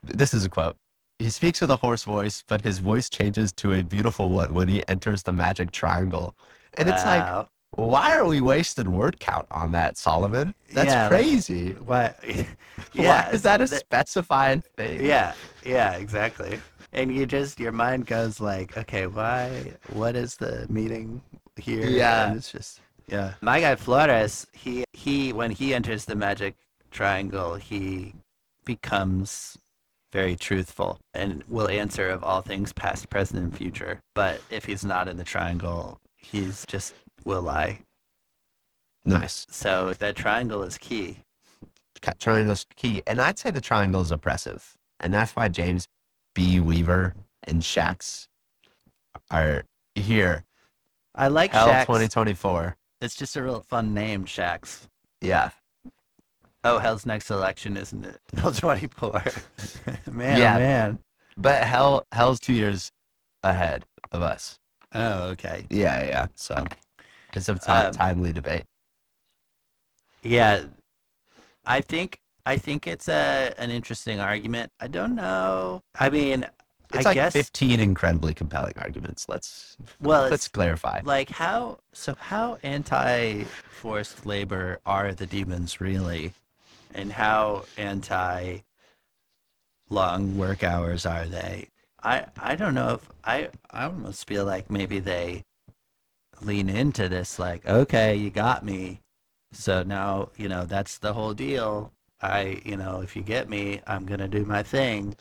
This 0.03 0.33
is 0.33 0.45
a 0.45 0.49
quote. 0.49 0.77
He 1.19 1.29
speaks 1.29 1.59
with 1.59 1.69
a 1.69 1.75
hoarse 1.75 2.03
voice, 2.05 2.43
but 2.47 2.61
his 2.61 2.79
voice 2.79 3.09
changes 3.09 3.51
to 3.53 3.73
a 3.73 3.83
beautiful 3.83 4.29
one 4.29 4.53
when 4.53 4.69
he 4.69 4.87
enters 4.87 5.23
the 5.23 5.33
magic 5.33 5.71
triangle. 5.71 6.33
And 6.75 6.87
it's 6.87 7.03
like, 7.05 7.21
Wow. 7.23 7.49
why 7.71 8.15
are 8.17 8.25
we 8.25 8.39
wasting 8.39 8.91
word 8.93 9.19
count 9.19 9.45
on 9.51 9.73
that, 9.73 9.97
Solomon? 9.97 10.55
That's 10.73 10.87
Yeah, 10.91 11.01
like- 11.03 11.09
crazy. 11.11 11.71
What? 11.85 12.17
why 12.25 12.45
yeah. 12.93 13.29
is 13.31 13.41
that 13.41 13.59
a 13.59 13.67
th- 13.67 13.81
specified 13.81 14.63
thing? 14.77 15.03
Yeah, 15.05 15.33
yeah, 15.65 15.93
exactly. 15.95 16.61
And 16.93 17.13
you 17.13 17.25
just 17.25 17.59
your 17.59 17.73
mind 17.73 18.05
goes 18.07 18.39
like, 18.39 18.77
okay, 18.77 19.05
why? 19.05 19.73
What 19.91 20.15
is 20.15 20.35
the 20.35 20.65
meaning 20.69 21.21
here? 21.57 21.85
Yeah. 21.85 22.27
And 22.29 22.37
it's 22.37 22.51
just 22.51 22.79
yeah. 23.07 23.33
My 23.41 23.59
guy 23.59 23.75
Flauros, 23.75 24.45
he 24.53 24.85
he 24.93 25.33
when 25.33 25.51
he 25.51 25.73
enters 25.73 26.05
the 26.05 26.15
magic 26.15 26.55
triangle, 26.91 27.55
he 27.55 28.15
becomes 28.65 29.57
very 30.11 30.35
truthful 30.35 30.99
and 31.13 31.43
will 31.47 31.69
answer 31.69 32.09
of 32.09 32.23
all 32.23 32.41
things 32.41 32.73
past, 32.73 33.09
present, 33.09 33.41
and 33.41 33.55
future. 33.55 33.99
But 34.15 34.41
if 34.49 34.65
he's 34.65 34.83
not 34.83 35.07
in 35.07 35.17
the 35.17 35.23
triangle, 35.23 35.99
he's 36.17 36.65
just 36.67 36.93
will 37.25 37.41
lie. 37.41 37.79
Nice. 39.05 39.45
So 39.49 39.93
that 39.93 40.15
triangle 40.15 40.63
is 40.63 40.77
key. 40.77 41.19
Ca- 42.01 42.13
Triangle's 42.19 42.65
key. 42.75 43.01
And 43.07 43.19
I'd 43.19 43.37
say 43.39 43.51
the 43.51 43.61
triangle 43.61 44.01
is 44.01 44.11
oppressive. 44.11 44.75
And 44.99 45.13
that's 45.13 45.35
why 45.35 45.47
James 45.47 45.87
B. 46.35 46.59
Weaver 46.59 47.15
and 47.43 47.61
Shax 47.61 48.27
are 49.31 49.63
here. 49.95 50.43
I 51.15 51.27
like 51.27 51.51
Hell 51.51 51.67
Shax. 51.67 51.81
2024. 51.85 52.77
It's 53.01 53.15
just 53.15 53.35
a 53.35 53.43
real 53.43 53.61
fun 53.61 53.93
name, 53.93 54.25
Shax. 54.25 54.87
Yeah. 55.21 55.49
Oh, 56.63 56.77
hell's 56.79 57.05
next 57.05 57.29
election, 57.29 57.77
isn't 57.77 58.05
it? 58.05 58.19
Hell 58.37 58.51
24. 58.51 59.23
man, 60.11 60.39
Yeah. 60.39 60.55
oh, 60.55 60.59
man. 60.59 60.99
But 61.37 61.63
hell, 61.63 62.05
hell's 62.11 62.39
two 62.39 62.51
years 62.53 62.91
ahead 63.43 63.85
of 64.11 64.21
us. 64.21 64.59
Oh, 64.93 65.29
okay. 65.29 65.65
Yeah, 65.69 66.03
yeah. 66.03 66.27
So 66.35 66.65
it's 67.33 67.47
a 67.47 67.53
Um, 67.87 67.91
timely 67.93 68.33
debate. 68.33 68.65
Yeah. 70.21 70.63
I 71.65 71.81
think 71.81 72.19
I 72.45 72.57
think 72.57 72.87
it's 72.87 73.07
a 73.07 73.53
an 73.57 73.69
interesting 73.69 74.19
argument. 74.19 74.71
I 74.79 74.87
don't 74.87 75.15
know. 75.15 75.81
I 75.97 76.09
mean, 76.09 76.45
It's 76.93 77.05
I 77.05 77.09
like 77.09 77.15
guess 77.15 77.33
15 77.33 77.79
incredibly 77.79 78.33
compelling 78.33 78.73
arguments. 78.77 79.27
Let's 79.29 79.77
well, 80.01 80.27
let's 80.29 80.47
clarify. 80.47 81.01
like 81.05 81.29
how 81.29 81.77
so 81.93 82.15
how 82.19 82.57
anti 82.63 83.43
forced 83.69 84.25
labor 84.25 84.79
are 84.85 85.13
the 85.13 85.27
demons 85.27 85.79
really? 85.79 86.33
And 86.93 87.11
how 87.11 87.65
anti 87.77 88.59
long 89.89 90.37
work 90.37 90.63
hours 90.63 91.05
are 91.05 91.25
they? 91.25 91.69
I 92.01 92.25
I 92.37 92.55
don't 92.55 92.73
know 92.73 92.95
if 92.95 93.09
I 93.23 93.49
I 93.71 93.85
almost 93.85 94.27
feel 94.27 94.45
like 94.45 94.69
maybe 94.69 94.99
they 94.99 95.43
lean 96.41 96.69
into 96.69 97.09
this 97.09 97.39
like, 97.39 97.67
okay, 97.67 98.15
you 98.15 98.29
got 98.29 98.63
me. 98.63 99.01
So 99.51 99.83
now, 99.83 100.29
you 100.37 100.47
know, 100.47 100.65
that's 100.65 100.97
the 100.99 101.13
whole 101.13 101.33
deal. 101.33 101.91
I, 102.21 102.61
you 102.65 102.77
know, 102.77 103.01
if 103.01 103.15
you 103.15 103.21
get 103.21 103.49
me, 103.49 103.81
I'm 103.87 104.05
going 104.05 104.19
to 104.19 104.27
do 104.27 104.45
my 104.45 104.63
thing. 104.63 105.15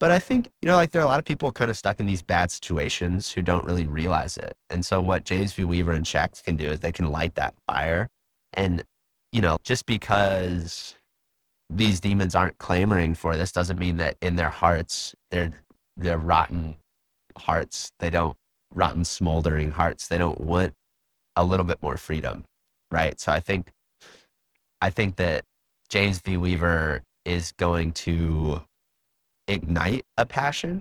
But 0.00 0.10
I 0.10 0.18
think, 0.18 0.50
you 0.60 0.68
know, 0.68 0.76
like 0.76 0.90
there 0.90 1.00
are 1.02 1.04
a 1.04 1.08
lot 1.08 1.18
of 1.18 1.24
people 1.24 1.50
kind 1.52 1.70
of 1.70 1.76
stuck 1.76 2.00
in 2.00 2.06
these 2.06 2.22
bad 2.22 2.50
situations 2.50 3.32
who 3.32 3.42
don't 3.42 3.64
really 3.64 3.86
realize 3.86 4.36
it. 4.36 4.54
And 4.70 4.84
so 4.84 5.00
what 5.00 5.24
James 5.24 5.54
B. 5.54 5.64
Weaver 5.64 5.92
and 5.92 6.04
Shax 6.04 6.42
can 6.42 6.56
do 6.56 6.66
is 6.70 6.80
they 6.80 6.92
can 6.92 7.10
light 7.10 7.34
that 7.36 7.54
fire. 7.66 8.08
And, 8.52 8.84
you 9.32 9.40
know, 9.40 9.56
just 9.62 9.86
because 9.86 10.94
these 11.70 12.00
demons 12.00 12.34
aren't 12.34 12.58
clamoring 12.58 13.14
for 13.14 13.36
this 13.36 13.52
doesn't 13.52 13.78
mean 13.78 13.96
that 13.98 14.16
in 14.20 14.36
their 14.36 14.50
hearts, 14.50 15.14
they're 15.30 15.52
they're 15.96 16.18
rotten 16.18 16.76
hearts. 17.36 17.92
They 17.98 18.10
don't 18.10 18.36
rotten 18.72 19.04
smoldering 19.04 19.70
hearts. 19.70 20.08
They 20.08 20.18
don't 20.18 20.40
want 20.40 20.74
a 21.36 21.44
little 21.44 21.66
bit 21.66 21.82
more 21.82 21.96
freedom. 21.96 22.44
Right. 22.90 23.18
So 23.20 23.32
I 23.32 23.40
think 23.40 23.70
I 24.80 24.90
think 24.90 25.16
that 25.16 25.44
James 25.88 26.20
B. 26.20 26.36
Weaver 26.36 27.02
is 27.24 27.52
going 27.52 27.92
to 27.92 28.62
ignite 29.48 30.04
a 30.16 30.26
passion 30.26 30.80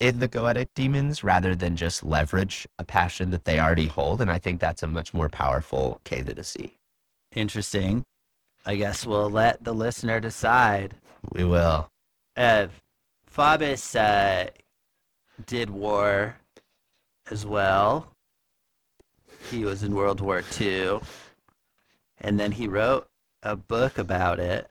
in 0.00 0.18
the 0.18 0.28
goetic 0.28 0.68
demons 0.74 1.24
rather 1.24 1.54
than 1.54 1.76
just 1.76 2.04
leverage 2.04 2.66
a 2.78 2.84
passion 2.84 3.30
that 3.30 3.44
they 3.44 3.58
already 3.58 3.86
hold. 3.86 4.20
And 4.20 4.30
I 4.30 4.38
think 4.38 4.60
that's 4.60 4.82
a 4.82 4.86
much 4.86 5.14
more 5.14 5.28
powerful 5.28 6.00
candidacy. 6.04 6.74
Interesting. 7.34 8.04
I 8.66 8.76
guess 8.76 9.06
we'll 9.06 9.30
let 9.30 9.62
the 9.62 9.74
listener 9.74 10.20
decide. 10.20 10.94
We 11.32 11.44
will. 11.44 11.90
Uh, 12.36 12.68
Faubus 13.30 13.94
uh, 13.94 14.50
did 15.46 15.70
war 15.70 16.36
as 17.30 17.44
well. 17.44 18.12
He 19.50 19.64
was 19.64 19.82
in 19.82 19.94
World 19.94 20.20
War 20.20 20.42
II. 20.60 21.00
And 22.20 22.40
then 22.40 22.52
he 22.52 22.68
wrote 22.68 23.06
a 23.42 23.56
book 23.56 23.98
about 23.98 24.40
it 24.40 24.70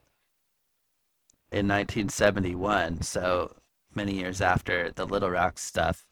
in 1.51 1.67
1971, 1.67 3.03
so 3.03 3.55
many 3.93 4.13
years 4.13 4.41
after 4.41 4.91
the 4.91 5.05
Little 5.05 5.29
Rock 5.29 5.59
stuff. 5.59 6.05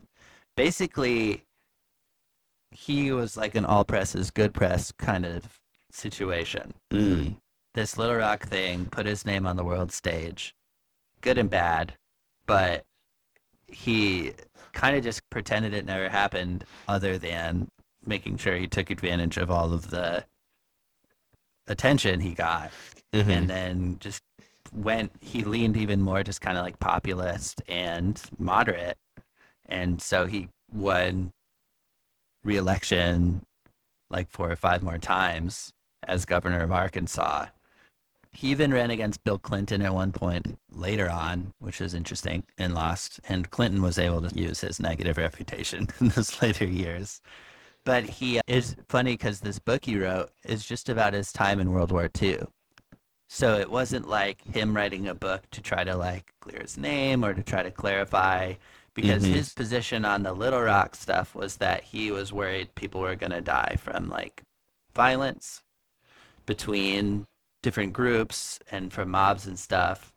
Basically, 0.55 1.43
he 2.69 3.11
was 3.11 3.35
like 3.35 3.55
an 3.55 3.65
all 3.65 3.83
press 3.83 4.15
is 4.15 4.31
good 4.31 4.53
press 4.53 4.91
kind 4.93 5.25
of 5.25 5.59
situation 5.91 6.73
Mm. 6.91 7.35
This 7.73 7.97
Little 7.97 8.15
Rock 8.15 8.47
thing, 8.47 8.85
put 8.85 9.05
his 9.05 9.25
name 9.25 9.47
on 9.47 9.55
the 9.55 9.63
world 9.63 9.91
stage, 9.91 10.55
good 11.21 11.37
and 11.37 11.49
bad, 11.49 11.93
but 12.45 12.85
he 13.67 14.33
kind 14.73 14.95
of 14.95 15.03
just 15.03 15.27
pretended 15.29 15.73
it 15.73 15.85
never 15.85 16.09
happened, 16.09 16.65
other 16.87 17.17
than 17.17 17.69
making 18.05 18.37
sure 18.37 18.55
he 18.55 18.67
took 18.67 18.89
advantage 18.89 19.37
of 19.37 19.49
all 19.51 19.73
of 19.73 19.89
the 19.89 20.25
attention 21.67 22.19
he 22.19 22.33
got, 22.33 22.71
Mhm. 23.13 23.27
and 23.29 23.49
then 23.49 23.99
just 23.99 24.23
went, 24.73 25.11
he 25.21 25.43
leaned 25.43 25.77
even 25.77 26.01
more 26.01 26.23
just 26.23 26.41
kind 26.41 26.57
of 26.57 26.63
like 26.63 26.79
populist 26.79 27.61
and 27.67 28.21
moderate. 28.37 28.97
And 29.65 30.01
so 30.01 30.25
he 30.25 30.49
won 30.73 31.31
re-election 32.43 33.45
like 34.09 34.29
four 34.29 34.51
or 34.51 34.55
five 34.55 34.81
more 34.83 34.97
times 34.97 35.71
as 36.03 36.25
governor 36.25 36.61
of 36.63 36.71
Arkansas. 36.71 37.47
He 38.33 38.47
even 38.49 38.73
ran 38.73 38.91
against 38.91 39.23
Bill 39.23 39.37
Clinton 39.37 39.81
at 39.81 39.93
one 39.93 40.11
point 40.11 40.57
later 40.71 41.09
on, 41.09 41.53
which 41.59 41.79
was 41.79 41.93
interesting, 41.93 42.43
and 42.57 42.73
lost. 42.73 43.19
And 43.27 43.49
Clinton 43.51 43.81
was 43.81 43.99
able 43.99 44.21
to 44.27 44.39
use 44.39 44.61
his 44.61 44.79
negative 44.79 45.17
reputation 45.17 45.87
in 45.99 46.09
those 46.09 46.41
later 46.41 46.65
years. 46.65 47.21
But 47.83 48.03
he 48.05 48.39
is 48.47 48.75
funny 48.87 49.13
because 49.13 49.41
this 49.41 49.59
book 49.59 49.85
he 49.85 49.97
wrote 49.97 50.31
is 50.45 50.65
just 50.65 50.87
about 50.87 51.13
his 51.13 51.33
time 51.33 51.59
in 51.59 51.71
World 51.71 51.91
War 51.91 52.09
II. 52.21 52.39
So 53.27 53.57
it 53.57 53.71
wasn't 53.71 54.07
like 54.07 54.41
him 54.53 54.75
writing 54.75 55.07
a 55.07 55.15
book 55.15 55.49
to 55.51 55.61
try 55.61 55.83
to 55.83 55.95
like 55.95 56.33
clear 56.41 56.59
his 56.61 56.77
name 56.77 57.23
or 57.25 57.33
to 57.33 57.43
try 57.43 57.63
to 57.63 57.71
clarify 57.71 58.53
because 58.93 59.23
Mhm. 59.23 59.33
his 59.33 59.53
position 59.53 60.03
on 60.05 60.23
the 60.23 60.33
Little 60.33 60.61
Rock 60.61 60.95
stuff 60.95 61.33
was 61.33 61.57
that 61.57 61.83
he 61.83 62.11
was 62.11 62.33
worried 62.33 62.75
people 62.75 63.01
were 63.01 63.15
going 63.15 63.31
to 63.31 63.41
die 63.41 63.77
from 63.79 64.09
like 64.09 64.43
violence 64.93 65.63
between 66.45 67.25
different 67.61 67.93
groups 67.93 68.59
and 68.71 68.91
from 68.91 69.09
mobs 69.09 69.47
and 69.47 69.57
stuff. 69.57 70.11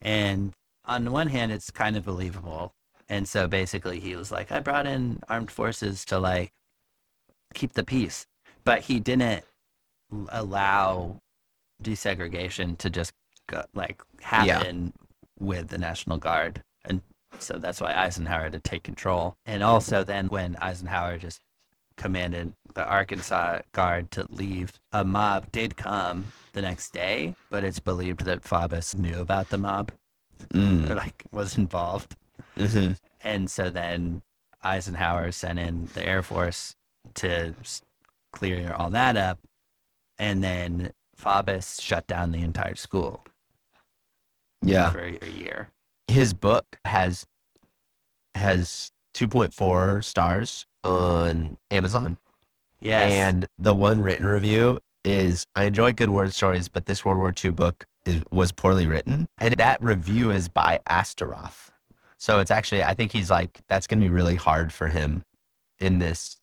And 0.00 0.52
on 0.84 1.04
the 1.04 1.10
one 1.10 1.28
hand, 1.28 1.52
it's 1.52 1.70
kind 1.70 1.96
of 1.96 2.04
believable. 2.04 2.72
And 3.08 3.28
so 3.28 3.48
basically, 3.48 4.00
he 4.00 4.16
was 4.16 4.30
like, 4.30 4.52
I 4.52 4.60
brought 4.60 4.86
in 4.86 5.20
armed 5.28 5.50
forces 5.50 6.04
to 6.06 6.18
like 6.18 6.52
keep 7.54 7.72
the 7.72 7.84
peace. 7.84 8.26
But 8.64 8.82
he 8.82 9.00
didn't 9.00 9.44
allow 10.28 11.20
desegregation 11.82 12.76
to 12.78 12.90
just 12.90 13.12
go, 13.46 13.64
like 13.74 14.02
happen 14.20 14.92
with 15.38 15.68
the 15.68 15.78
National 15.78 16.18
Guard. 16.18 16.62
And 16.84 17.00
so 17.38 17.54
that's 17.58 17.80
why 17.80 17.94
Eisenhower 17.94 18.44
had 18.44 18.52
to 18.52 18.60
take 18.60 18.82
control. 18.82 19.36
And 19.46 19.62
also, 19.62 20.04
then 20.04 20.26
when 20.28 20.56
Eisenhower 20.56 21.18
just 21.18 21.40
commanded 21.98 22.54
the 22.74 22.86
Arkansas 22.86 23.60
Guard 23.72 24.10
to 24.12 24.26
leave, 24.30 24.72
a 24.92 25.04
mob 25.04 25.52
did 25.52 25.76
come 25.76 26.26
the 26.54 26.62
next 26.62 26.92
day, 26.94 27.34
but 27.50 27.64
it's 27.64 27.80
believed 27.80 28.24
that 28.24 28.42
Faubus 28.42 28.96
knew 28.96 29.20
about 29.20 29.50
the 29.50 29.58
mob 29.58 29.92
Mm. 30.54 30.88
or 30.88 30.94
like 31.04 31.24
was 31.32 31.58
involved. 31.58 32.16
hmm 32.56 32.92
And 33.22 33.50
so 33.50 33.68
then 33.70 34.22
Eisenhower 34.62 35.32
sent 35.32 35.58
in 35.58 35.88
the 35.94 36.06
Air 36.06 36.22
Force 36.22 36.76
to 37.14 37.54
clear 38.32 38.72
all 38.72 38.90
that 38.90 39.16
up. 39.16 39.40
And 40.18 40.42
then 40.42 40.92
Faubus 41.16 41.80
shut 41.80 42.06
down 42.06 42.30
the 42.32 42.42
entire 42.42 42.76
school 42.76 43.24
Yeah. 44.62 44.90
for 44.90 45.00
a, 45.00 45.18
a 45.22 45.28
year. 45.30 45.70
His 46.06 46.32
book 46.32 46.78
has 46.84 47.26
has 48.36 48.92
2.4 49.14 50.04
stars 50.04 50.66
on 50.84 51.56
Amazon. 51.70 52.18
Yes. 52.80 53.12
And 53.12 53.46
the 53.58 53.74
one 53.74 54.02
written 54.02 54.26
review 54.26 54.80
is 55.04 55.46
I 55.54 55.64
enjoy 55.64 55.92
good 55.92 56.10
word 56.10 56.32
stories, 56.32 56.68
but 56.68 56.86
this 56.86 57.04
World 57.04 57.18
War 57.18 57.34
II 57.44 57.50
book 57.50 57.86
is, 58.04 58.22
was 58.30 58.52
poorly 58.52 58.86
written. 58.86 59.28
And 59.38 59.54
that 59.54 59.82
review 59.82 60.30
is 60.30 60.48
by 60.48 60.80
Astaroth. 60.86 61.72
So 62.18 62.40
it's 62.40 62.50
actually, 62.50 62.82
I 62.82 62.94
think 62.94 63.12
he's 63.12 63.30
like, 63.30 63.60
that's 63.68 63.86
going 63.86 64.00
to 64.00 64.04
be 64.04 64.10
really 64.10 64.34
hard 64.34 64.72
for 64.72 64.88
him 64.88 65.24
in 65.78 65.98
this. 65.98 66.36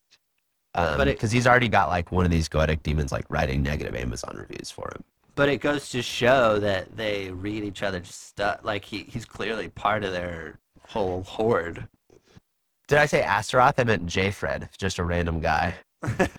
Um, 0.73 0.97
But 0.97 1.05
because 1.05 1.31
he's 1.31 1.47
already 1.47 1.67
got 1.67 1.89
like 1.89 2.11
one 2.11 2.25
of 2.25 2.31
these 2.31 2.49
goetic 2.49 2.83
demons 2.83 3.11
like 3.11 3.25
writing 3.29 3.61
negative 3.61 3.95
Amazon 3.95 4.35
reviews 4.37 4.71
for 4.71 4.89
him. 4.95 5.03
But 5.35 5.49
it 5.49 5.57
goes 5.57 5.89
to 5.89 6.01
show 6.01 6.59
that 6.59 6.95
they 6.95 7.29
read 7.31 7.63
each 7.65 7.83
other's 7.83 8.13
stuff. 8.13 8.61
Like 8.63 8.85
he, 8.85 8.99
he's 9.03 9.25
clearly 9.25 9.67
part 9.67 10.05
of 10.05 10.13
their 10.13 10.59
whole 10.87 11.23
horde. 11.23 11.87
Did 12.87 12.99
I 12.99 13.05
say 13.05 13.21
Astaroth? 13.21 13.79
I 13.79 13.83
meant 13.83 14.05
J 14.05 14.31
Fred, 14.31 14.69
just 14.77 14.99
a 14.99 15.03
random 15.03 15.39
guy. 15.39 15.75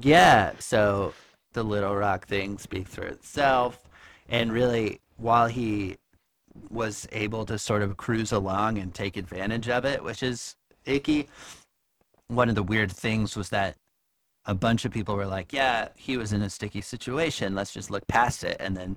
Yeah. 0.00 0.52
So 0.58 1.12
the 1.52 1.62
Little 1.62 1.96
Rock 1.96 2.26
thing 2.26 2.58
speaks 2.58 2.94
for 2.94 3.02
itself. 3.02 3.88
And 4.28 4.52
really, 4.52 5.00
while 5.16 5.48
he 5.48 5.96
was 6.70 7.08
able 7.12 7.44
to 7.46 7.58
sort 7.58 7.82
of 7.82 7.96
cruise 7.96 8.32
along 8.32 8.78
and 8.78 8.94
take 8.94 9.16
advantage 9.16 9.68
of 9.68 9.84
it, 9.84 10.02
which 10.02 10.22
is 10.22 10.56
icky, 10.84 11.28
one 12.28 12.48
of 12.48 12.54
the 12.54 12.62
weird 12.62 12.92
things 12.92 13.36
was 13.36 13.48
that 13.50 13.76
a 14.44 14.54
bunch 14.54 14.84
of 14.84 14.92
people 14.92 15.16
were 15.16 15.26
like, 15.26 15.52
yeah, 15.52 15.88
he 15.96 16.16
was 16.16 16.32
in 16.32 16.42
a 16.42 16.50
sticky 16.50 16.80
situation. 16.80 17.54
Let's 17.54 17.72
just 17.72 17.90
look 17.90 18.06
past 18.06 18.44
it. 18.44 18.56
And 18.60 18.76
then 18.76 18.96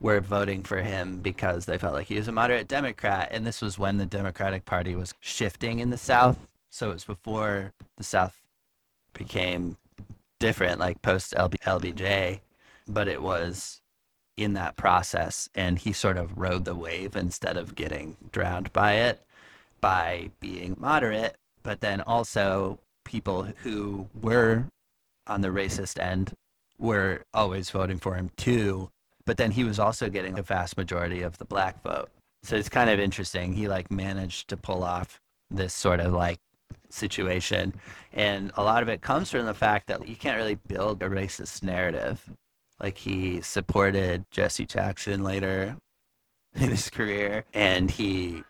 were 0.00 0.20
voting 0.20 0.62
for 0.62 0.80
him 0.80 1.18
because 1.18 1.66
they 1.66 1.78
felt 1.78 1.94
like 1.94 2.06
he 2.06 2.16
was 2.16 2.28
a 2.28 2.32
moderate 2.32 2.68
Democrat. 2.68 3.28
And 3.30 3.46
this 3.46 3.60
was 3.60 3.78
when 3.78 3.98
the 3.98 4.06
Democratic 4.06 4.64
Party 4.64 4.94
was 4.94 5.14
shifting 5.20 5.78
in 5.78 5.90
the 5.90 5.98
South. 5.98 6.38
So 6.70 6.90
it 6.90 6.94
was 6.94 7.04
before 7.04 7.72
the 7.96 8.04
South 8.04 8.36
became 9.12 9.76
different, 10.38 10.80
like 10.80 11.02
post 11.02 11.34
LBJ, 11.34 12.40
but 12.88 13.08
it 13.08 13.22
was 13.22 13.82
in 14.36 14.54
that 14.54 14.76
process. 14.76 15.50
And 15.54 15.78
he 15.78 15.92
sort 15.92 16.16
of 16.16 16.38
rode 16.38 16.64
the 16.64 16.74
wave 16.74 17.14
instead 17.14 17.56
of 17.56 17.74
getting 17.74 18.16
drowned 18.32 18.72
by 18.72 18.94
it 18.94 19.22
by 19.80 20.30
being 20.40 20.76
moderate. 20.78 21.36
But 21.62 21.80
then 21.80 22.00
also, 22.00 22.78
people 23.04 23.42
who 23.62 24.08
were 24.20 24.64
on 25.26 25.42
the 25.42 25.48
racist 25.48 26.00
end 26.00 26.32
were 26.78 27.22
always 27.34 27.70
voting 27.70 27.98
for 27.98 28.14
him 28.14 28.30
too. 28.36 28.90
But 29.30 29.36
then 29.36 29.52
he 29.52 29.62
was 29.62 29.78
also 29.78 30.10
getting 30.10 30.40
a 30.40 30.42
vast 30.42 30.76
majority 30.76 31.22
of 31.22 31.38
the 31.38 31.44
black 31.44 31.80
vote. 31.84 32.10
So 32.42 32.56
it's 32.56 32.68
kind 32.68 32.90
of 32.90 32.98
interesting. 32.98 33.52
He 33.52 33.68
like 33.68 33.88
managed 33.88 34.48
to 34.48 34.56
pull 34.56 34.82
off 34.82 35.20
this 35.52 35.72
sort 35.72 36.00
of 36.00 36.12
like 36.12 36.40
situation. 36.88 37.72
And 38.12 38.50
a 38.56 38.64
lot 38.64 38.82
of 38.82 38.88
it 38.88 39.02
comes 39.02 39.30
from 39.30 39.46
the 39.46 39.54
fact 39.54 39.86
that 39.86 40.08
you 40.08 40.16
can't 40.16 40.36
really 40.36 40.56
build 40.56 41.00
a 41.04 41.08
racist 41.08 41.62
narrative. 41.62 42.28
Like 42.82 42.98
he 42.98 43.40
supported 43.40 44.24
Jesse 44.32 44.66
Jackson 44.66 45.22
later 45.22 45.76
in 46.56 46.70
his 46.70 46.90
career, 46.90 47.44
and 47.54 47.88
he 47.88 48.42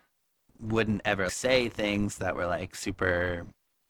wouldn't 0.59 1.03
ever 1.05 1.29
say 1.29 1.69
things 1.69 2.17
that 2.17 2.35
were 2.35 2.47
like 2.47 2.73
super 2.73 3.45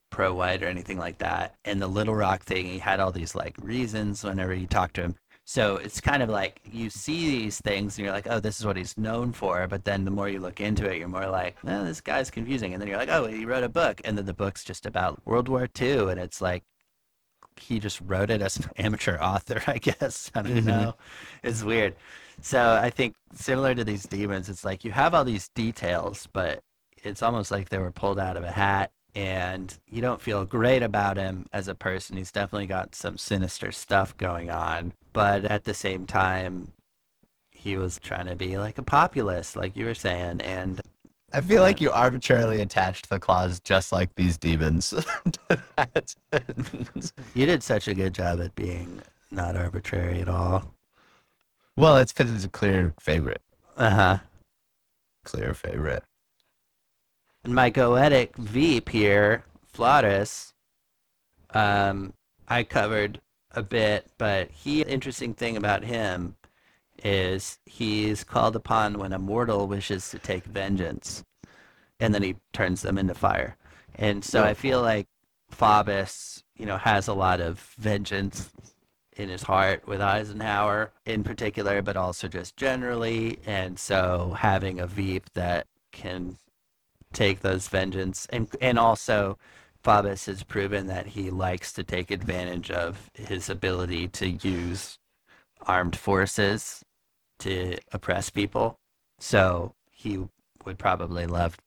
pro 0.09 0.33
white 0.33 0.61
or 0.61 0.67
anything 0.67 0.97
like 0.97 1.19
that. 1.19 1.55
And 1.63 1.81
the 1.81 1.87
Little 1.87 2.15
Rock 2.15 2.43
thing, 2.43 2.65
he 2.65 2.79
had 2.79 2.99
all 2.99 3.13
these 3.13 3.33
like 3.33 3.55
reasons 3.61 4.25
whenever 4.25 4.53
you 4.53 4.67
talk 4.67 4.91
to 4.93 5.03
him. 5.03 5.15
So 5.52 5.76
it's 5.76 5.99
kind 5.99 6.24
of 6.24 6.30
like 6.30 6.62
you 6.64 6.89
see 6.89 7.30
these 7.30 7.60
things 7.60 7.97
and 7.97 8.06
you're 8.06 8.14
like, 8.14 8.28
oh, 8.30 8.39
this 8.39 8.58
is 8.58 8.66
what 8.66 8.78
he's 8.78 8.97
known 8.97 9.34
for. 9.34 9.68
But 9.68 9.84
then 9.84 10.06
the 10.06 10.12
more 10.12 10.30
you 10.30 10.39
look 10.39 10.62
into 10.62 10.89
it, 10.89 10.97
you're 10.97 11.10
more 11.10 11.28
like, 11.28 11.58
oh, 11.68 11.84
this 11.84 11.99
guy's 11.99 12.32
confusing. 12.32 12.72
And 12.74 12.82
then 12.82 12.88
you're 12.88 12.97
like, 12.97 13.10
oh, 13.10 13.26
he 13.26 13.43
wrote 13.45 13.66
a 13.66 13.68
book. 13.70 13.99
And 14.06 14.18
then 14.18 14.26
the 14.26 14.34
book's 14.34 14.64
just 14.64 14.86
about 14.86 15.20
World 15.26 15.49
War 15.49 15.68
II. 15.80 16.10
And 16.10 16.18
it's 16.22 16.39
like, 16.39 16.64
he 17.60 17.80
just 17.80 17.99
wrote 18.02 18.30
it 18.30 18.41
as 18.41 18.58
an 18.58 18.70
amateur 18.78 19.18
author, 19.20 19.62
I 19.68 19.78
guess. 19.78 20.32
I 20.36 20.41
don't 20.43 20.64
Mhm. 20.64 20.66
know. 20.66 20.95
It's 21.43 21.64
weird. 21.64 21.95
So 22.41 22.80
I 22.82 22.89
think 22.89 23.16
similar 23.34 23.76
to 23.76 23.84
these 23.84 24.04
demons, 24.04 24.47
it's 24.49 24.64
like 24.66 24.86
you 24.86 24.91
have 24.91 25.14
all 25.14 25.26
these 25.26 25.49
details, 25.49 26.28
but 26.34 26.64
it's 27.04 27.22
almost 27.22 27.52
like 27.52 27.70
they 27.70 27.78
were 27.78 27.91
pulled 27.91 28.20
out 28.20 28.38
of 28.38 28.43
a 28.45 28.52
hat 28.52 28.91
and 29.16 29.78
you 29.89 30.02
don't 30.02 30.22
feel 30.22 30.45
great 30.45 30.82
about 30.84 31.18
him 31.18 31.45
as 31.52 31.68
a 31.68 31.76
person. 31.76 32.16
He's 32.18 32.32
definitely 32.32 32.68
got 32.68 32.95
some 32.95 33.18
sinister 33.18 33.72
stuff 33.74 34.16
going 34.18 34.49
on, 34.49 34.93
but 35.14 35.45
at 35.45 35.64
the 35.64 35.74
same 35.74 36.05
time, 36.05 36.72
he 37.51 37.78
was 37.78 37.99
trying 37.99 38.28
to 38.28 38.36
be 38.36 38.57
like 38.57 38.78
a 38.78 38.84
populist, 38.84 39.55
like 39.55 39.76
you 39.76 39.86
were 39.86 39.93
saying, 39.93 40.41
and 40.41 40.82
I 41.34 41.41
feel 41.41 41.62
like 41.62 41.80
you 41.80 41.91
arbitrarily 41.91 42.62
attached 42.62 43.09
the 43.09 43.20
clause 43.20 43.59
just 43.62 43.91
like 43.91 44.14
these 44.16 44.38
demons. 44.38 44.93
you 47.34 47.45
did 47.45 47.64
such 47.64 47.88
a 47.88 47.93
good 47.93 48.14
job 48.14 48.41
at 48.41 48.53
being 48.55 49.01
not 49.32 49.55
arbitrary 49.55 50.20
at 50.20 50.28
all. 50.28 50.74
well, 51.78 51.97
it's 51.97 52.12
because 52.12 52.34
it's 52.34 52.43
a 52.43 52.49
clear 52.49 52.93
favorite. 52.99 53.41
Uh 53.78 53.89
huh. 53.89 54.18
Clear 55.24 55.53
favorite. 55.53 56.03
And 57.43 57.55
my 57.55 57.72
goetic 57.72 58.36
Veep 58.36 58.89
here, 58.89 59.45
Flauros, 59.74 60.51
um, 61.53 62.14
I 62.47 62.64
covered 62.64 63.22
a 63.56 63.64
bit, 63.64 64.08
but 64.18 64.49
he 64.52 64.82
interesting 64.82 65.34
thing 65.34 65.58
about 65.58 65.84
him 65.84 66.36
is 67.04 67.60
he's 67.66 68.24
called 68.24 68.56
upon 68.56 68.99
when 68.99 69.14
a 69.14 69.20
mortal 69.20 69.68
wishes 69.68 70.10
to 70.12 70.20
take 70.20 70.43
vengeance, 70.45 71.24
and 71.99 72.14
then 72.14 72.24
he 72.24 72.36
turns 72.54 72.82
them 72.82 72.97
into 72.97 73.14
fire. 73.14 73.58
And 73.95 74.24
so 74.24 74.43
I 74.43 74.54
feel 74.54 74.82
like 74.82 75.08
Faubus, 75.52 76.43
you 76.56 76.66
know, 76.66 76.78
has 76.78 77.08
a 77.08 77.14
lot 77.14 77.41
of 77.41 77.60
vengeance 77.78 78.52
in 79.18 79.30
his 79.30 79.43
heart 79.43 79.88
with 79.88 80.02
Eisenhower 80.02 80.91
in 81.06 81.24
particular, 81.24 81.82
but 81.82 81.97
also 81.97 82.28
just 82.28 82.56
generally. 82.56 83.39
And 83.45 83.78
so 83.78 84.36
having 84.38 84.80
a 84.80 84.88
Veep 84.88 85.32
that 85.34 85.68
can 85.91 86.38
take 87.14 87.41
those 87.41 87.68
vengeance 87.68 88.26
and 88.32 88.47
and 88.62 88.80
also 88.80 89.38
Faubus 89.84 90.25
has 90.27 90.43
proven 90.43 90.88
that 90.88 91.07
he 91.07 91.29
likes 91.29 91.73
to 91.73 91.84
take 91.84 92.11
advantage 92.11 92.69
of 92.69 93.09
his 93.13 93.49
ability 93.49 94.07
to 94.09 94.29
use 94.29 94.99
armed 95.61 95.95
forces 95.95 96.84
to 97.39 97.77
oppress 97.91 98.29
people. 98.29 98.79
So 99.19 99.73
he 99.91 100.19
would 100.65 100.77
probably 100.77 101.25
love 101.25 101.57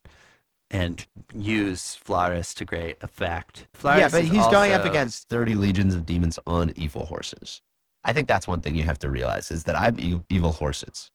and 0.71 1.07
use 1.33 1.97
Flauros 2.05 2.55
to 2.57 2.65
great 2.65 2.97
effect. 3.03 3.67
Flauros 3.81 3.99
yeah, 3.99 4.09
but 4.09 4.25
he's 4.25 4.47
going 4.49 4.73
up 4.73 4.85
against 4.85 5.29
30 5.29 5.55
legions 5.55 5.95
of 5.95 6.07
demons 6.07 6.39
on 6.47 6.73
evil 6.77 7.07
horses. 7.07 7.63
I 8.05 8.13
think 8.13 8.29
that's 8.29 8.49
one 8.49 8.61
thing 8.61 8.75
you 8.75 8.83
have 8.83 8.99
to 9.01 9.11
realize 9.11 9.51
is 9.51 9.65
that 9.65 9.79
I'm 9.79 9.99
e- 9.99 10.21
evil 10.29 10.53
horses. 10.53 11.11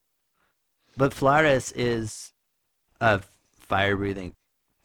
But 0.97 1.12
Flauros 1.12 1.72
is 1.76 2.34
a 3.00 3.22
fire 3.52 3.95
breathing 3.95 4.34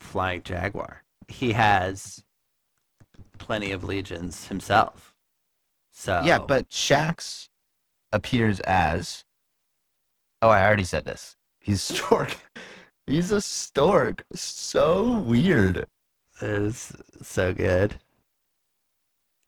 flying 0.01 0.43
jaguar. 0.43 1.04
He 1.29 1.53
has 1.53 2.25
plenty 3.39 3.73
of 3.73 3.85
legions 3.85 4.49
himself. 4.49 5.15
So 5.91 6.23
Yeah, 6.25 6.39
but 6.39 6.69
Shax 6.71 7.49
appears 8.13 8.61
as. 8.61 9.25
Oh, 10.43 10.49
I 10.49 10.65
already 10.65 10.85
said 10.85 11.05
this. 11.05 11.37
He's 11.61 11.83
stork. 11.95 12.37
He's 13.07 13.33
a 13.33 13.41
stork. 13.41 14.25
So 14.35 15.19
weird. 15.21 15.77
it 15.79 15.87
is 16.43 16.93
so 17.23 17.53
good. 17.53 17.97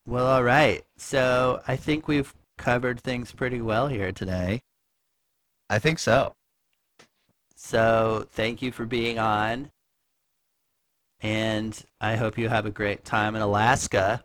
Well, 0.06 0.26
all 0.26 0.44
right. 0.44 0.84
So 0.96 1.62
I 1.66 1.76
think 1.76 2.06
we've 2.06 2.32
covered 2.58 3.00
things 3.00 3.32
pretty 3.32 3.60
well 3.60 3.88
here 3.88 4.12
today. 4.12 4.62
I 5.68 5.78
think 5.78 5.98
so. 5.98 6.34
So 7.56 8.26
thank 8.30 8.62
you 8.62 8.70
for 8.70 8.84
being 8.86 9.18
on. 9.18 9.70
And 11.20 11.80
I 12.00 12.16
hope 12.16 12.36
you 12.38 12.48
have 12.48 12.66
a 12.66 12.70
great 12.70 13.04
time 13.04 13.34
in 13.36 13.42
Alaska. 13.42 14.22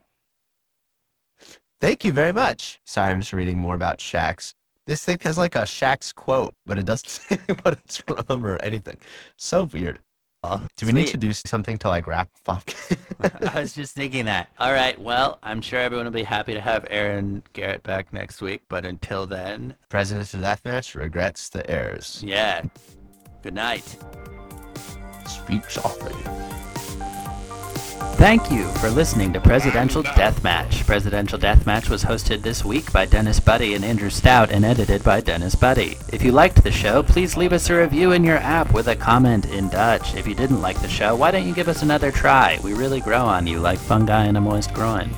Thank 1.80 2.06
you 2.06 2.12
very 2.12 2.32
much. 2.34 2.80
Sorry, 2.86 3.12
I'm 3.12 3.22
just 3.22 3.34
reading 3.34 3.58
more 3.58 3.76
about 3.76 3.98
Shax. 4.00 4.54
This 4.86 5.04
thing 5.04 5.18
has 5.22 5.38
like 5.38 5.56
a 5.56 5.60
Shax 5.62 6.14
quote, 6.14 6.54
but 6.66 6.78
it 6.78 6.86
doesn't 6.86 7.08
say 7.10 7.38
what 7.62 7.80
it's 7.86 7.98
from 7.98 8.46
or 8.46 8.58
anything. 8.58 8.98
So 9.38 9.64
weird. 9.64 10.00
Oh, 10.44 10.66
Do 10.76 10.88
we 10.88 10.92
need 10.92 11.08
to 11.10 11.18
do 11.18 11.34
something 11.34 11.78
to 11.80 11.88
like 11.88 12.08
wrap 12.08 12.30
up? 12.48 12.64
I 13.54 13.62
was 13.62 13.74
just 13.74 13.94
thinking 13.96 14.26
that. 14.26 14.50
All 14.60 14.74
right. 14.74 15.00
Well, 15.00 15.38
I'm 15.44 15.62
sure 15.62 15.80
everyone 15.80 16.06
will 16.06 16.12
be 16.14 16.24
happy 16.24 16.54
to 16.56 16.62
have 16.62 16.86
Aaron 16.90 17.44
Garrett 17.54 17.84
back 17.84 18.12
next 18.12 18.42
week. 18.42 18.64
But 18.68 18.84
until 18.84 19.28
then, 19.28 19.76
President's 19.90 20.34
Deathmatch 20.34 20.96
regrets 20.96 21.50
the 21.50 21.70
errors. 21.70 22.24
yeah. 22.26 22.64
Good 23.44 23.54
night. 23.56 23.98
Speak 25.28 25.70
softly. 25.70 26.14
Thank 28.22 28.52
you 28.52 28.68
for 28.74 28.92
listening 28.92 29.34
to 29.34 29.42
Presidential 29.42 30.04
Deathmatch. 30.04 30.86
Presidential 30.86 31.40
Deathmatch 31.40 31.90
was 31.90 32.04
hosted 32.04 32.44
this 32.44 32.64
week 32.64 32.94
by 32.94 33.06
Dennis 33.06 33.40
Buddy 33.40 33.74
and 33.74 33.84
Andrew 33.84 34.12
Stout 34.12 34.52
and 34.52 34.64
edited 34.64 35.04
by 35.04 35.22
Dennis 35.22 35.56
Buddy. 35.56 35.98
If 36.14 36.22
you 36.22 36.32
liked 36.32 36.64
the 36.64 36.72
show, 36.72 37.02
please 37.02 37.36
leave 37.36 37.52
us 37.52 37.68
a 37.72 37.76
review 37.76 38.12
in 38.12 38.24
your 38.24 38.38
app 38.38 38.76
with 38.76 38.90
a 38.90 38.96
comment 38.96 39.48
in 39.48 39.70
Dutch. 39.70 40.14
If 40.14 40.28
you 40.28 40.36
didn't 40.36 40.62
like 40.62 40.80
the 40.84 40.88
show, 40.88 41.16
why 41.16 41.32
don't 41.32 41.48
you 41.48 41.56
give 41.56 41.68
us 41.68 41.82
another 41.82 42.12
try? 42.12 42.60
We 42.64 42.76
really 42.76 43.02
grow 43.02 43.26
on 43.26 43.48
you 43.48 43.60
like 43.60 43.80
fungi 43.80 44.28
in 44.28 44.36
a 44.36 44.42
moist 44.42 44.72
groin. 44.76 45.10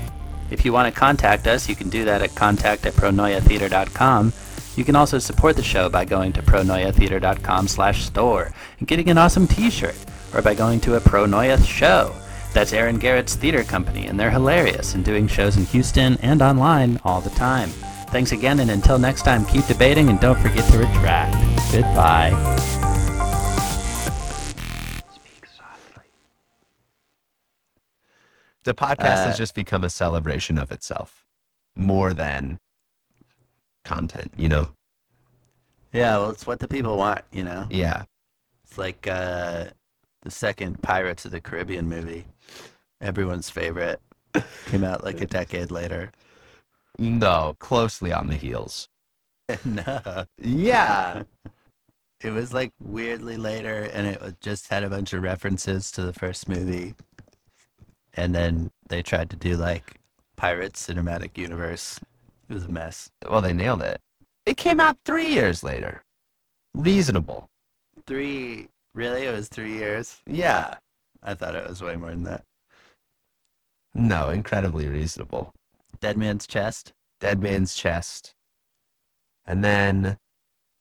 If 0.49 0.63
you 0.63 0.71
want 0.71 0.91
to 0.91 0.97
contact 0.97 1.45
us, 1.45 1.67
you 1.67 1.75
can 1.75 1.89
do 1.89 2.05
that 2.05 2.21
at 2.21 2.33
contact 2.35 2.85
at 2.85 2.93
pronoiatheater.com. 2.93 4.31
You 4.77 4.85
can 4.85 4.95
also 4.95 5.19
support 5.19 5.57
the 5.57 5.61
show 5.61 5.89
by 5.89 6.05
going 6.05 6.31
to 6.33 6.41
pronoiatheater.com 6.41 7.67
slash 7.67 8.05
store 8.05 8.53
and 8.79 8.87
getting 8.87 9.09
an 9.09 9.17
awesome 9.17 9.45
t-shirt, 9.45 9.97
or 10.33 10.41
by 10.41 10.55
going 10.55 10.79
to 10.79 10.95
a 10.95 11.01
Pronoia 11.01 11.61
show. 11.67 12.15
That's 12.53 12.71
Aaron 12.71 12.99
Garrett's 12.99 13.35
theater 13.35 13.63
company, 13.63 14.05
and 14.05 14.19
they're 14.19 14.29
hilarious 14.29 14.93
and 14.93 15.03
doing 15.03 15.27
shows 15.27 15.57
in 15.57 15.65
Houston 15.65 16.17
and 16.21 16.41
online 16.41 16.99
all 17.03 17.19
the 17.19 17.31
time. 17.31 17.69
Thanks 18.09 18.31
again, 18.31 18.59
and 18.59 18.69
until 18.69 18.99
next 18.99 19.23
time, 19.23 19.43
keep 19.45 19.65
debating 19.65 20.09
and 20.09 20.19
don't 20.19 20.37
forget 20.39 20.63
to 20.71 20.77
retract. 20.77 21.35
Goodbye. 21.71 22.29
The 28.63 28.73
podcast 28.73 28.99
Uh, 28.99 29.25
has 29.25 29.37
just 29.37 29.55
become 29.55 29.83
a 29.83 29.89
celebration 29.89 30.57
of 30.57 30.71
itself 30.71 31.25
more 31.75 32.13
than 32.13 32.59
content, 33.83 34.31
you 34.37 34.47
know? 34.47 34.69
Yeah, 35.91 36.17
well, 36.17 36.29
it's 36.29 36.47
what 36.47 36.59
the 36.59 36.67
people 36.67 36.97
want, 36.97 37.23
you 37.31 37.43
know? 37.43 37.67
Yeah. 37.69 38.03
It's 38.63 38.77
like 38.77 39.05
uh, 39.07 39.65
the 40.21 40.31
second 40.31 40.81
Pirates 40.81 41.25
of 41.25 41.31
the 41.31 41.41
Caribbean 41.41 41.89
movie. 41.89 42.25
Everyone's 43.03 43.49
favorite. 43.49 43.99
Came 44.67 44.85
out 44.85 45.03
like 45.03 45.19
a 45.19 45.27
decade 45.27 45.71
later. 45.71 46.11
No, 46.97 47.55
closely 47.59 48.13
on 48.13 48.27
the 48.27 48.35
heels. 48.35 48.87
no. 49.65 50.25
Yeah. 50.41 51.23
It 52.21 52.31
was 52.31 52.53
like 52.53 52.71
weirdly 52.81 53.35
later, 53.35 53.89
and 53.93 54.07
it 54.07 54.37
just 54.39 54.69
had 54.69 54.85
a 54.85 54.89
bunch 54.89 55.11
of 55.11 55.21
references 55.21 55.91
to 55.91 56.01
the 56.01 56.13
first 56.13 56.47
movie. 56.47 56.95
And 58.13 58.33
then 58.33 58.71
they 58.87 59.03
tried 59.03 59.29
to 59.31 59.35
do 59.35 59.57
like 59.57 59.99
Pirates 60.37 60.87
Cinematic 60.87 61.37
Universe. 61.37 61.99
It 62.47 62.53
was 62.53 62.63
a 62.63 62.69
mess. 62.69 63.09
Well, 63.29 63.41
they 63.41 63.51
nailed 63.51 63.81
it. 63.81 63.99
It 64.45 64.55
came 64.55 64.79
out 64.79 64.97
three 65.03 65.27
years 65.27 65.61
later. 65.61 66.03
Reasonable. 66.73 67.49
Three, 68.07 68.69
really? 68.95 69.25
It 69.25 69.35
was 69.35 69.49
three 69.49 69.73
years? 69.73 70.21
Yeah. 70.25 70.75
I 71.21 71.33
thought 71.33 71.55
it 71.55 71.67
was 71.67 71.81
way 71.81 71.97
more 71.97 72.11
than 72.11 72.23
that. 72.23 72.45
No, 73.95 74.29
incredibly 74.29 74.87
reasonable. 74.87 75.53
Dead 75.99 76.17
Man's 76.17 76.47
Chest? 76.47 76.93
Dead 77.19 77.41
Man's 77.41 77.75
Chest. 77.75 78.33
And 79.45 79.63
then 79.63 80.17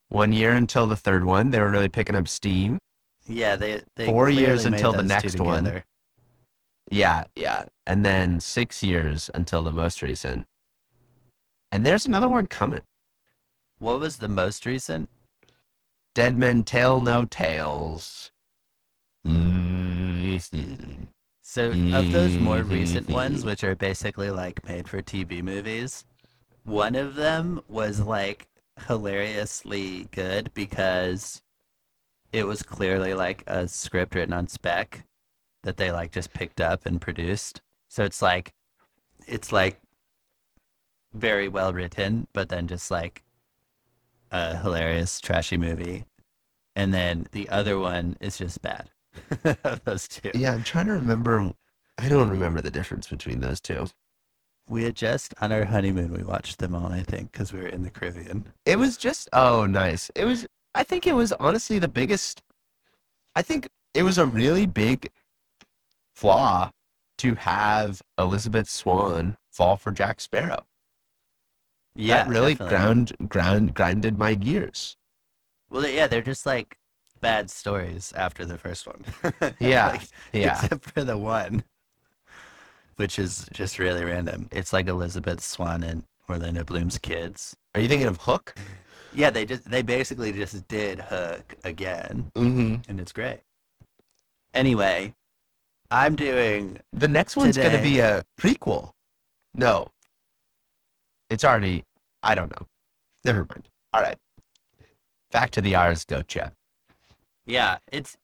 one 0.09 0.33
year 0.33 0.53
until 0.53 0.87
the 0.87 0.97
third 0.97 1.25
one, 1.25 1.51
they 1.51 1.61
were 1.61 1.71
really 1.71 1.89
picking 1.89 2.17
up 2.17 2.29
steam. 2.29 2.79
Yeah, 3.27 3.57
they, 3.57 3.83
they 3.97 4.07
Four 4.07 4.31
years 4.31 4.65
until 4.65 4.93
the 4.93 5.03
next 5.03 5.39
one. 5.39 5.83
Yeah, 6.91 7.25
yeah. 7.37 7.65
And 7.87 8.05
then 8.05 8.41
six 8.41 8.83
years 8.83 9.31
until 9.35 9.63
the 9.63 9.73
most 9.73 10.03
recent. 10.03 10.47
And 11.71 11.87
there's 11.87 12.07
another 12.07 12.29
one 12.29 12.47
coming. 12.47 12.83
What 13.79 14.01
was 14.01 14.19
the 14.19 14.29
most 14.29 14.67
recent? 14.67 15.09
Dead 16.15 16.37
Men 16.37 16.65
Tell 16.65 17.01
No 17.01 17.25
Tales. 17.25 18.31
Mm. 19.27 21.09
So 21.43 21.71
of 21.71 22.13
those 22.13 22.37
more 22.39 22.63
recent 22.63 23.07
mm-hmm. 23.07 23.15
ones, 23.15 23.45
which 23.45 23.65
are 23.65 23.75
basically 23.75 24.31
like 24.31 24.67
made 24.67 24.89
for 24.89 25.03
TV 25.03 25.43
movies, 25.43 26.05
one 26.65 26.95
of 26.95 27.17
them 27.17 27.61
was 27.69 28.01
like 28.01 28.49
hilariously 28.87 30.09
good 30.13 30.55
because 30.55 31.43
it 32.33 32.47
was 32.47 32.63
clearly 32.63 33.13
like 33.13 33.43
a 33.47 33.67
script 33.69 34.15
written 34.15 34.33
on 34.33 34.47
spec 34.47 35.05
that 35.65 35.77
they 35.77 35.91
like 35.91 36.13
just 36.13 36.33
picked 36.33 36.61
up 36.61 36.87
and 36.87 37.01
produced. 37.01 37.61
So 37.89 38.05
it's 38.05 38.23
like 38.23 38.55
it's 39.27 39.53
like 39.53 39.81
very 41.13 41.49
well 41.49 41.73
written, 41.73 42.29
but 42.33 42.49
then 42.49 42.69
just 42.69 42.91
like 42.91 43.25
a 44.31 44.57
hilarious 44.57 45.21
trashy 45.21 45.57
movie. 45.57 46.05
And 46.75 46.95
then 46.95 47.27
the 47.33 47.49
other 47.49 47.79
one 47.79 48.17
is 48.21 48.39
just 48.39 48.63
bad. 48.63 48.91
those 49.85 50.09
two. 50.09 50.31
Yeah, 50.35 50.55
I'm 50.55 50.65
trying 50.65 50.87
to 50.87 50.93
remember. 50.93 51.53
I 51.99 52.09
don't 52.09 52.31
remember 52.31 52.61
the 52.61 52.71
difference 52.71 53.09
between 53.09 53.41
those 53.41 53.61
two. 53.61 53.87
We 54.69 54.85
had 54.85 54.95
just 54.95 55.35
on 55.41 55.53
our 55.53 55.65
honeymoon 55.65 56.13
we 56.13 56.23
watched 56.23 56.59
them 56.59 56.75
all, 56.75 56.93
I 56.93 57.03
think, 57.03 57.33
because 57.33 57.53
we 57.53 57.61
were 57.61 57.67
in 57.67 57.83
the 57.83 57.91
Caribbean. 57.91 58.47
It 58.65 58.79
was 58.79 58.97
just 58.97 59.29
oh 59.33 59.67
nice. 59.67 60.11
It 60.15 60.25
was 60.25 60.47
I 60.75 60.85
think 60.85 61.07
it 61.07 61.15
was 61.15 61.33
honestly 61.33 61.79
the 61.79 61.89
biggest 61.89 62.43
I 63.35 63.43
think 63.43 63.69
it 63.95 64.03
was 64.03 64.19
a 64.19 64.27
really 64.27 64.67
big 64.67 65.11
flaw 66.15 66.71
to 67.19 67.35
have 67.35 68.03
Elizabeth 68.19 68.69
Swann 68.69 69.37
fall 69.51 69.77
for 69.77 69.91
Jack 69.91 70.21
Sparrow. 70.21 70.65
Yeah, 71.95 72.25
that 72.25 72.29
really 72.29 72.55
definitely. 72.55 72.77
ground 72.77 73.13
ground 73.29 73.75
grinded 73.75 74.19
my 74.19 74.35
gears. 74.35 74.97
Well, 75.69 75.87
yeah, 75.87 76.07
they're 76.07 76.23
just 76.23 76.47
like 76.47 76.77
bad 77.23 77.51
stories 77.51 78.13
after 78.15 78.45
the 78.45 78.59
first 78.59 78.87
one. 78.87 79.03
Yeah, 79.59 79.87
Like, 79.93 80.03
yeah. 80.35 80.61
Except 80.63 80.85
for 80.91 81.03
the 81.05 81.17
one, 81.17 81.65
which 82.97 83.19
is 83.19 83.49
just 83.53 83.79
really 83.79 84.05
random. 84.05 84.49
It's 84.53 84.73
like 84.75 84.87
Elizabeth 84.89 85.41
Swann 85.43 85.83
and 85.83 86.05
Orlando 86.29 86.65
Bloom's 86.65 86.99
kids. 86.99 87.57
Are 87.75 87.81
you 87.81 87.89
thinking 87.89 88.09
of 88.09 88.19
Hook? 88.19 88.55
Yeah, 89.15 89.31
they 89.31 89.45
just 89.47 89.71
they 89.71 89.83
basically 89.83 90.33
just 90.33 90.67
did 90.69 91.01
Hook 91.01 91.55
again, 91.65 92.31
Mm-hmm. 92.35 92.91
and 92.91 93.01
it's 93.01 93.13
great. 93.13 93.41
Anyway, 94.55 95.15
I'm 95.91 96.15
doing 96.17 96.81
The 96.93 97.09
next 97.09 97.37
one's 97.37 97.57
going 97.57 97.73
to 97.77 97.83
be 97.83 98.01
a 98.01 98.23
prequel. 98.41 98.93
No. 99.55 99.89
It's 101.31 101.45
already, 101.45 101.85
I 102.23 102.35
don't 102.35 102.51
know. 102.51 102.67
Never 103.25 103.41
mind. 103.49 103.69
All 103.95 104.03
right. 104.03 104.19
Back 105.31 105.51
to 105.53 105.61
the 105.63 105.75
Ars 105.75 106.05
Goetia. 106.05 106.53
Yeah, 107.53 107.77
it's 107.93 108.17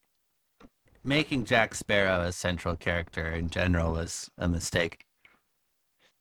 making 1.05 1.45
Jack 1.45 1.75
Sparrow 1.75 2.23
a 2.23 2.33
central 2.33 2.77
character 2.77 3.31
in 3.31 3.51
general 3.51 3.93
was 3.93 4.31
a 4.39 4.49
mistake. 4.49 5.05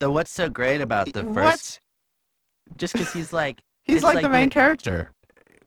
Though 0.02 0.12
what's 0.12 0.30
so 0.32 0.50
great 0.50 0.82
about 0.82 1.14
the 1.14 1.24
first? 1.24 1.80
What? 2.66 2.78
Just 2.78 2.94
because 2.94 3.14
he's 3.14 3.32
like 3.32 3.62
He's 3.86 4.04
like, 4.04 4.16
like 4.16 4.24
the 4.24 4.30
main 4.30 4.42
when- 4.42 4.50
character. 4.50 5.12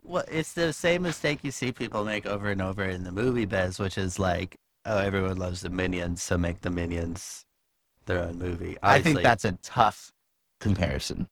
Well, 0.02 0.24
it's 0.30 0.52
the 0.52 0.72
same 0.72 1.02
mistake 1.02 1.38
you 1.42 1.50
see 1.50 1.72
people 1.72 2.04
make 2.04 2.26
over 2.26 2.50
and 2.50 2.60
over 2.60 2.84
in 2.84 3.04
the 3.04 3.12
movie 3.12 3.46
biz, 3.46 3.78
which 3.78 3.96
is 3.96 4.18
like, 4.18 4.56
oh, 4.84 4.98
everyone 4.98 5.36
loves 5.36 5.60
the 5.62 5.70
Minions, 5.70 6.22
so 6.22 6.36
make 6.36 6.60
the 6.60 6.70
Minions 6.70 7.46
their 8.06 8.18
own 8.18 8.38
movie. 8.38 8.76
I 8.82 9.00
think 9.00 9.22
that's 9.22 9.44
a 9.44 9.52
tough 9.62 10.12
comparison. 10.58 11.28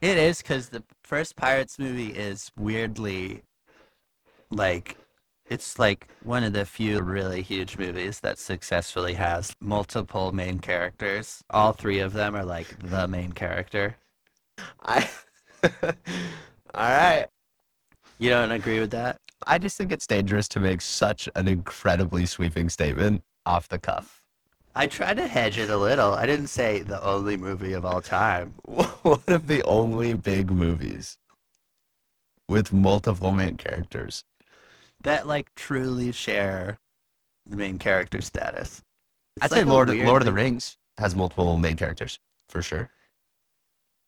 It 0.00 0.18
is 0.18 0.42
because 0.42 0.68
the 0.68 0.84
first 1.02 1.34
Pirates 1.34 1.78
movie 1.78 2.10
is 2.10 2.50
weirdly 2.56 3.42
like 4.52 4.96
it's 5.48 5.78
like 5.78 6.08
one 6.22 6.44
of 6.44 6.52
the 6.52 6.64
few 6.64 7.00
really 7.00 7.42
huge 7.42 7.76
movies 7.76 8.20
that 8.20 8.38
successfully 8.38 9.14
has 9.14 9.54
multiple 9.60 10.32
main 10.32 10.58
characters. 10.58 11.42
All 11.50 11.72
three 11.72 11.98
of 11.98 12.12
them 12.12 12.34
are 12.34 12.44
like 12.44 12.78
the 12.78 13.06
main 13.08 13.32
character. 13.32 13.96
I. 14.82 15.10
All 15.64 15.90
right. 16.74 17.26
You 18.18 18.30
don't 18.30 18.52
agree 18.52 18.80
with 18.80 18.92
that? 18.92 19.18
I 19.46 19.58
just 19.58 19.76
think 19.76 19.92
it's 19.92 20.06
dangerous 20.06 20.48
to 20.48 20.60
make 20.60 20.80
such 20.80 21.28
an 21.34 21.48
incredibly 21.48 22.24
sweeping 22.26 22.68
statement 22.68 23.22
off 23.44 23.68
the 23.68 23.78
cuff. 23.78 24.22
I 24.74 24.86
tried 24.86 25.18
to 25.18 25.26
hedge 25.26 25.58
it 25.58 25.68
a 25.68 25.76
little. 25.76 26.14
I 26.14 26.24
didn't 26.24 26.46
say 26.46 26.80
the 26.80 27.02
only 27.04 27.36
movie 27.36 27.74
of 27.74 27.84
all 27.84 28.00
time. 28.00 28.54
One 28.64 29.20
of 29.26 29.48
the 29.48 29.62
only 29.64 30.14
big 30.14 30.50
movies 30.50 31.18
with 32.48 32.72
multiple 32.72 33.32
main 33.32 33.56
characters. 33.56 34.24
That 35.02 35.26
like 35.26 35.54
truly 35.54 36.12
share 36.12 36.78
the 37.46 37.56
main 37.56 37.78
character 37.78 38.20
status. 38.20 38.82
It's 39.36 39.44
I'd 39.44 39.50
like 39.50 39.60
say 39.60 39.64
Lord, 39.64 39.88
weird 39.88 40.06
Lord 40.06 40.22
of 40.22 40.26
the 40.26 40.32
Rings 40.32 40.76
has 40.98 41.14
multiple 41.14 41.56
main 41.56 41.76
characters 41.76 42.18
for 42.48 42.62
sure. 42.62 42.90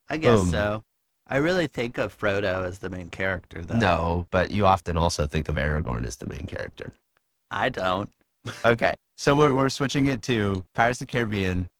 I 0.08 0.16
guess 0.18 0.40
Boom. 0.40 0.50
so. 0.50 0.84
I 1.26 1.38
really 1.38 1.66
think 1.66 1.96
of 1.96 2.16
Frodo 2.16 2.66
as 2.66 2.80
the 2.80 2.90
main 2.90 3.08
character, 3.08 3.62
though. 3.62 3.78
No, 3.78 4.26
but 4.30 4.50
you 4.50 4.66
often 4.66 4.98
also 4.98 5.26
think 5.26 5.48
of 5.48 5.56
Aragorn 5.56 6.04
as 6.04 6.16
the 6.16 6.26
main 6.26 6.46
character. 6.46 6.92
I 7.50 7.70
don't. 7.70 8.10
Okay, 8.62 8.94
so 9.16 9.34
we're, 9.34 9.54
we're 9.54 9.70
switching 9.70 10.06
it 10.06 10.20
to 10.22 10.66
Pirates 10.74 11.00
of 11.00 11.06
the 11.06 11.12
Caribbean, 11.12 11.70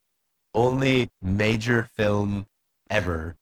only 0.55 1.11
major 1.21 1.91
film 1.95 2.47
ever 2.89 3.37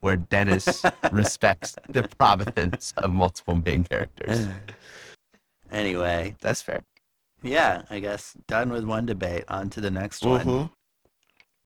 where 0.00 0.16
Dennis 0.16 0.84
respects 1.12 1.76
the 1.88 2.02
providence 2.02 2.92
of 2.96 3.12
multiple 3.12 3.54
main 3.54 3.84
characters. 3.84 4.46
anyway, 5.72 6.36
That's 6.40 6.62
fair. 6.62 6.84
yeah, 7.42 7.82
I 7.90 7.98
guess 7.98 8.36
done 8.46 8.70
with 8.70 8.84
one 8.84 9.06
debate. 9.06 9.44
On 9.48 9.68
to 9.70 9.80
the 9.80 9.90
next 9.90 10.24
one. 10.24 10.46
Mhm. 10.46 10.70